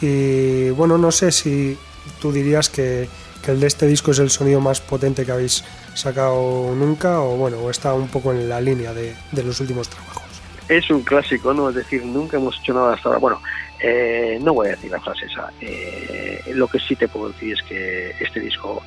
Y 0.00 0.70
bueno, 0.70 0.98
no 0.98 1.12
sé 1.12 1.30
si 1.30 1.78
tú 2.20 2.32
dirías 2.32 2.68
que, 2.68 3.08
que 3.44 3.52
el 3.52 3.60
de 3.60 3.66
este 3.66 3.86
disco 3.86 4.10
es 4.10 4.18
el 4.18 4.30
sonido 4.30 4.60
más 4.60 4.80
potente 4.80 5.24
que 5.24 5.32
habéis 5.32 5.64
sacado 5.94 6.74
nunca 6.74 7.20
o 7.20 7.36
bueno, 7.36 7.58
o 7.58 7.70
está 7.70 7.92
un 7.94 8.08
poco 8.08 8.32
en 8.32 8.48
la 8.48 8.60
línea 8.60 8.92
de, 8.94 9.14
de 9.30 9.42
los 9.42 9.60
últimos 9.60 9.88
trabajos. 9.88 10.22
es 10.68 10.90
un 10.90 11.02
clásico, 11.02 11.52
¿no? 11.52 11.68
Es 11.68 11.74
decir, 11.74 12.04
nunca 12.04 12.36
hemos 12.36 12.58
hecho 12.60 12.72
nada 12.74 12.94
hasta 12.94 13.08
ahora. 13.08 13.18
Bueno, 13.20 13.42
eh, 13.80 14.38
no 14.40 14.54
voy 14.54 14.68
a 14.68 14.70
decir 14.70 14.90
la 14.90 15.00
frase 15.00 15.26
esa. 15.26 15.50
Eh, 15.60 16.40
lo 16.54 16.68
que 16.68 16.78
sí 16.78 16.96
te 16.96 17.08
puedo 17.08 17.28
decir 17.28 17.54
es 17.54 17.62
que 17.62 18.14
este 18.20 18.40
disco 18.40 18.82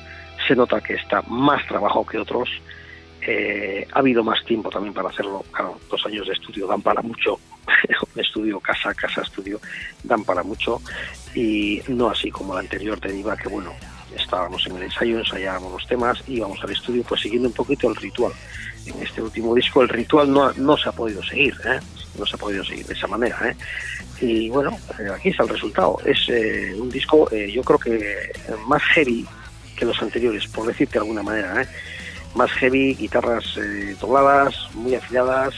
se 0.48 0.56
nota 0.56 0.80
que 0.80 0.94
está 0.94 1.22
más 1.22 1.66
trabajo 1.66 2.04
que 2.06 2.18
otros. 2.18 2.48
Eh, 3.22 3.86
ha 3.92 3.98
habido 3.98 4.22
más 4.22 4.44
tiempo 4.44 4.70
también 4.70 4.94
para 4.94 5.08
hacerlo. 5.08 5.44
Claro, 5.50 5.78
dos 5.90 6.04
años 6.06 6.26
de 6.26 6.34
estudio 6.34 6.66
dan 6.66 6.82
para 6.82 7.02
mucho. 7.02 7.38
Estudio, 8.16 8.60
casa, 8.60 8.94
casa, 8.94 9.22
estudio, 9.22 9.60
dan 10.02 10.24
para 10.24 10.42
mucho. 10.42 10.80
Y 11.34 11.82
no 11.88 12.08
así 12.08 12.30
como 12.30 12.54
el 12.54 12.60
anterior 12.60 12.98
te 12.98 13.12
diga 13.12 13.36
que, 13.36 13.48
bueno, 13.48 13.72
estábamos 14.16 14.66
en 14.66 14.76
el 14.76 14.84
ensayo, 14.84 15.18
ensayábamos 15.18 15.72
los 15.72 15.86
temas, 15.86 16.22
íbamos 16.28 16.62
al 16.62 16.70
estudio, 16.70 17.02
pues 17.02 17.20
siguiendo 17.20 17.48
un 17.48 17.54
poquito 17.54 17.88
el 17.88 17.96
ritual. 17.96 18.32
En 18.86 19.02
este 19.02 19.20
último 19.20 19.54
disco 19.54 19.82
el 19.82 19.88
ritual 19.88 20.32
no, 20.32 20.52
no 20.54 20.76
se 20.76 20.88
ha 20.88 20.92
podido 20.92 21.22
seguir, 21.22 21.54
¿eh? 21.64 21.80
no 22.18 22.24
se 22.24 22.36
ha 22.36 22.38
podido 22.38 22.64
seguir 22.64 22.86
de 22.86 22.94
esa 22.94 23.06
manera. 23.06 23.38
¿eh? 23.50 23.56
Y 24.20 24.48
bueno, 24.48 24.78
eh, 24.98 25.10
aquí 25.14 25.30
está 25.30 25.42
el 25.42 25.50
resultado. 25.50 25.98
Es 26.04 26.28
eh, 26.28 26.74
un 26.78 26.88
disco, 26.88 27.28
eh, 27.30 27.50
yo 27.52 27.62
creo 27.62 27.78
que 27.78 28.32
más 28.66 28.82
heavy 28.94 29.26
que 29.76 29.84
los 29.84 30.00
anteriores, 30.00 30.46
por 30.48 30.66
decirte 30.66 30.94
de 30.94 31.00
alguna 31.00 31.22
manera. 31.22 31.62
¿eh? 31.62 31.68
Más 32.36 32.50
heavy, 32.52 32.94
guitarras 32.94 33.44
eh, 33.56 33.96
dobladas, 34.00 34.54
muy 34.74 34.94
afiladas, 34.94 35.54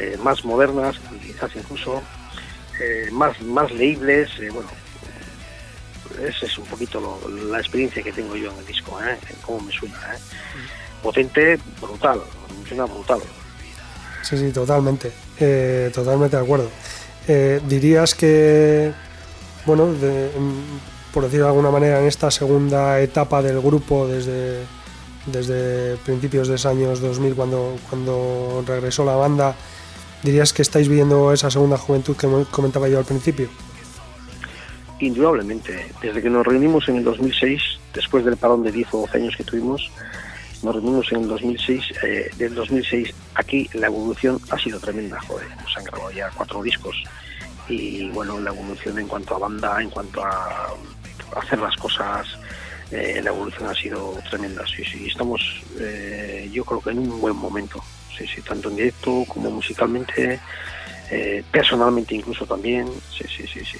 eh, 0.00 0.16
más 0.22 0.44
modernas, 0.44 0.96
quizás 1.20 1.50
incluso, 1.56 2.00
eh, 2.80 3.08
más, 3.10 3.40
más 3.42 3.70
leíbles. 3.72 4.30
eh, 4.40 4.48
bueno, 4.50 4.68
esa 6.24 6.46
es 6.46 6.56
un 6.58 6.66
poquito 6.66 7.00
lo- 7.00 7.28
la 7.50 7.58
experiencia 7.58 8.00
que 8.02 8.12
tengo 8.12 8.36
yo 8.36 8.52
en 8.52 8.58
el 8.58 8.66
disco, 8.66 8.98
¿eh? 9.02 9.18
cómo 9.44 9.60
me 9.60 9.72
suena. 9.72 9.96
¿eh? 10.14 10.18
potente, 11.02 11.58
brutal, 11.82 12.20
funciona 12.48 12.84
brutal. 12.86 13.20
Sí, 14.22 14.38
sí, 14.38 14.50
totalmente. 14.52 15.12
Totalmente 15.92 16.36
de 16.36 16.42
acuerdo. 16.42 16.70
Dirías 17.68 18.14
que, 18.14 18.92
bueno, 19.66 19.92
de- 19.92 20.30
mm, 20.38 21.12
por 21.12 21.24
decirlo 21.24 21.44
de 21.46 21.50
alguna 21.50 21.70
manera, 21.70 22.00
en 22.00 22.06
esta 22.06 22.30
segunda 22.30 23.00
etapa 23.00 23.42
del 23.42 23.60
grupo, 23.60 24.06
desde, 24.08 24.62
desde 25.26 25.96
principios 25.98 26.48
de 26.48 26.54
los 26.54 26.66
años 26.66 27.00
2000, 27.00 27.34
cuando, 27.34 27.76
cuando 27.88 28.64
regresó 28.66 29.04
la 29.04 29.16
banda, 29.16 29.54
dirías 30.22 30.52
que 30.52 30.62
estáis 30.62 30.88
viendo 30.88 31.32
esa 31.32 31.50
segunda 31.50 31.76
juventud 31.76 32.16
que 32.16 32.28
comentaba 32.50 32.88
yo 32.88 32.98
al 32.98 33.04
principio. 33.04 33.48
Indudablemente, 35.00 35.92
desde 36.00 36.22
que 36.22 36.30
nos 36.30 36.46
reunimos 36.46 36.88
en 36.88 36.96
el 36.96 37.04
2006, 37.04 37.60
después 37.92 38.24
del 38.24 38.36
parón 38.36 38.62
de 38.62 38.72
10 38.72 38.94
o 38.94 39.00
12 39.00 39.18
años 39.18 39.36
que 39.36 39.44
tuvimos, 39.44 39.90
nos 40.62 40.74
reunimos 40.74 41.12
en 41.12 41.22
el 41.22 41.28
2006, 41.28 41.84
eh, 42.02 42.30
del 42.38 42.54
2006 42.54 43.14
aquí 43.34 43.68
la 43.74 43.88
evolución 43.88 44.40
ha 44.50 44.58
sido 44.58 44.80
tremenda, 44.80 45.20
joder, 45.20 45.46
nos 45.62 45.76
han 45.76 45.84
grabado 45.84 46.10
ya 46.10 46.30
cuatro 46.34 46.62
discos 46.62 46.96
y 47.68 48.08
bueno, 48.10 48.40
la 48.40 48.50
evolución 48.50 48.98
en 48.98 49.08
cuanto 49.08 49.36
a 49.36 49.38
banda, 49.38 49.80
en 49.80 49.90
cuanto 49.90 50.24
a 50.24 50.74
hacer 51.36 51.58
las 51.58 51.76
cosas, 51.76 52.26
eh, 52.90 53.20
la 53.22 53.30
evolución 53.30 53.68
ha 53.68 53.74
sido 53.74 54.18
tremenda, 54.28 54.64
sí, 54.66 54.84
sí, 54.84 55.06
estamos 55.06 55.62
eh, 55.78 56.48
yo 56.52 56.64
creo 56.64 56.80
que 56.80 56.90
en 56.90 56.98
un 56.98 57.20
buen 57.20 57.36
momento, 57.36 57.82
sí, 58.16 58.26
sí, 58.26 58.40
tanto 58.42 58.68
en 58.68 58.76
directo 58.76 59.24
como 59.28 59.50
musicalmente, 59.50 60.40
eh, 61.10 61.44
personalmente 61.50 62.14
incluso 62.14 62.46
también, 62.46 62.88
sí, 63.10 63.24
sí, 63.28 63.46
sí, 63.46 63.64
sí, 63.64 63.78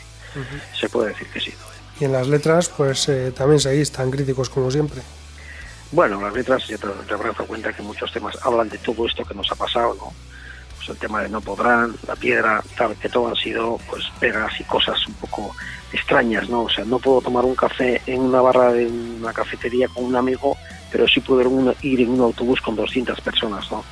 se 0.78 0.88
puede 0.88 1.10
decir 1.10 1.28
que 1.28 1.40
sí. 1.40 1.52
Y 2.00 2.04
en 2.04 2.12
las 2.12 2.26
letras, 2.26 2.68
pues 2.68 3.08
eh, 3.08 3.32
también 3.32 3.60
seguís 3.60 3.92
tan 3.92 4.10
críticos 4.10 4.50
como 4.50 4.70
siempre. 4.70 5.00
Bueno, 5.92 6.20
las 6.20 6.34
letras, 6.34 6.66
ya 6.66 6.76
te, 6.76 6.88
te 6.88 7.14
habrás 7.14 7.36
dado 7.36 7.46
cuenta 7.46 7.72
que 7.72 7.82
muchos 7.82 8.12
temas 8.12 8.36
hablan 8.42 8.68
de 8.68 8.78
todo 8.78 9.06
esto 9.06 9.24
que 9.24 9.34
nos 9.34 9.50
ha 9.52 9.54
pasado, 9.54 9.94
¿no? 9.94 10.12
Pues 10.86 10.96
el 10.96 11.00
tema 11.00 11.22
de 11.22 11.30
no 11.30 11.40
podrán, 11.40 11.96
la 12.06 12.14
piedra, 12.14 12.62
tal, 12.76 12.94
que 12.96 13.08
todo 13.08 13.28
han 13.28 13.36
sido 13.36 13.78
pues 13.88 14.04
pegas 14.20 14.52
y 14.60 14.64
cosas 14.64 14.98
un 15.08 15.14
poco 15.14 15.54
extrañas, 15.92 16.46
¿no? 16.50 16.64
O 16.64 16.68
sea, 16.68 16.84
no 16.84 16.98
puedo 16.98 17.22
tomar 17.22 17.42
un 17.44 17.54
café 17.54 18.02
en 18.06 18.20
una 18.20 18.42
barra 18.42 18.70
de 18.72 18.86
una 18.86 19.32
cafetería 19.32 19.88
con 19.88 20.04
un 20.04 20.16
amigo, 20.16 20.56
pero 20.92 21.08
sí 21.08 21.20
puedo 21.20 21.40
ir 21.80 22.00
en 22.02 22.10
un- 22.10 22.20
autobús 22.20 22.60
con 22.60 22.76
200 22.76 23.18
personas, 23.22 23.70
¿no? 23.72 23.82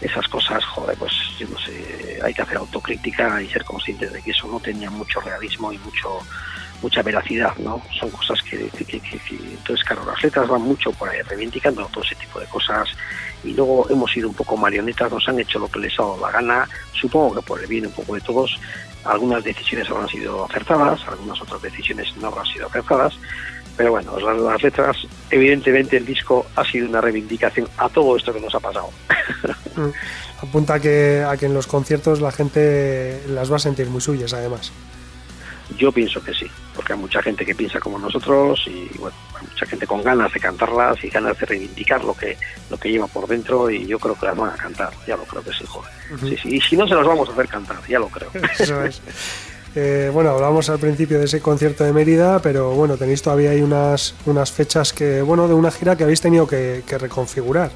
Esas 0.00 0.26
cosas, 0.28 0.64
joder, 0.64 0.96
pues 0.96 1.12
yo 1.38 1.46
no 1.48 1.58
sé, 1.58 2.18
hay 2.22 2.32
que 2.32 2.42
hacer 2.42 2.56
autocrítica 2.56 3.42
y 3.42 3.48
ser 3.50 3.64
conscientes 3.64 4.10
de 4.12 4.22
que 4.22 4.30
eso 4.30 4.46
no 4.48 4.58
tenía 4.60 4.90
mucho 4.90 5.20
realismo 5.20 5.70
y 5.72 5.78
mucho 5.78 6.18
mucha 6.82 7.00
veracidad, 7.02 7.56
¿no? 7.56 7.80
Son 7.98 8.10
cosas 8.10 8.40
que- 8.42 8.68
que- 8.68 8.84
que- 8.84 9.00
que- 9.00 9.18
entonces 9.34 9.82
claro, 9.82 10.04
las 10.04 10.22
letras 10.22 10.46
van 10.46 10.60
mucho 10.60 10.92
por 10.92 11.08
ahí 11.08 11.22
reivindicando 11.22 11.86
todo 11.90 12.04
ese 12.04 12.14
tipo 12.16 12.38
de 12.38 12.44
cosas 12.46 12.86
y 13.46 13.54
luego 13.54 13.88
hemos 13.88 14.10
sido 14.10 14.28
un 14.28 14.34
poco 14.34 14.56
marionetas, 14.56 15.10
nos 15.10 15.26
han 15.28 15.38
hecho 15.38 15.58
lo 15.58 15.68
que 15.68 15.78
les 15.78 15.98
ha 15.98 16.02
dado 16.02 16.18
la 16.20 16.30
gana, 16.30 16.68
supongo 16.92 17.36
que 17.36 17.42
por 17.42 17.60
el 17.60 17.66
bien 17.66 17.86
un 17.86 17.92
poco 17.92 18.14
de 18.14 18.20
todos, 18.20 18.58
algunas 19.04 19.44
decisiones 19.44 19.88
habrán 19.88 20.08
sido 20.08 20.44
acertadas, 20.44 21.00
algunas 21.06 21.40
otras 21.40 21.62
decisiones 21.62 22.14
no 22.16 22.28
habrán 22.28 22.46
sido 22.46 22.66
acertadas, 22.66 23.14
pero 23.76 23.90
bueno, 23.92 24.18
las, 24.18 24.38
las 24.38 24.62
letras, 24.62 24.96
evidentemente 25.30 25.96
el 25.96 26.06
disco 26.06 26.46
ha 26.56 26.64
sido 26.64 26.88
una 26.88 27.00
reivindicación 27.00 27.68
a 27.76 27.88
todo 27.88 28.16
esto 28.16 28.32
que 28.32 28.40
nos 28.40 28.54
ha 28.54 28.60
pasado. 28.60 28.90
Mm. 29.76 29.90
Apunta 30.40 30.74
a 30.74 30.80
que, 30.80 31.22
a 31.22 31.36
que 31.36 31.44
en 31.44 31.52
los 31.52 31.66
conciertos 31.66 32.22
la 32.22 32.32
gente 32.32 33.22
las 33.28 33.52
va 33.52 33.56
a 33.56 33.58
sentir 33.58 33.90
muy 33.90 34.00
suyas, 34.00 34.32
además. 34.32 34.72
Yo 35.76 35.90
pienso 35.90 36.22
que 36.22 36.32
sí, 36.32 36.46
porque 36.74 36.92
hay 36.92 36.98
mucha 36.98 37.20
gente 37.20 37.44
que 37.44 37.54
piensa 37.54 37.80
como 37.80 37.98
nosotros 37.98 38.62
y 38.66 38.88
bueno, 38.98 39.16
hay 39.34 39.46
mucha 39.46 39.66
gente 39.66 39.86
con 39.86 40.02
ganas 40.02 40.32
de 40.32 40.38
cantarlas 40.38 41.02
y 41.02 41.08
ganas 41.08 41.38
de 41.38 41.46
reivindicar 41.46 42.04
lo 42.04 42.14
que 42.14 42.36
lo 42.70 42.78
que 42.78 42.90
lleva 42.90 43.06
por 43.08 43.26
dentro 43.26 43.68
y 43.68 43.86
yo 43.86 43.98
creo 43.98 44.14
que 44.14 44.26
las 44.26 44.36
van 44.36 44.50
a 44.50 44.56
cantar, 44.56 44.92
ya 45.06 45.16
lo 45.16 45.24
creo 45.24 45.42
que 45.42 45.52
sí, 45.52 45.64
joder. 45.66 45.90
Sí, 46.20 46.36
sí, 46.40 46.56
y 46.56 46.60
si 46.60 46.76
no 46.76 46.86
se 46.86 46.94
las 46.94 47.06
vamos 47.06 47.28
a 47.28 47.32
hacer 47.32 47.48
cantar, 47.48 47.78
ya 47.88 47.98
lo 47.98 48.08
creo. 48.08 48.30
Eso 48.58 48.84
es. 48.84 49.02
Eh, 49.74 50.10
bueno, 50.10 50.30
hablábamos 50.30 50.70
al 50.70 50.78
principio 50.78 51.18
de 51.18 51.26
ese 51.26 51.40
concierto 51.40 51.84
de 51.84 51.92
Mérida, 51.92 52.40
pero 52.40 52.70
bueno, 52.70 52.96
tenéis 52.96 53.20
todavía 53.20 53.50
ahí 53.50 53.60
unas, 53.60 54.14
unas 54.24 54.50
fechas 54.50 54.94
que, 54.94 55.20
bueno, 55.20 55.48
de 55.48 55.54
una 55.54 55.70
gira 55.70 55.96
que 55.96 56.04
habéis 56.04 56.22
tenido 56.22 56.46
que, 56.46 56.82
que 56.86 56.96
reconfigurar, 56.96 57.70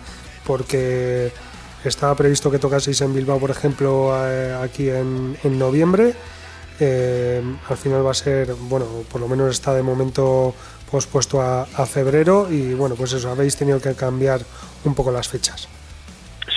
porque 0.47 1.31
estaba 1.85 2.15
previsto 2.15 2.51
que 2.51 2.59
tocaseis 2.59 3.01
en 3.03 3.13
Bilbao, 3.15 3.39
por 3.39 3.51
ejemplo, 3.51 4.13
eh, 4.27 4.57
aquí 4.63 4.89
en, 4.89 5.37
en 5.45 5.59
noviembre. 5.59 6.15
Eh, 6.81 7.43
al 7.69 7.77
final 7.77 8.05
va 8.05 8.13
a 8.13 8.15
ser, 8.15 8.55
bueno, 8.55 8.87
por 9.11 9.21
lo 9.21 9.29
menos 9.29 9.51
está 9.51 9.75
de 9.75 9.83
momento 9.83 10.55
pospuesto 10.91 11.41
a, 11.41 11.63
a 11.63 11.87
febrero 11.87 12.49
y 12.51 12.75
bueno, 12.75 12.97
pues 12.97 13.13
eso, 13.13 13.31
habéis 13.31 13.57
tenido 13.57 13.81
que 13.81 13.95
cambiar 13.95 14.41
un 14.85 14.95
poco 14.95 15.13
las 15.13 15.29
fechas. 15.29 15.69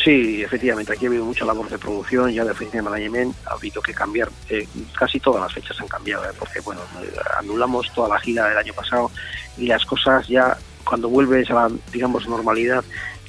Sí, 0.03 0.43
efectivamente, 0.43 0.91
aquí 0.91 1.05
ha 1.05 1.09
habido 1.09 1.23
mucha 1.23 1.45
labor 1.45 1.69
de 1.69 1.77
producción, 1.77 2.29
ya 2.29 2.43
de 2.43 2.51
oficina 2.51 2.81
de 2.83 2.89
management 2.89 3.35
ha 3.45 3.53
habido 3.53 3.81
que 3.81 3.93
cambiar, 3.93 4.29
eh, 4.49 4.67
casi 4.97 5.19
todas 5.19 5.41
las 5.41 5.53
fechas 5.53 5.79
han 5.79 5.87
cambiado, 5.87 6.25
eh, 6.25 6.33
porque 6.37 6.59
bueno, 6.59 6.81
eh, 7.01 7.13
anulamos 7.39 7.89
toda 7.93 8.09
la 8.09 8.19
gira 8.19 8.49
del 8.49 8.57
año 8.57 8.73
pasado 8.73 9.11
y 9.57 9.67
las 9.67 9.85
cosas 9.85 10.27
ya, 10.27 10.57
cuando 10.83 11.07
vuelves 11.07 11.49
a 11.51 11.53
la, 11.53 11.71
digamos, 11.93 12.27
normalidad, 12.27 12.83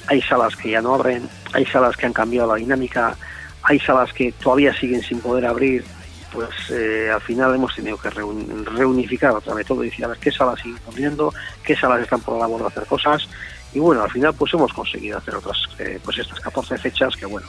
hay 0.08 0.20
salas 0.22 0.56
que 0.56 0.70
ya 0.70 0.82
no 0.82 0.94
abren, 0.94 1.28
hay 1.52 1.64
salas 1.66 1.96
que 1.96 2.06
han 2.06 2.12
cambiado 2.12 2.48
la 2.48 2.56
dinámica, 2.56 3.16
hay 3.62 3.78
salas 3.78 4.12
que 4.12 4.32
todavía 4.32 4.74
siguen 4.74 5.02
sin 5.02 5.20
poder 5.20 5.46
abrir, 5.46 5.84
pues 6.34 6.50
eh, 6.70 7.08
al 7.14 7.20
final 7.22 7.54
hemos 7.54 7.74
tenido 7.74 7.96
que 7.96 8.10
reun- 8.10 8.64
reunificar 8.66 9.30
otra 9.32 9.54
vez 9.54 9.66
todo 9.66 9.82
y 9.84 9.88
decir 9.90 10.04
a 10.04 10.08
ver 10.08 10.18
qué 10.18 10.30
salas 10.32 10.60
siguen 10.60 10.78
abriendo, 10.86 11.32
qué 11.62 11.74
salas 11.76 12.02
están 12.02 12.20
por 12.20 12.34
la 12.34 12.40
labor 12.40 12.60
de 12.62 12.66
hacer 12.66 12.84
cosas 12.86 13.26
y 13.72 13.78
bueno, 13.78 14.02
al 14.02 14.10
final 14.10 14.34
pues 14.34 14.52
hemos 14.54 14.72
conseguido 14.72 15.18
hacer 15.18 15.34
otras, 15.36 15.56
eh, 15.78 15.98
pues 16.04 16.18
estas 16.18 16.40
14 16.40 16.76
fechas 16.78 17.14
que 17.16 17.26
bueno, 17.26 17.46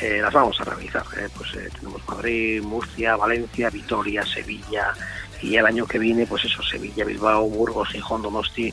eh, 0.00 0.18
las 0.20 0.32
vamos 0.32 0.60
a 0.60 0.64
realizar. 0.64 1.04
eh, 1.16 1.28
pues 1.36 1.54
eh, 1.54 1.68
tenemos 1.78 2.00
Madrid, 2.08 2.62
Murcia, 2.62 3.16
Valencia, 3.16 3.70
Vitoria, 3.70 4.24
Sevilla 4.26 4.92
y 5.40 5.56
el 5.56 5.66
año 5.66 5.86
que 5.86 5.98
viene 5.98 6.26
pues 6.26 6.44
eso, 6.44 6.62
Sevilla, 6.62 7.04
Bilbao, 7.04 7.48
Burgos, 7.48 7.88
Gijón, 7.90 8.22
Donosti. 8.22 8.72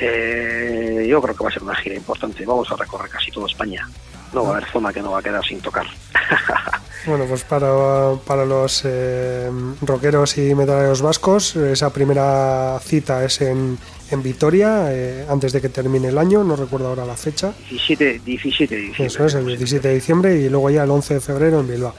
Eh, 0.00 1.06
yo 1.08 1.20
creo 1.22 1.36
que 1.36 1.44
va 1.44 1.50
a 1.50 1.52
ser 1.52 1.62
una 1.62 1.74
gira 1.76 1.94
importante. 1.94 2.44
Vamos 2.44 2.70
a 2.72 2.76
recorrer 2.76 3.10
casi 3.10 3.30
toda 3.30 3.46
España. 3.46 3.86
No 4.34 4.44
va 4.44 4.50
a 4.50 4.56
haber 4.56 4.70
zona 4.70 4.92
que 4.92 5.00
no 5.00 5.12
va 5.12 5.20
a 5.20 5.22
quedar 5.22 5.44
sin 5.44 5.60
tocar. 5.60 5.86
Bueno, 7.06 7.26
pues 7.26 7.44
para, 7.44 8.14
para 8.26 8.46
los 8.46 8.82
eh, 8.86 9.50
rockeros 9.82 10.38
y 10.38 10.54
metaleros 10.54 11.02
vascos, 11.02 11.54
esa 11.54 11.92
primera 11.92 12.80
cita 12.82 13.22
es 13.22 13.42
en, 13.42 13.76
en 14.10 14.22
Vitoria, 14.22 14.86
eh, 14.90 15.26
antes 15.28 15.52
de 15.52 15.60
que 15.60 15.68
termine 15.68 16.08
el 16.08 16.16
año, 16.16 16.42
no 16.42 16.56
recuerdo 16.56 16.88
ahora 16.88 17.04
la 17.04 17.14
fecha. 17.14 17.52
17, 17.68 18.22
17 18.24 18.74
de 18.74 18.80
diciembre. 18.80 19.06
Eso 19.06 19.26
es, 19.26 19.34
el 19.34 19.46
17 19.46 19.86
de 19.86 19.94
diciembre 19.94 20.36
y 20.36 20.48
luego 20.48 20.70
ya 20.70 20.84
el 20.84 20.90
11 20.90 21.14
de 21.14 21.20
febrero 21.20 21.60
en 21.60 21.68
Bilbao. 21.68 21.94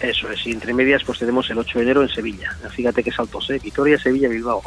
Eso 0.00 0.30
es, 0.30 0.46
y 0.46 0.52
entre 0.52 0.72
medias 0.72 1.04
pues 1.04 1.18
tenemos 1.18 1.48
el 1.50 1.58
8 1.58 1.78
de 1.78 1.84
enero 1.84 2.02
en 2.02 2.08
Sevilla. 2.08 2.56
Fíjate 2.70 3.04
qué 3.04 3.12
saltos, 3.12 3.50
¿eh? 3.50 3.60
Vitoria, 3.62 3.98
Sevilla, 3.98 4.28
Bilbao. 4.28 4.62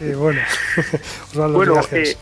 Y 0.00 0.12
bueno, 0.12 0.40
los 1.34 1.52
bueno, 1.52 1.80
eh, 1.92 2.16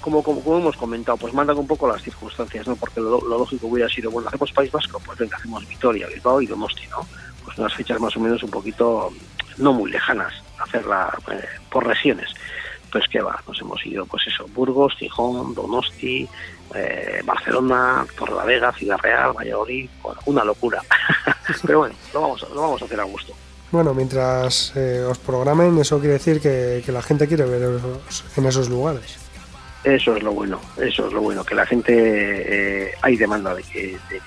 como, 0.00 0.22
como, 0.22 0.42
como, 0.42 0.58
hemos 0.58 0.76
comentado, 0.76 1.18
pues 1.18 1.34
mandan 1.34 1.58
un 1.58 1.66
poco 1.66 1.88
las 1.88 2.02
circunstancias, 2.02 2.66
¿no? 2.66 2.76
Porque 2.76 3.00
lo, 3.00 3.20
lógico 3.20 3.66
hubiera 3.66 3.88
sido, 3.88 4.10
bueno, 4.10 4.28
hacemos 4.28 4.52
País 4.52 4.70
Vasco, 4.70 5.00
pues 5.04 5.18
venga, 5.18 5.36
hacemos 5.36 5.66
Vitoria, 5.68 6.06
Bilbao 6.06 6.40
y 6.40 6.46
Donosti, 6.46 6.86
¿no? 6.88 7.06
Pues 7.44 7.58
unas 7.58 7.74
fechas 7.74 8.00
más 8.00 8.16
o 8.16 8.20
menos 8.20 8.42
un 8.42 8.50
poquito 8.50 9.12
no 9.58 9.72
muy 9.72 9.90
lejanas, 9.90 10.32
hacerla 10.58 11.16
eh, 11.30 11.44
por 11.70 11.86
regiones. 11.86 12.30
Pues 12.90 13.04
que 13.08 13.20
va, 13.20 13.42
nos 13.48 13.60
hemos 13.60 13.84
ido, 13.84 14.06
pues 14.06 14.22
eso, 14.28 14.46
Burgos, 14.54 14.94
Gijón, 14.96 15.52
Donosti, 15.54 16.28
eh, 16.74 17.22
Barcelona, 17.24 18.06
Torrelavega, 18.16 18.72
Ciudad 18.72 18.98
Real, 19.02 19.32
Valladolid, 19.32 19.90
una 20.26 20.44
locura. 20.44 20.80
Pero 21.66 21.80
bueno, 21.80 21.94
lo 22.12 22.20
vamos, 22.20 22.46
lo 22.54 22.60
vamos 22.60 22.82
a 22.82 22.84
hacer 22.84 23.00
a 23.00 23.04
gusto. 23.04 23.34
Bueno, 23.72 23.92
mientras 23.92 24.72
eh, 24.76 25.04
os 25.04 25.18
programen, 25.18 25.76
eso 25.78 25.98
quiere 25.98 26.14
decir 26.14 26.40
que, 26.40 26.82
que 26.86 26.92
la 26.92 27.02
gente 27.02 27.26
quiere 27.26 27.44
veros 27.44 28.24
en 28.36 28.46
esos 28.46 28.68
lugares. 28.68 29.23
Eso 29.84 30.16
es 30.16 30.22
lo 30.22 30.32
bueno, 30.32 30.58
eso 30.78 31.06
es 31.06 31.12
lo 31.12 31.20
bueno, 31.20 31.44
que 31.44 31.54
la 31.54 31.66
gente, 31.66 31.92
eh, 31.94 32.92
hay 33.02 33.16
demanda 33.18 33.54
de 33.54 33.62
que 33.62 33.98
de, 34.08 34.20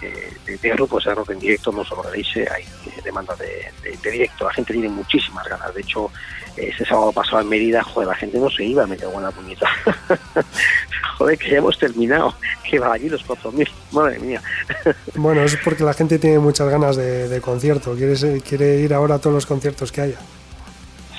de, 0.46 0.58
de 0.58 0.70
grupos 0.70 1.04
de 1.06 1.16
rock 1.16 1.32
en 1.32 1.40
directo, 1.40 1.72
no 1.72 1.84
de 1.84 2.12
Leise, 2.16 2.48
hay 2.52 2.62
eh, 2.64 3.02
demanda 3.04 3.36
de, 3.36 3.66
de- 3.82 4.12
directo, 4.12 4.46
la 4.46 4.54
gente 4.54 4.74
tiene 4.74 4.90
muchísimas 4.90 5.48
ganas, 5.48 5.74
de 5.74 5.82
hecho, 5.82 6.12
ese 6.56 6.86
sábado 6.86 7.12
pasado 7.12 7.42
en 7.42 7.50
Mérida, 7.50 7.82
joder, 7.84 8.08
la 8.10 8.16
gente 8.16 8.38
no 8.38 8.50
se 8.52 8.66
iba, 8.66 8.86
me 8.86 8.98
quedó 8.98 9.10
buena 9.12 9.32
puñeta. 9.32 9.68
joder, 11.18 11.38
que 11.40 11.50
ya 11.50 11.58
hemos 11.58 11.78
terminado, 11.80 12.36
que 12.70 12.78
va 12.80 12.94
allí 12.94 13.10
los 13.10 13.26
4.000, 13.26 13.68
madre 13.92 14.20
mía. 14.20 14.42
Bueno, 15.16 15.42
es 15.44 15.56
porque 15.58 15.84
la 15.84 15.94
gente 15.96 16.20
tiene 16.20 16.38
muchas 16.38 16.70
ganas 16.70 16.96
de, 16.96 17.28
concierto, 17.42 17.96
quiere, 17.96 18.16
se- 18.16 18.42
quiere 18.42 18.78
ir 18.80 18.94
ahora 18.94 19.16
a 19.16 19.20
todos 19.20 19.34
los 19.34 19.46
conciertos 19.48 19.92
que 19.92 20.02
haya. 20.02 20.18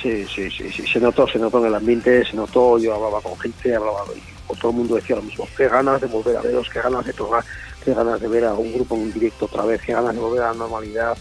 Sí, 0.01 0.25
sí, 0.27 0.49
sí, 0.51 0.71
sí, 0.71 0.87
se 0.87 1.01
notó, 1.01 1.27
se 1.27 1.39
notó 1.39 1.59
en 1.59 1.67
el 1.67 1.75
ambiente, 1.75 2.25
se 2.25 2.37
notó, 2.37 2.79
yo 2.79 2.95
hablaba 2.95 3.21
con 3.21 3.39
gente, 3.39 3.75
hablaba 3.75 4.05
y 4.15 4.57
todo 4.57 4.71
el 4.71 4.77
mundo 4.77 4.95
decía 4.95 5.17
lo 5.17 5.23
mismo, 5.23 5.47
qué 5.57 5.69
ganas 5.69 6.01
de 6.01 6.07
volver 6.07 6.37
a 6.37 6.41
veros, 6.41 6.69
qué 6.73 6.81
ganas 6.81 7.05
de 7.05 7.13
tocar, 7.13 7.45
qué 7.85 7.93
ganas 7.93 8.21
de 8.21 8.29
ver 8.29 8.45
a 8.45 8.55
un 8.55 8.73
grupo 8.73 8.95
en 8.95 9.03
un 9.03 9.13
directo 9.13 9.47
otra 9.47 9.65
vez, 9.65 9.81
qué 9.83 9.93
ganas 9.93 10.15
de 10.15 10.21
volver 10.21 10.43
a 10.43 10.53
la 10.53 10.55
normalidad, 10.55 11.19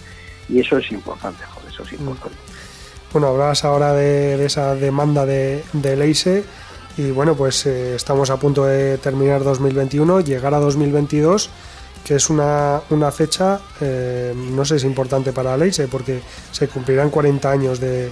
y 0.48 0.60
eso 0.60 0.78
es 0.78 0.92
importante, 0.92 1.44
joder, 1.44 1.70
eso 1.72 1.84
es 1.84 1.94
importante. 1.94 2.38
Bueno, 3.12 3.28
hablabas 3.28 3.64
ahora 3.64 3.94
de, 3.94 4.38
de 4.38 4.46
esa 4.46 4.76
demanda 4.76 5.26
de, 5.26 5.64
de 5.74 5.96
Leise. 5.96 6.44
Y 6.98 7.12
bueno, 7.12 7.36
pues 7.36 7.66
eh, 7.68 7.96
estamos 7.96 8.30
a 8.32 8.38
punto 8.38 8.66
de 8.66 8.98
terminar 8.98 9.44
2021, 9.44 10.22
llegar 10.22 10.54
a 10.54 10.60
2022, 10.60 11.50
que 12.04 12.16
es 12.16 12.30
una, 12.30 12.82
una 12.90 13.12
fecha, 13.12 13.60
eh, 13.80 14.34
no 14.36 14.66
sé 14.66 14.80
si 14.80 14.88
importante 14.88 15.32
para 15.32 15.56
Leise, 15.56 15.88
porque 15.88 16.22
se 16.52 16.68
cumplirán 16.68 17.12
40 17.12 17.52
años 17.52 17.80
de, 17.80 18.10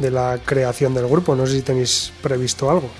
de 0.00 0.10
la 0.10 0.38
creación 0.44 0.92
del 0.94 1.06
grupo. 1.06 1.36
No 1.36 1.46
sé 1.46 1.52
si 1.54 1.62
tenéis 1.62 2.12
previsto 2.22 2.68
algo. 2.70 2.90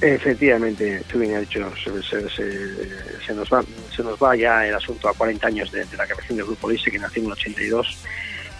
Efectivamente, 0.00 1.02
tú 1.10 1.18
bien 1.18 1.34
has 1.34 1.40
dicho, 1.40 1.70
se, 1.82 1.90
se- 2.02 2.30
se- 2.30 3.26
se 3.26 3.34
nos 3.34 3.48
va, 3.52 3.62
se 3.94 4.02
nos 4.02 4.16
va 4.22 4.36
ya 4.36 4.64
el 4.66 4.74
asunto 4.74 5.08
a 5.08 5.12
40 5.12 5.46
años 5.48 5.72
de, 5.72 5.84
de 5.84 5.96
la 5.96 6.06
creación 6.06 6.36
del 6.38 6.46
Grupo 6.46 6.70
Lise, 6.70 6.90
que 6.90 6.98
nació 7.00 7.20
en 7.22 7.26
el 7.26 7.32
82. 7.32 7.98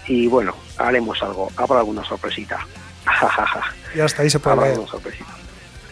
Y 0.08 0.26
bueno, 0.26 0.54
haremos 0.76 1.22
algo, 1.22 1.50
habrá 1.56 1.78
alguna 1.78 2.04
sorpresita. 2.04 2.66
Y 3.94 4.00
hasta 4.00 4.22
ahí 4.22 4.28
se 4.30 4.38
puede 4.38 4.56
habrá 4.56 4.70
alguna 4.70 4.90
sorpresita. 4.90 5.36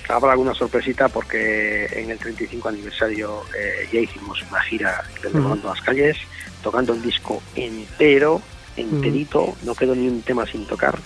Habrá 0.09 0.33
alguna 0.33 0.55
sorpresita 0.55 1.09
porque 1.09 1.87
en 1.93 2.11
el 2.11 2.19
35 2.19 2.69
aniversario 2.69 3.43
eh, 3.59 3.89
ya 3.93 4.01
hicimos 4.01 4.41
una 4.51 4.61
gira 4.63 5.03
recorriendo 5.23 5.69
las 5.69 5.81
calles, 5.81 6.17
tocando 6.63 6.93
el 6.93 7.03
disco 7.03 7.43
entero, 7.55 8.41
enterito, 8.77 9.57
no 9.65 9.75
quedó 9.75 9.95
ni 9.95 10.09
un 10.09 10.23
tema 10.23 10.45
sin 10.47 10.67
tocar. 10.67 10.99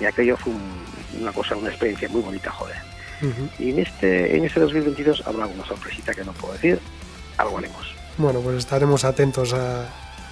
Y 0.00 0.04
aquello 0.04 0.36
fue 0.36 0.52
un- 0.52 1.20
una 1.22 1.32
cosa, 1.32 1.56
una 1.56 1.68
experiencia 1.70 2.08
muy 2.08 2.20
bonita, 2.22 2.50
joder. 2.50 2.76
Ujú. 3.22 3.48
Y 3.58 3.70
en 3.70 3.78
este, 3.78 4.36
en 4.36 4.44
este 4.44 4.60
2022 4.60 5.22
habrá 5.26 5.44
alguna 5.44 5.64
sorpresita 5.66 6.12
que 6.12 6.24
no 6.24 6.32
puedo 6.32 6.52
decir, 6.54 6.78
algo 7.38 7.58
haremos. 7.58 7.94
Bueno, 8.18 8.40
pues 8.40 8.56
estaremos 8.58 9.04
atentos 9.04 9.54
a, 9.54 9.88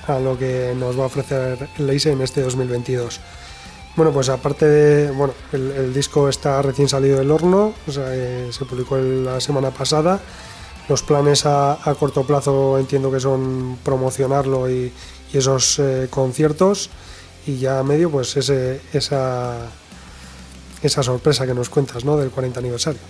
a 0.07 0.19
lo 0.21 0.39
que 0.39 0.75
nos 0.77 0.99
va 0.99 1.05
a 1.05 1.07
ofrecer 1.07 1.69
Leise 1.79 2.13
en 2.13 2.21
este 2.21 2.43
2022. 2.43 3.21
Bueno, 3.97 4.13
pues 4.13 4.29
aparte 4.29 4.67
de, 4.67 5.11
bueno, 5.13 5.33
el, 5.53 5.71
el 5.71 5.95
disco 5.95 6.29
está 6.29 6.61
recién 6.63 6.89
salido 6.89 7.19
del 7.19 7.31
horno, 7.31 7.73
o 7.87 7.93
sea, 7.93 8.07
eh, 8.15 8.49
se 8.51 8.65
publicó 8.65 8.97
la 8.99 9.41
semana 9.41 9.71
pasada. 9.71 10.21
Los 10.89 11.03
planes 11.03 11.47
a, 11.47 11.79
a 11.89 11.95
corto 11.95 12.25
plazo 12.27 12.79
entiendo 12.79 13.11
que 13.11 13.21
son 13.21 13.79
promocionarlo 13.83 14.69
y, 14.69 14.93
y 15.33 15.39
esos 15.39 15.79
eh, 15.79 16.09
conciertos 16.11 16.91
y 17.47 17.59
ya 17.59 17.79
a 17.79 17.83
medio 17.83 18.11
pues 18.11 18.37
ese, 18.37 18.81
esa, 18.93 19.69
esa 20.83 21.03
sorpresa 21.03 21.47
que 21.47 21.55
nos 21.55 21.69
cuentas, 21.69 22.05
¿no? 22.05 22.17
Del 22.17 22.31
40 22.31 22.61
aniversario. 22.61 23.01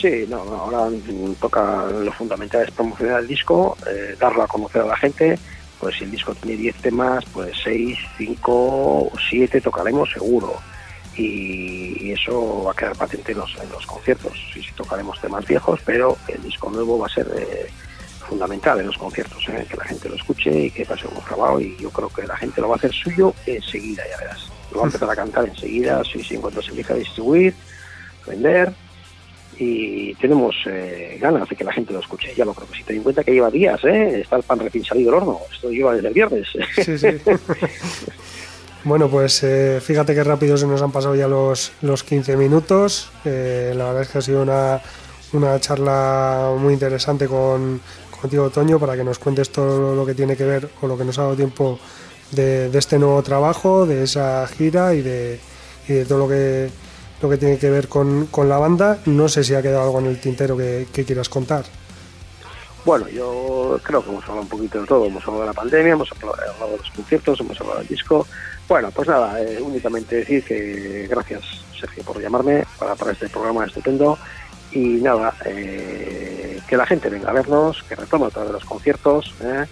Sí, 0.00 0.26
no, 0.28 0.38
ahora 0.40 0.94
toca 1.40 1.86
lo 1.86 2.12
fundamental 2.12 2.64
es 2.64 2.70
promocionar 2.70 3.20
el 3.20 3.26
disco, 3.26 3.76
eh, 3.90 4.14
darlo 4.20 4.42
a 4.42 4.46
conocer 4.46 4.82
a 4.82 4.86
la 4.86 4.96
gente. 4.96 5.38
Pues 5.80 5.96
si 5.96 6.04
el 6.04 6.10
disco 6.10 6.34
tiene 6.34 6.56
10 6.56 6.76
temas, 6.76 7.24
pues 7.32 7.52
6, 7.64 7.98
5 8.18 8.52
o 8.52 9.12
7 9.28 9.60
tocaremos 9.60 10.10
seguro. 10.10 10.54
Y, 11.16 11.96
y 12.04 12.12
eso 12.12 12.64
va 12.64 12.72
a 12.72 12.74
quedar 12.74 12.96
patente 12.96 13.32
en 13.32 13.38
los, 13.38 13.56
en 13.56 13.70
los 13.70 13.86
conciertos. 13.86 14.32
Sí, 14.52 14.62
sí 14.62 14.70
tocaremos 14.74 15.20
temas 15.20 15.46
viejos, 15.46 15.80
pero 15.84 16.16
el 16.28 16.42
disco 16.42 16.70
nuevo 16.70 16.98
va 16.98 17.06
a 17.06 17.10
ser 17.10 17.26
eh, 17.36 17.66
fundamental 18.26 18.80
en 18.80 18.86
los 18.86 18.98
conciertos, 18.98 19.44
eh, 19.48 19.66
que 19.68 19.76
la 19.76 19.84
gente 19.84 20.08
lo 20.08 20.16
escuche 20.16 20.66
y 20.66 20.70
que 20.70 20.84
pase 20.84 21.06
un 21.06 21.24
grabado. 21.24 21.60
Y 21.60 21.76
yo 21.76 21.90
creo 21.90 22.08
que 22.08 22.26
la 22.26 22.36
gente 22.36 22.60
lo 22.60 22.68
va 22.68 22.74
a 22.74 22.78
hacer 22.78 22.92
suyo 22.92 23.34
enseguida, 23.46 24.02
ya 24.10 24.18
verás. 24.18 24.50
Lo 24.70 24.78
va 24.78 24.84
a 24.84 24.86
empezar 24.86 25.10
a 25.10 25.16
cantar 25.16 25.48
enseguida, 25.48 26.02
sí, 26.04 26.22
sí, 26.22 26.34
en 26.34 26.40
cuanto 26.40 26.60
se 26.60 26.70
empiece 26.70 26.92
a 26.92 26.96
distribuir, 26.96 27.54
vender 28.26 28.72
y 29.58 30.14
tenemos 30.16 30.54
eh, 30.66 31.18
ganas 31.20 31.48
de 31.48 31.56
que 31.56 31.64
la 31.64 31.72
gente 31.72 31.92
lo 31.92 32.00
escuche. 32.00 32.34
Ya 32.34 32.44
lo 32.44 32.52
creo 32.54 32.68
que 32.68 32.76
sí. 32.76 32.84
Ten 32.84 32.96
en 32.96 33.02
cuenta 33.02 33.24
que 33.24 33.32
lleva 33.32 33.50
días, 33.50 33.82
¿eh? 33.84 34.20
Está 34.20 34.36
el 34.36 34.42
pan 34.42 34.58
recién 34.58 34.84
salido 34.84 35.10
del 35.12 35.22
horno. 35.22 35.40
Esto 35.52 35.70
lleva 35.70 35.94
desde 35.94 36.08
el 36.08 36.14
viernes. 36.14 36.48
Sí, 36.74 36.98
sí. 36.98 37.06
bueno, 38.84 39.08
pues 39.08 39.42
eh, 39.42 39.80
fíjate 39.82 40.14
qué 40.14 40.24
rápido 40.24 40.56
se 40.56 40.66
nos 40.66 40.82
han 40.82 40.92
pasado 40.92 41.14
ya 41.14 41.26
los, 41.26 41.72
los 41.80 42.04
15 42.04 42.36
minutos. 42.36 43.10
Eh, 43.24 43.72
la 43.74 43.86
verdad 43.86 44.02
es 44.02 44.08
que 44.08 44.18
ha 44.18 44.22
sido 44.22 44.42
una, 44.42 44.80
una 45.32 45.58
charla 45.58 46.54
muy 46.58 46.74
interesante 46.74 47.26
con, 47.26 47.80
contigo, 48.16 48.50
Toño, 48.50 48.78
para 48.78 48.96
que 48.96 49.04
nos 49.04 49.18
cuentes 49.18 49.50
todo 49.50 49.94
lo 49.94 50.06
que 50.06 50.14
tiene 50.14 50.36
que 50.36 50.44
ver 50.44 50.68
o 50.80 50.86
lo 50.86 50.96
que 50.96 51.04
nos 51.04 51.18
ha 51.18 51.22
dado 51.22 51.36
tiempo 51.36 51.78
de, 52.32 52.70
este 52.76 52.98
nuevo 52.98 53.22
trabajo, 53.22 53.86
de 53.86 54.02
esa 54.02 54.46
gira 54.46 54.94
y 54.94 55.02
de, 55.02 55.38
y 55.88 55.92
de 55.92 56.04
todo 56.04 56.18
lo 56.18 56.28
que, 56.28 56.70
lo 57.22 57.28
que 57.28 57.36
tiene 57.36 57.58
que 57.58 57.70
ver 57.70 57.88
con, 57.88 58.26
con 58.26 58.48
la 58.48 58.58
banda. 58.58 58.98
No 59.06 59.28
sé 59.28 59.44
si 59.44 59.54
ha 59.54 59.62
quedado 59.62 59.84
algo 59.84 60.00
en 60.00 60.06
el 60.06 60.20
tintero 60.20 60.56
que, 60.56 60.86
quieras 60.92 61.28
contar. 61.28 61.64
Bueno, 62.84 63.08
yo 63.08 63.80
creo 63.82 64.02
que 64.02 64.10
hemos 64.10 64.22
hablado 64.24 64.42
un 64.42 64.48
poquito 64.48 64.80
de 64.80 64.86
todo. 64.86 65.06
Hemos 65.06 65.22
hablado 65.24 65.42
de 65.42 65.48
la 65.48 65.52
pandemia, 65.52 65.92
hemos 65.94 66.10
hablado 66.12 66.70
de 66.70 66.76
los 66.78 66.90
conciertos, 66.90 67.40
hemos 67.40 67.60
hablado 67.60 67.78
del 67.80 67.88
disco. 67.88 68.26
Bueno, 68.68 68.90
pues 68.92 69.08
nada, 69.08 69.40
eh, 69.40 69.60
únicamente 69.60 70.16
decir 70.16 70.44
que 70.44 71.06
gracias, 71.08 71.42
Sergio, 71.78 72.02
por 72.04 72.20
llamarme 72.20 72.64
para, 72.78 72.94
para 72.94 73.12
este 73.12 73.28
programa 73.28 73.64
estupendo. 73.64 74.18
Y 74.76 75.00
nada, 75.00 75.32
eh, 75.46 76.60
que 76.68 76.76
la 76.76 76.84
gente 76.84 77.08
venga 77.08 77.30
a 77.30 77.32
vernos, 77.32 77.82
que 77.88 77.94
retome 77.96 78.26
otra 78.26 78.42
vez 78.42 78.52
los 78.52 78.64
conciertos, 78.64 79.34
eh, 79.42 79.64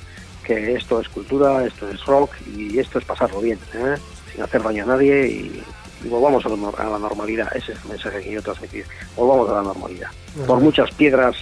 que 0.45 0.75
esto 0.75 0.99
es 1.01 1.09
cultura, 1.09 1.65
esto 1.67 1.89
es 1.91 2.05
rock 2.07 2.31
y 2.57 2.79
esto 2.79 2.99
es 2.99 3.05
pasarlo 3.05 3.41
bien, 3.41 3.59
eh, 3.75 3.97
sin 4.33 4.43
hacer 4.43 4.63
daño 4.63 4.85
a 4.85 4.87
nadie 4.87 5.27
y, 5.29 5.63
y 6.05 6.09
volvamos 6.09 6.47
a 6.47 6.49
la, 6.49 6.57
nor- 6.57 6.79
a 6.81 6.89
la 6.89 6.99
normalidad. 6.99 7.49
Ese 7.55 7.73
es 7.73 7.79
el 7.85 7.91
mensaje 7.91 8.19
que 8.21 8.29
quiero 8.29 8.43
transmitir. 8.43 8.87
Volvamos 9.15 9.51
a 9.51 9.55
la 9.55 9.63
normalidad. 9.63 10.09
Por 10.47 10.61
muchas 10.61 10.91
piedras 10.93 11.37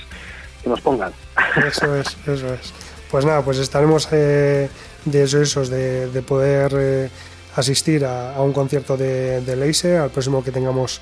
que 0.62 0.68
nos 0.68 0.80
pongan. 0.80 1.12
Eso 1.68 1.96
es, 1.96 2.16
eso 2.26 2.54
es. 2.54 2.72
Pues 3.10 3.24
nada, 3.24 3.42
pues 3.44 3.58
estaremos 3.58 4.08
eh, 4.10 4.68
deseosos 5.04 5.68
de, 5.68 6.08
de 6.10 6.22
poder 6.22 6.72
eh, 6.76 7.10
asistir 7.56 8.04
a, 8.06 8.34
a 8.34 8.42
un 8.42 8.52
concierto 8.52 8.96
de, 8.96 9.40
de 9.42 9.54
Leise, 9.54 9.98
al 9.98 10.10
próximo 10.10 10.42
que 10.42 10.50
tengamos 10.50 11.00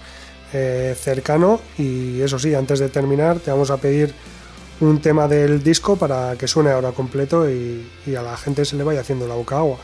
eh, 0.52 0.94
cercano. 0.98 1.60
Y 1.78 2.20
eso 2.20 2.38
sí, 2.38 2.54
antes 2.54 2.78
de 2.78 2.88
terminar, 2.88 3.38
te 3.38 3.50
vamos 3.50 3.70
a 3.70 3.76
pedir 3.76 4.14
un 4.80 5.00
tema 5.00 5.28
del 5.28 5.62
disco 5.62 5.96
para 5.96 6.36
que 6.36 6.48
suene 6.48 6.70
ahora 6.70 6.92
completo 6.92 7.48
y, 7.50 7.86
y 8.06 8.14
a 8.14 8.22
la 8.22 8.36
gente 8.36 8.64
se 8.64 8.76
le 8.76 8.84
vaya 8.84 9.00
haciendo 9.00 9.26
la 9.26 9.34
boca 9.34 9.58
agua. 9.58 9.78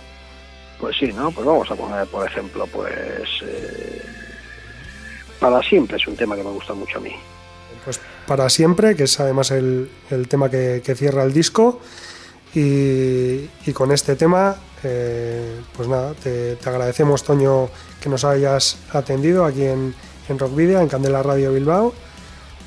Pues 0.81 0.97
sí, 0.99 1.12
¿no? 1.12 1.31
Pues 1.31 1.47
vamos 1.47 1.71
a 1.71 1.75
poner, 1.75 2.07
por 2.07 2.27
ejemplo, 2.27 2.67
pues... 2.67 3.29
eh, 3.43 4.03
para 5.41 5.62
siempre 5.62 5.99
es 5.99 6.07
un 6.07 6.17
tema 6.17 6.35
que 6.35 6.43
me 6.43 6.51
gusta 6.51 6.73
mucho 6.73 6.99
a 6.99 7.01
mí. 7.03 7.12
Pues 7.85 8.01
para 8.27 8.49
siempre, 8.49 8.97
que 8.97 9.05
es 9.05 9.21
además 9.21 9.51
el, 9.51 9.91
el 10.11 10.29
tema 10.29 10.51
que, 10.51 10.83
que 10.85 10.95
cierra 10.95 11.23
el 11.23 11.33
disco. 11.33 11.81
Y, 12.55 13.51
y 13.67 13.73
con 13.75 13.93
este 13.93 14.17
tema, 14.17 14.57
eh, 14.83 15.61
pues 15.77 15.89
nada, 15.89 16.14
te, 16.14 16.57
te 16.57 16.69
agradecemos, 16.71 17.23
Toño, 17.23 17.69
que 18.01 18.09
nos 18.09 18.25
hayas 18.25 18.79
atendido 18.93 19.45
aquí 19.45 19.64
en, 19.64 19.95
en 20.29 20.39
Rock 20.39 20.55
Video, 20.55 20.81
en 20.81 20.89
Candela 20.89 21.22
Radio 21.22 21.53
Bilbao. 21.53 21.93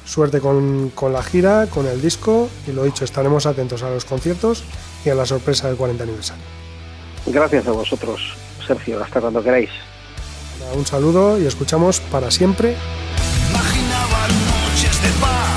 Suerte 0.05 0.39
con, 0.39 0.91
con 0.95 1.13
la 1.13 1.21
gira, 1.21 1.67
con 1.67 1.85
el 1.85 2.01
disco 2.01 2.49
y 2.67 2.71
lo 2.71 2.83
dicho, 2.83 3.05
estaremos 3.05 3.45
atentos 3.45 3.83
a 3.83 3.89
los 3.89 4.05
conciertos 4.05 4.63
y 5.05 5.09
a 5.09 5.15
la 5.15 5.25
sorpresa 5.25 5.67
del 5.67 5.77
40 5.77 6.03
aniversario. 6.03 6.43
Gracias 7.27 7.67
a 7.67 7.71
vosotros, 7.71 8.33
Sergio, 8.65 9.03
hasta 9.03 9.21
cuando 9.21 9.43
queráis. 9.43 9.69
Un 10.75 10.85
saludo 10.85 11.39
y 11.39 11.45
escuchamos 11.45 11.99
para 11.99 12.29
siempre 12.31 12.75
Imaginaba 13.49 14.27
noches 14.27 15.01
de 15.01 15.09
paz 15.21 15.48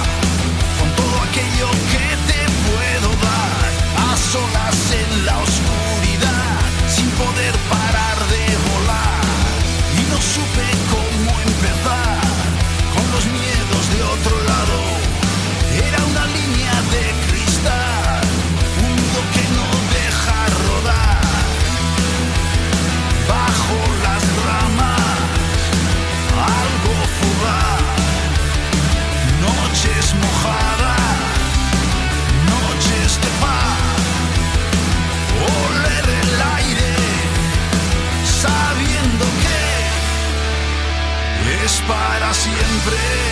siempre. 42.35 43.32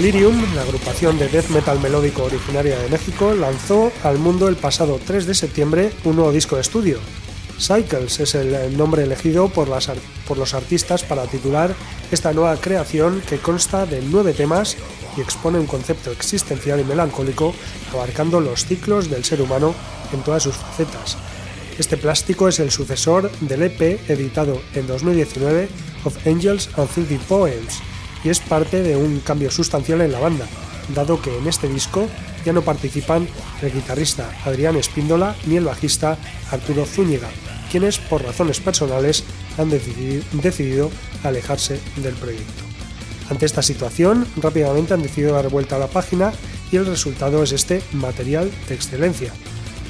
Delirium, 0.00 0.54
la 0.54 0.62
agrupación 0.62 1.18
de 1.18 1.28
death 1.28 1.50
metal 1.50 1.78
melódico 1.78 2.22
originaria 2.22 2.78
de 2.78 2.88
México, 2.88 3.34
lanzó 3.34 3.92
al 4.02 4.16
mundo 4.16 4.48
el 4.48 4.56
pasado 4.56 4.98
3 5.06 5.26
de 5.26 5.34
septiembre 5.34 5.92
un 6.04 6.16
nuevo 6.16 6.32
disco 6.32 6.54
de 6.54 6.62
estudio. 6.62 6.98
Cycles 7.58 8.18
es 8.18 8.34
el 8.34 8.78
nombre 8.78 9.02
elegido 9.02 9.50
por, 9.50 9.68
las 9.68 9.90
por 10.26 10.38
los 10.38 10.54
artistas 10.54 11.02
para 11.02 11.26
titular 11.26 11.74
esta 12.10 12.32
nueva 12.32 12.56
creación 12.56 13.20
que 13.28 13.40
consta 13.40 13.84
de 13.84 14.00
nueve 14.00 14.32
temas 14.32 14.78
y 15.18 15.20
expone 15.20 15.58
un 15.58 15.66
concepto 15.66 16.10
existencial 16.12 16.80
y 16.80 16.84
melancólico 16.84 17.54
abarcando 17.92 18.40
los 18.40 18.64
ciclos 18.64 19.10
del 19.10 19.22
ser 19.22 19.42
humano 19.42 19.74
en 20.14 20.22
todas 20.22 20.44
sus 20.44 20.56
facetas. 20.56 21.18
Este 21.78 21.98
plástico 21.98 22.48
es 22.48 22.58
el 22.58 22.70
sucesor 22.70 23.30
del 23.40 23.64
EP 23.64 24.00
editado 24.08 24.62
en 24.72 24.86
2019 24.86 25.68
of 26.04 26.26
Angels 26.26 26.70
and 26.78 26.88
Thinking 26.88 27.20
Poems 27.28 27.82
y 28.24 28.28
es 28.28 28.40
parte 28.40 28.82
de 28.82 28.96
un 28.96 29.20
cambio 29.20 29.50
sustancial 29.50 30.00
en 30.00 30.12
la 30.12 30.18
banda, 30.20 30.46
dado 30.94 31.20
que 31.20 31.36
en 31.36 31.46
este 31.46 31.68
disco 31.68 32.08
ya 32.44 32.52
no 32.52 32.62
participan 32.62 33.28
el 33.62 33.72
guitarrista 33.72 34.30
Adrián 34.44 34.76
Espíndola 34.76 35.36
ni 35.46 35.56
el 35.56 35.64
bajista 35.64 36.16
Arturo 36.50 36.86
Zúñiga, 36.86 37.28
quienes 37.70 37.98
por 37.98 38.22
razones 38.22 38.60
personales 38.60 39.24
han 39.58 39.70
decidi- 39.70 40.22
decidido 40.32 40.90
alejarse 41.22 41.80
del 41.96 42.14
proyecto. 42.14 42.64
Ante 43.30 43.46
esta 43.46 43.62
situación, 43.62 44.26
rápidamente 44.36 44.94
han 44.94 45.02
decidido 45.02 45.34
dar 45.34 45.48
vuelta 45.50 45.76
a 45.76 45.78
la 45.78 45.86
página 45.86 46.32
y 46.72 46.76
el 46.76 46.86
resultado 46.86 47.42
es 47.42 47.52
este 47.52 47.82
material 47.92 48.50
de 48.68 48.74
excelencia. 48.74 49.32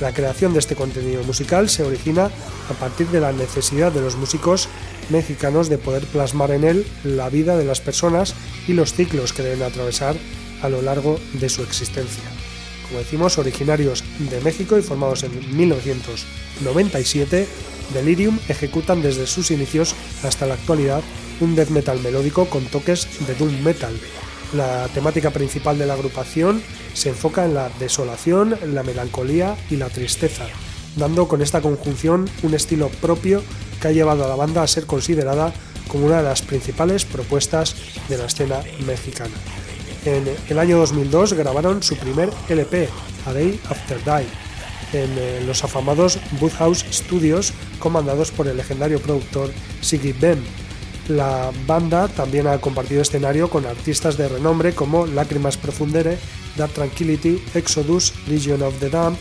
La 0.01 0.13
creación 0.13 0.53
de 0.53 0.59
este 0.59 0.77
contenido 0.77 1.23
musical 1.25 1.69
se 1.69 1.83
origina 1.83 2.31
a 2.71 2.75
partir 2.75 3.07
de 3.09 3.21
la 3.21 3.33
necesidad 3.33 3.93
de 3.93 4.01
los 4.01 4.17
músicos 4.17 4.69
mexicanos 5.11 5.69
de 5.69 5.79
poder 5.79 6.05
plasmar 6.07 6.51
en 6.51 6.65
él 6.65 6.87
la 7.05 7.29
vida 7.29 7.57
de 7.57 7.65
las 7.65 7.81
personas 7.81 8.35
y 8.67 8.73
los 8.75 8.93
ciclos 8.95 9.33
que 9.33 9.43
deben 9.43 9.63
atravesar 9.63 10.17
a 10.63 10.69
lo 10.69 10.83
largo 10.83 11.19
de 11.35 11.49
su 11.49 11.63
existencia. 11.63 12.25
Como 12.89 12.99
decimos, 12.99 13.39
originarios 13.39 14.05
de 14.19 14.41
México 14.41 14.77
y 14.77 14.83
formados 14.83 15.23
en 15.23 15.57
1997, 15.57 17.47
Delirium 17.95 18.39
ejecutan 18.49 19.03
desde 19.03 19.27
sus 19.27 19.51
inicios 19.51 19.95
hasta 20.23 20.47
la 20.47 20.55
actualidad 20.55 21.03
un 21.41 21.55
death 21.55 21.71
metal 21.71 22.01
melódico 22.01 22.47
con 22.47 22.65
toques 22.67 23.07
de 23.27 23.35
doom 23.35 23.63
metal. 23.63 23.97
La 24.55 24.89
temática 24.89 25.31
principal 25.31 25.79
de 25.79 25.87
la 25.87 25.95
agrupación 25.95 26.63
se 26.93 27.11
enfoca 27.11 27.45
en 27.45 27.55
la 27.55 27.71
desolación, 27.79 28.57
la 28.75 28.83
melancolía 28.83 29.57
y 29.71 29.77
la 29.77 29.89
tristeza, 29.89 30.47
dando 30.97 31.29
con 31.29 31.43
esta 31.43 31.61
conjunción 31.61 32.29
un 32.43 32.55
estilo 32.55 32.89
propio 32.89 33.43
que 33.81 33.89
ha 33.89 33.93
llevado 33.93 34.25
a 34.25 34.29
la 34.29 34.37
banda 34.37 34.63
a 34.63 34.67
ser 34.67 34.87
considerada 34.87 35.53
como 35.89 36.07
una 36.07 36.19
de 36.19 36.25
las 36.25 36.43
principales 36.43 37.05
propuestas 37.05 37.75
de 38.09 38.19
la 38.19 38.27
escena 38.27 38.61
mexicana. 38.87 39.35
En 40.05 40.25
el 40.49 40.59
año 40.59 40.79
2002 40.79 41.35
grabaron 41.35 41.83
su 41.83 41.97
primer 41.97 42.31
LP, 42.49 42.89
A 43.27 43.33
Day 43.33 43.61
After 43.69 43.99
Die, 44.05 44.29
en 44.93 45.11
eh, 45.19 45.43
los 45.47 45.63
afamados 45.63 46.19
Woodhouse 46.41 46.85
Studios, 46.91 47.53
comandados 47.79 48.31
por 48.31 48.49
el 48.49 48.57
legendario 48.57 49.01
productor 49.01 49.51
Siggy 49.81 50.13
Ben. 50.13 50.43
La 51.09 51.51
banda 51.67 52.09
también 52.09 52.47
ha 52.47 52.61
compartido 52.61 53.03
escenario 53.03 53.51
con 53.51 53.67
artistas 53.67 54.17
de 54.17 54.29
renombre 54.29 54.75
como 54.75 55.07
Lágrimas 55.07 55.57
Profundere, 55.57 56.19
Dark 56.57 56.73
Tranquility, 56.73 57.43
Exodus, 57.55 58.15
Legion 58.29 58.63
of 58.63 58.79
the 58.79 58.89
Damned, 58.89 59.19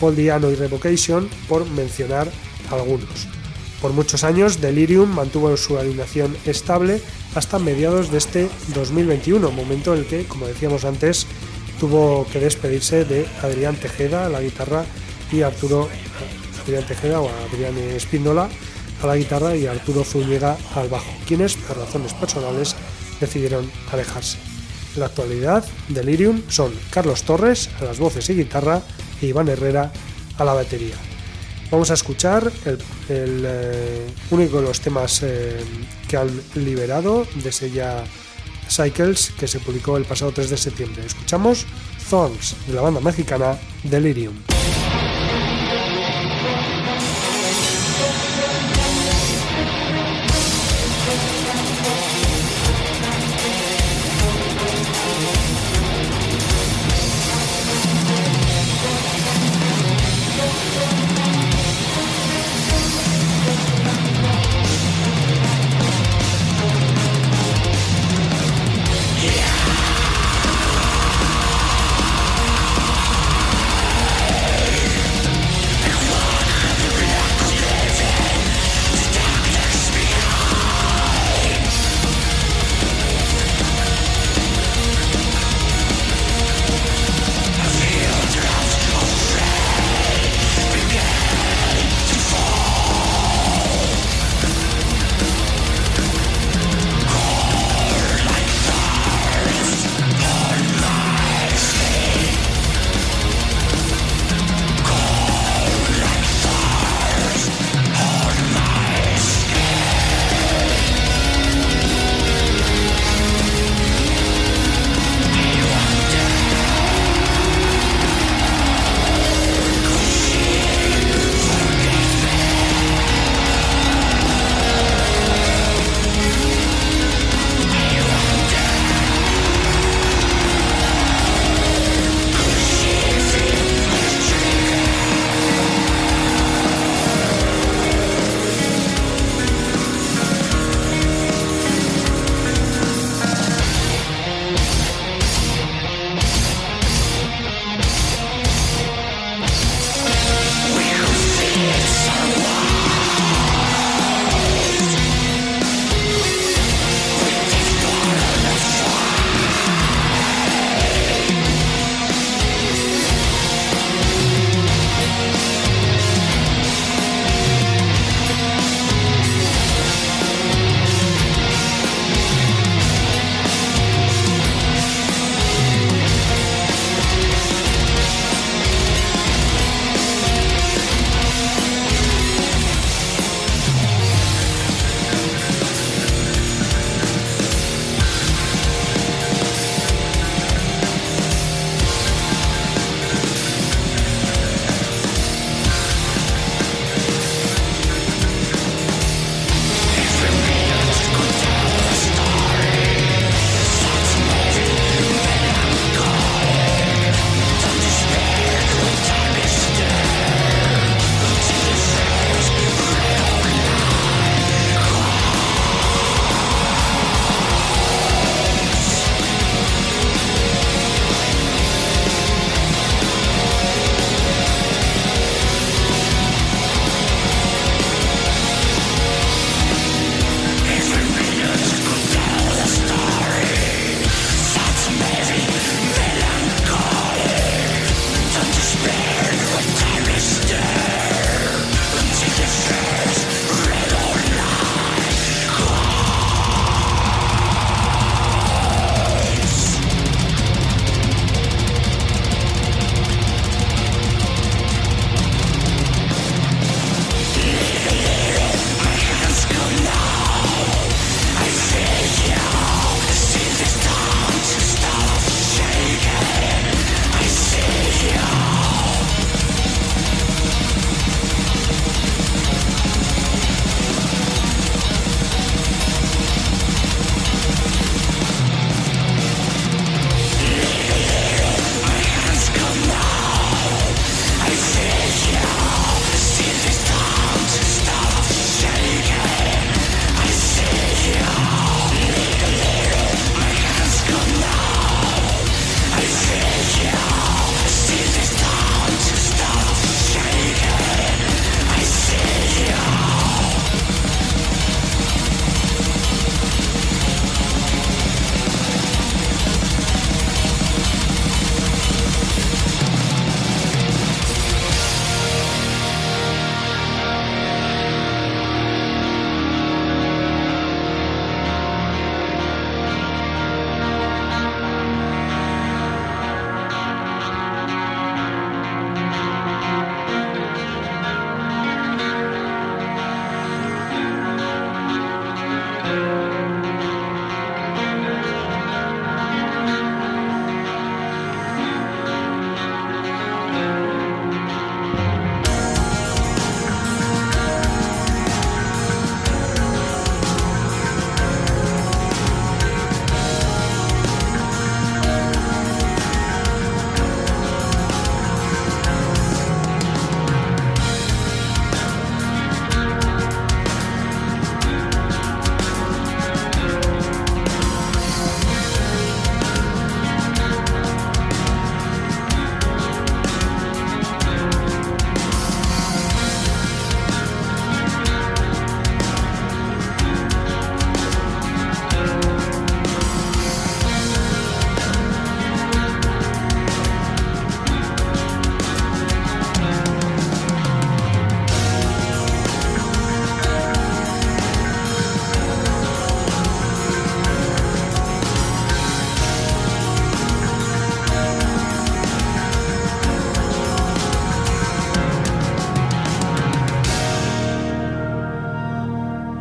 Paul 0.00 0.16
Diano 0.16 0.50
y 0.50 0.54
Revocation, 0.54 1.28
por 1.48 1.68
mencionar 1.68 2.30
algunos. 2.70 3.28
Por 3.80 3.92
muchos 3.92 4.24
años, 4.24 4.60
Delirium 4.60 5.08
mantuvo 5.08 5.56
su 5.56 5.78
alineación 5.78 6.36
estable 6.44 7.00
hasta 7.34 7.58
mediados 7.58 8.10
de 8.10 8.18
este 8.18 8.48
2021, 8.74 9.50
momento 9.50 9.94
en 9.94 10.00
el 10.00 10.06
que, 10.06 10.24
como 10.24 10.46
decíamos 10.46 10.84
antes, 10.84 11.26
tuvo 11.78 12.26
que 12.30 12.40
despedirse 12.40 13.04
de 13.04 13.26
Adrián 13.42 13.76
Tejeda 13.76 14.26
a 14.26 14.28
la 14.28 14.42
guitarra 14.42 14.84
y 15.32 15.42
Arturo 15.42 15.88
Adrián 16.62 16.86
Tejeda 16.86 17.20
o 17.20 17.30
Adrián 17.50 17.76
Espíndola 17.78 18.50
a 19.02 19.06
la 19.06 19.16
guitarra 19.16 19.56
y 19.56 19.66
Arturo 19.66 20.04
Zúñiga 20.04 20.58
al 20.74 20.88
bajo, 20.88 21.10
quienes 21.26 21.56
por 21.56 21.78
razones 21.78 22.12
personales 22.12 22.76
decidieron 23.18 23.70
alejarse. 23.90 24.38
En 24.94 25.00
la 25.00 25.06
actualidad, 25.06 25.64
Delirium 25.88 26.42
son 26.48 26.72
Carlos 26.90 27.22
Torres 27.22 27.70
a 27.80 27.84
las 27.84 27.98
voces 27.98 28.28
y 28.28 28.34
guitarra 28.34 28.82
e 29.20 29.26
Iván 29.26 29.48
Herrera 29.48 29.92
a 30.38 30.44
la 30.44 30.54
batería. 30.54 30.96
Vamos 31.70 31.90
a 31.90 31.94
escuchar 31.94 32.50
el, 32.64 32.78
eh, 33.08 34.06
único 34.30 34.60
de 34.60 34.62
los 34.62 34.80
temas 34.80 35.22
eh, 35.22 35.62
que 36.08 36.16
han 36.16 36.28
liberado 36.56 37.26
de 37.36 37.52
sella 37.52 38.02
Cycles 38.68 39.32
que 39.38 39.46
se 39.46 39.60
publicó 39.60 39.96
el 39.96 40.04
pasado 40.04 40.32
3 40.32 40.50
de 40.50 40.56
septiembre. 40.56 41.06
Escuchamos 41.06 41.66
Thorns 42.08 42.56
de 42.66 42.74
la 42.74 42.82
banda 42.82 43.00
mexicana 43.00 43.56
Delirium. 43.84 44.34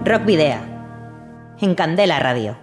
Rock 0.10 0.26
Video. 0.26 0.58
En 1.62 1.76
Candela 1.76 2.18
Radio. 2.18 2.58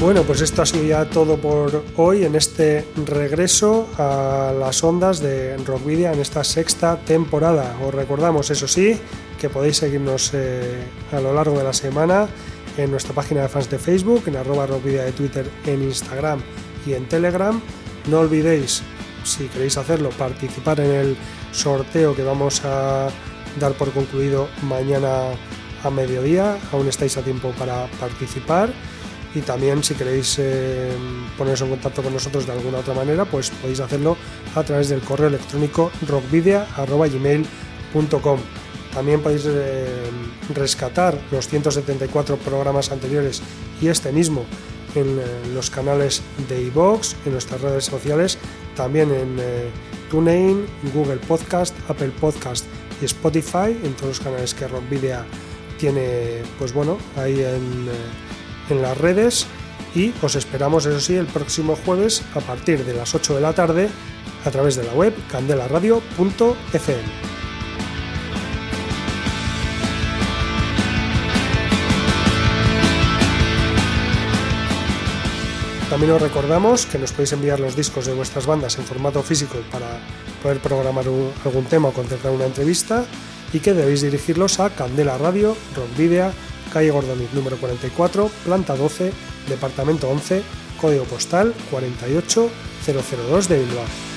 Bueno, 0.00 0.24
pues 0.24 0.40
esto 0.40 0.62
ha 0.62 0.66
sido 0.66 0.82
ya 0.82 1.04
todo 1.04 1.36
por 1.36 1.84
hoy 1.94 2.24
en 2.24 2.34
este 2.34 2.84
regreso 3.06 3.88
a 3.98 4.52
las 4.58 4.82
ondas 4.82 5.20
de 5.20 5.56
Rockvidia 5.58 6.12
en 6.12 6.18
esta 6.18 6.42
sexta 6.42 6.96
temporada. 6.96 7.76
Os 7.86 7.94
recordamos, 7.94 8.50
eso 8.50 8.66
sí, 8.66 8.98
que 9.40 9.48
podéis 9.48 9.76
seguirnos 9.76 10.32
eh, 10.34 10.82
a 11.12 11.20
lo 11.20 11.32
largo 11.32 11.56
de 11.56 11.62
la 11.62 11.72
semana 11.72 12.26
en 12.76 12.90
nuestra 12.90 13.14
página 13.14 13.42
de 13.42 13.48
fans 13.48 13.70
de 13.70 13.78
Facebook, 13.78 14.24
en 14.26 14.34
arroba 14.34 14.66
Rockvidia 14.66 15.04
de 15.04 15.12
Twitter, 15.12 15.48
en 15.66 15.84
Instagram 15.84 16.40
y 16.84 16.94
en 16.94 17.06
Telegram. 17.08 17.60
No 18.08 18.18
olvidéis, 18.18 18.82
si 19.28 19.48
queréis 19.48 19.76
hacerlo, 19.76 20.10
participar 20.10 20.78
en 20.80 20.92
el 20.92 21.16
sorteo 21.52 22.14
que 22.14 22.22
vamos 22.22 22.64
a 22.64 23.08
dar 23.58 23.72
por 23.72 23.90
concluido 23.92 24.48
mañana 24.62 25.32
a 25.84 25.90
mediodía. 25.90 26.56
Aún 26.72 26.88
estáis 26.88 27.16
a 27.16 27.22
tiempo 27.22 27.52
para 27.58 27.86
participar 28.00 28.72
y 29.34 29.40
también 29.40 29.82
si 29.84 29.94
queréis 29.94 30.36
eh, 30.38 30.90
poneros 31.36 31.60
en 31.62 31.70
contacto 31.70 32.02
con 32.02 32.12
nosotros 32.12 32.46
de 32.46 32.52
alguna 32.52 32.78
otra 32.78 32.94
manera, 32.94 33.24
pues 33.24 33.50
podéis 33.50 33.80
hacerlo 33.80 34.16
a 34.54 34.62
través 34.62 34.88
del 34.88 35.00
correo 35.00 35.26
electrónico 35.28 35.90
rockvidia.gmail.com. 36.06 38.38
También 38.94 39.20
podéis 39.20 39.44
eh, 39.46 39.86
rescatar 40.54 41.18
los 41.30 41.46
174 41.46 42.38
programas 42.38 42.90
anteriores 42.90 43.42
y 43.80 43.86
este 43.88 44.12
mismo 44.12 44.44
en 44.94 45.18
eh, 45.18 45.24
los 45.54 45.70
canales 45.70 46.22
de 46.48 46.62
iVoox, 46.62 47.14
en 47.26 47.32
nuestras 47.32 47.60
redes 47.60 47.84
sociales, 47.84 48.38
también 48.78 49.12
en 49.12 49.36
TuneIn, 50.10 50.64
Google 50.94 51.18
Podcast, 51.18 51.74
Apple 51.90 52.12
Podcast 52.18 52.64
y 53.02 53.04
Spotify, 53.04 53.78
en 53.84 53.92
todos 53.92 54.08
los 54.08 54.20
canales 54.20 54.54
que 54.54 54.66
Rockvidia 54.66 55.26
tiene, 55.78 56.42
pues 56.58 56.72
bueno, 56.72 56.96
ahí 57.16 57.42
en 57.42 57.90
en 58.70 58.82
las 58.82 58.98
redes 58.98 59.46
y 59.94 60.12
os 60.22 60.36
esperamos, 60.36 60.86
eso 60.86 61.00
sí, 61.00 61.16
el 61.16 61.26
próximo 61.26 61.76
jueves 61.84 62.22
a 62.34 62.40
partir 62.40 62.84
de 62.84 62.94
las 62.94 63.14
8 63.14 63.36
de 63.36 63.40
la 63.40 63.52
tarde 63.52 63.88
a 64.44 64.50
través 64.50 64.76
de 64.76 64.84
la 64.84 64.94
web 64.94 65.14
candelaradio.fm. 65.30 67.37
También 75.90 76.12
os 76.12 76.20
recordamos 76.20 76.84
que 76.84 76.98
nos 76.98 77.12
podéis 77.12 77.32
enviar 77.32 77.60
los 77.60 77.74
discos 77.74 78.04
de 78.04 78.12
vuestras 78.12 78.44
bandas 78.44 78.76
en 78.76 78.84
formato 78.84 79.22
físico 79.22 79.56
para 79.72 79.86
poder 80.42 80.60
programar 80.60 81.06
algún 81.06 81.64
tema 81.64 81.88
o 81.88 81.96
concertar 81.96 82.30
una 82.30 82.44
entrevista 82.44 83.06
y 83.54 83.60
que 83.60 83.72
debéis 83.72 84.02
dirigirlos 84.02 84.60
a 84.60 84.68
Candela 84.68 85.16
Radio, 85.16 85.56
Rock 85.74 85.96
Video, 85.96 86.30
calle 86.74 86.90
Gordoniz 86.90 87.32
número 87.32 87.56
44, 87.56 88.30
planta 88.44 88.76
12, 88.76 89.12
departamento 89.48 90.10
11, 90.10 90.42
código 90.78 91.04
postal 91.04 91.54
48002 91.70 93.48
de 93.48 93.58
Bilbao. 93.58 94.07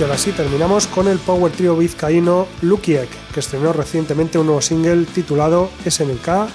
Y 0.00 0.02
ahora 0.02 0.16
sí, 0.16 0.32
terminamos 0.32 0.86
con 0.86 1.08
el 1.08 1.18
power 1.18 1.52
trio 1.52 1.76
vizcaíno 1.76 2.46
Lukiek, 2.62 3.10
que 3.34 3.40
estrenó 3.40 3.74
recientemente 3.74 4.38
un 4.38 4.46
nuevo 4.46 4.62
single 4.62 5.04
titulado 5.04 5.68
SNK, 5.86 6.48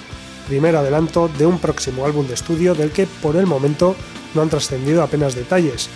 primer 0.47 0.75
adelanto 0.75 1.29
de 1.37 1.45
un 1.45 1.59
próximo 1.59 2.07
álbum 2.07 2.25
de 2.25 2.33
estudio 2.33 2.73
del 2.73 2.89
que 2.89 3.05
por 3.05 3.35
el 3.35 3.45
momento 3.45 3.95
no 4.33 4.41
han 4.41 4.49
trascendido 4.49 5.03
apenas 5.03 5.35
detalles. 5.35 5.89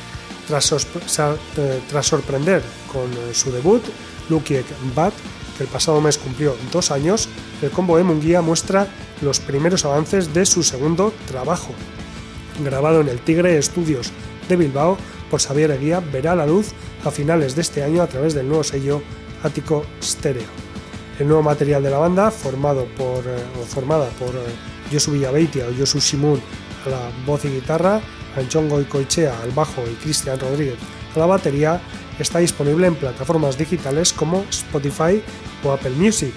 Tras, 0.48 0.72
eh, 0.72 1.80
sorprender 2.04 2.62
con 2.94 3.12
eh, 3.12 3.34
su 3.34 3.52
debut, 3.52 3.82
Lukiek 4.30 4.68
Bat, 4.94 5.16
que 5.58 5.64
el 5.64 5.70
pasado 5.70 6.02
mes 6.02 6.20
cumplió 6.20 6.56
dos 6.72 6.92
años, 6.92 7.30
el 7.64 7.72
combo 7.72 7.98
de 7.98 8.04
Munguía 8.04 8.44
muestra 8.44 8.88
los 9.22 9.40
primeros 9.40 9.86
avances 9.86 10.36
de 10.36 10.46
su 10.46 10.62
segundo 10.62 11.12
trabajo. 11.28 11.74
Grabado 12.64 13.02
en 13.02 13.08
el 13.08 13.20
Tigre 13.22 13.60
Studios 13.60 14.12
de 14.48 14.56
Bilbao 14.56 15.00
por 15.32 15.42
Xavier 15.42 15.72
Eguía, 15.72 16.00
verá 16.00 16.36
la 16.36 16.46
luz 16.46 16.74
a 17.04 17.12
finales 17.12 17.56
de 17.56 17.62
este 17.62 17.84
año 17.84 18.02
a 18.02 18.08
través 18.08 18.34
del 18.34 18.48
nuevo 18.48 18.64
sello 18.64 19.02
Ático 19.44 19.86
Stereo. 20.02 20.48
El 21.20 21.28
nuevo 21.28 21.44
material 21.44 21.84
de 21.84 21.90
la 21.90 21.98
banda, 21.98 22.32
formado 22.32 22.86
por, 22.98 23.26
eh, 23.26 23.38
formada 23.68 24.08
por 24.12 24.32
Josu 24.92 25.12
Villaveitia 25.12 25.66
o 25.68 25.78
Josu 25.78 26.00
Shimun 26.00 26.42
a 26.86 26.90
la 26.90 27.12
voz 27.26 27.44
y 27.46 27.50
guitarra, 27.50 28.02
John 28.52 28.70
Goicoechea 28.70 29.38
al 29.42 29.52
bajo 29.52 29.84
y 29.90 29.96
Cristian 29.96 30.40
Rodríguez 30.40 30.78
a 31.16 31.20
la 31.20 31.26
batería, 31.26 31.82
está 32.20 32.40
disponible 32.40 32.88
en 32.88 32.96
plataformas 32.96 33.58
digitales 33.58 34.14
como 34.14 34.46
Spotify 34.50 35.22
o 35.64 35.72
Apple 35.72 35.92
Music. 35.92 36.34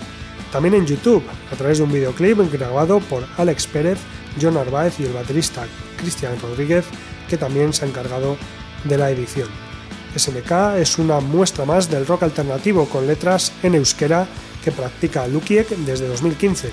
También 0.50 0.74
en 0.74 0.86
YouTube, 0.86 1.22
a 1.50 1.56
través 1.56 1.78
de 1.78 1.84
un 1.84 1.92
videoclip 1.92 2.38
grabado 2.52 3.00
por 3.00 3.24
Alex 3.36 3.66
Pérez, 3.66 3.98
John 4.40 4.54
Narváez 4.54 4.98
y 5.00 5.04
el 5.04 5.12
baterista 5.12 5.64
Cristian 5.96 6.38
Rodríguez, 6.40 6.84
que 7.28 7.36
también 7.36 7.72
se 7.72 7.84
ha 7.84 7.88
encargado 7.88 8.36
de 8.84 8.98
la 8.98 9.10
edición. 9.10 9.71
SNK 10.16 10.78
es 10.78 10.98
una 10.98 11.20
muestra 11.20 11.64
más 11.64 11.90
del 11.90 12.06
rock 12.06 12.24
alternativo 12.24 12.86
con 12.86 13.06
letras 13.06 13.52
en 13.62 13.74
euskera 13.74 14.26
que 14.62 14.72
practica 14.72 15.26
Lukiek 15.26 15.68
desde 15.68 16.06
2015. 16.08 16.70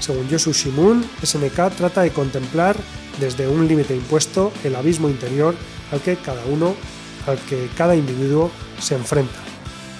Según 0.00 0.28
Yosu 0.28 0.52
Shimun, 0.52 1.04
SNK 1.22 1.76
trata 1.76 2.02
de 2.02 2.10
contemplar 2.10 2.76
desde 3.20 3.46
un 3.48 3.68
límite 3.68 3.94
impuesto 3.94 4.52
el 4.64 4.74
abismo 4.74 5.08
interior 5.08 5.54
al 5.92 6.00
que 6.00 6.16
cada 6.16 6.44
uno, 6.46 6.74
al 7.26 7.38
que 7.38 7.68
cada 7.76 7.94
individuo 7.94 8.50
se 8.80 8.94
enfrenta. 8.94 9.38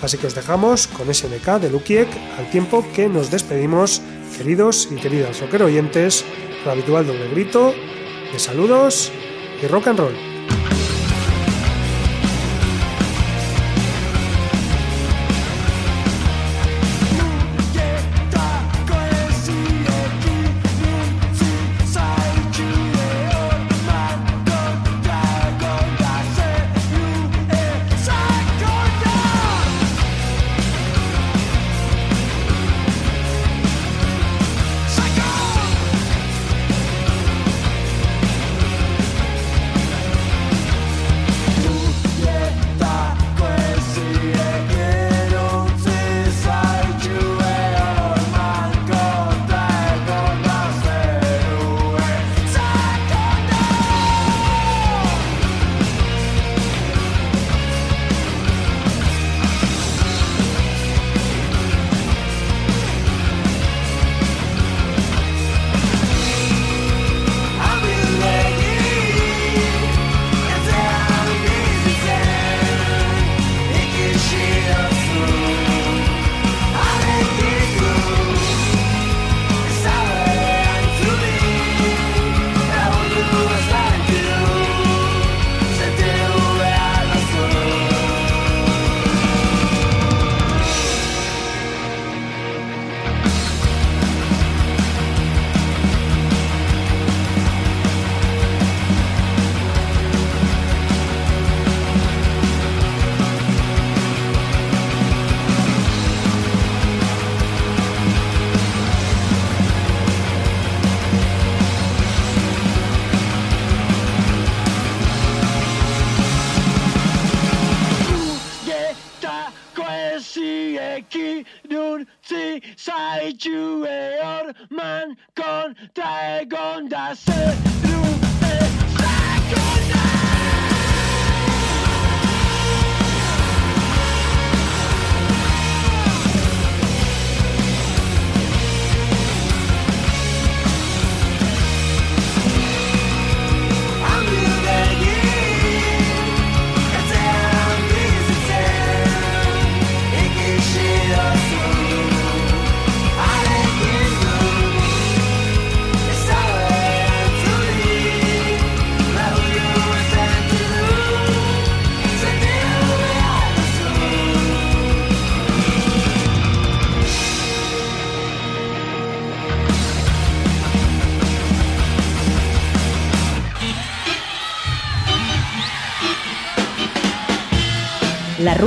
Así 0.02 0.16
que 0.16 0.26
os 0.26 0.34
dejamos 0.34 0.86
con 0.86 1.12
SNK 1.12 1.60
de 1.60 1.70
Lukiek 1.70 2.08
al 2.38 2.50
tiempo 2.50 2.84
que 2.94 3.08
nos 3.08 3.30
despedimos, 3.30 4.00
queridos 4.36 4.88
y 4.90 4.96
queridas 4.96 5.40
rocker 5.40 5.62
oyentes, 5.62 6.24
el 6.64 6.70
habitual 6.70 7.06
doble 7.06 7.28
grito 7.28 7.74
de 8.32 8.38
saludos 8.38 9.12
y 9.62 9.66
rock 9.66 9.88
and 9.88 9.98
roll. 9.98 10.29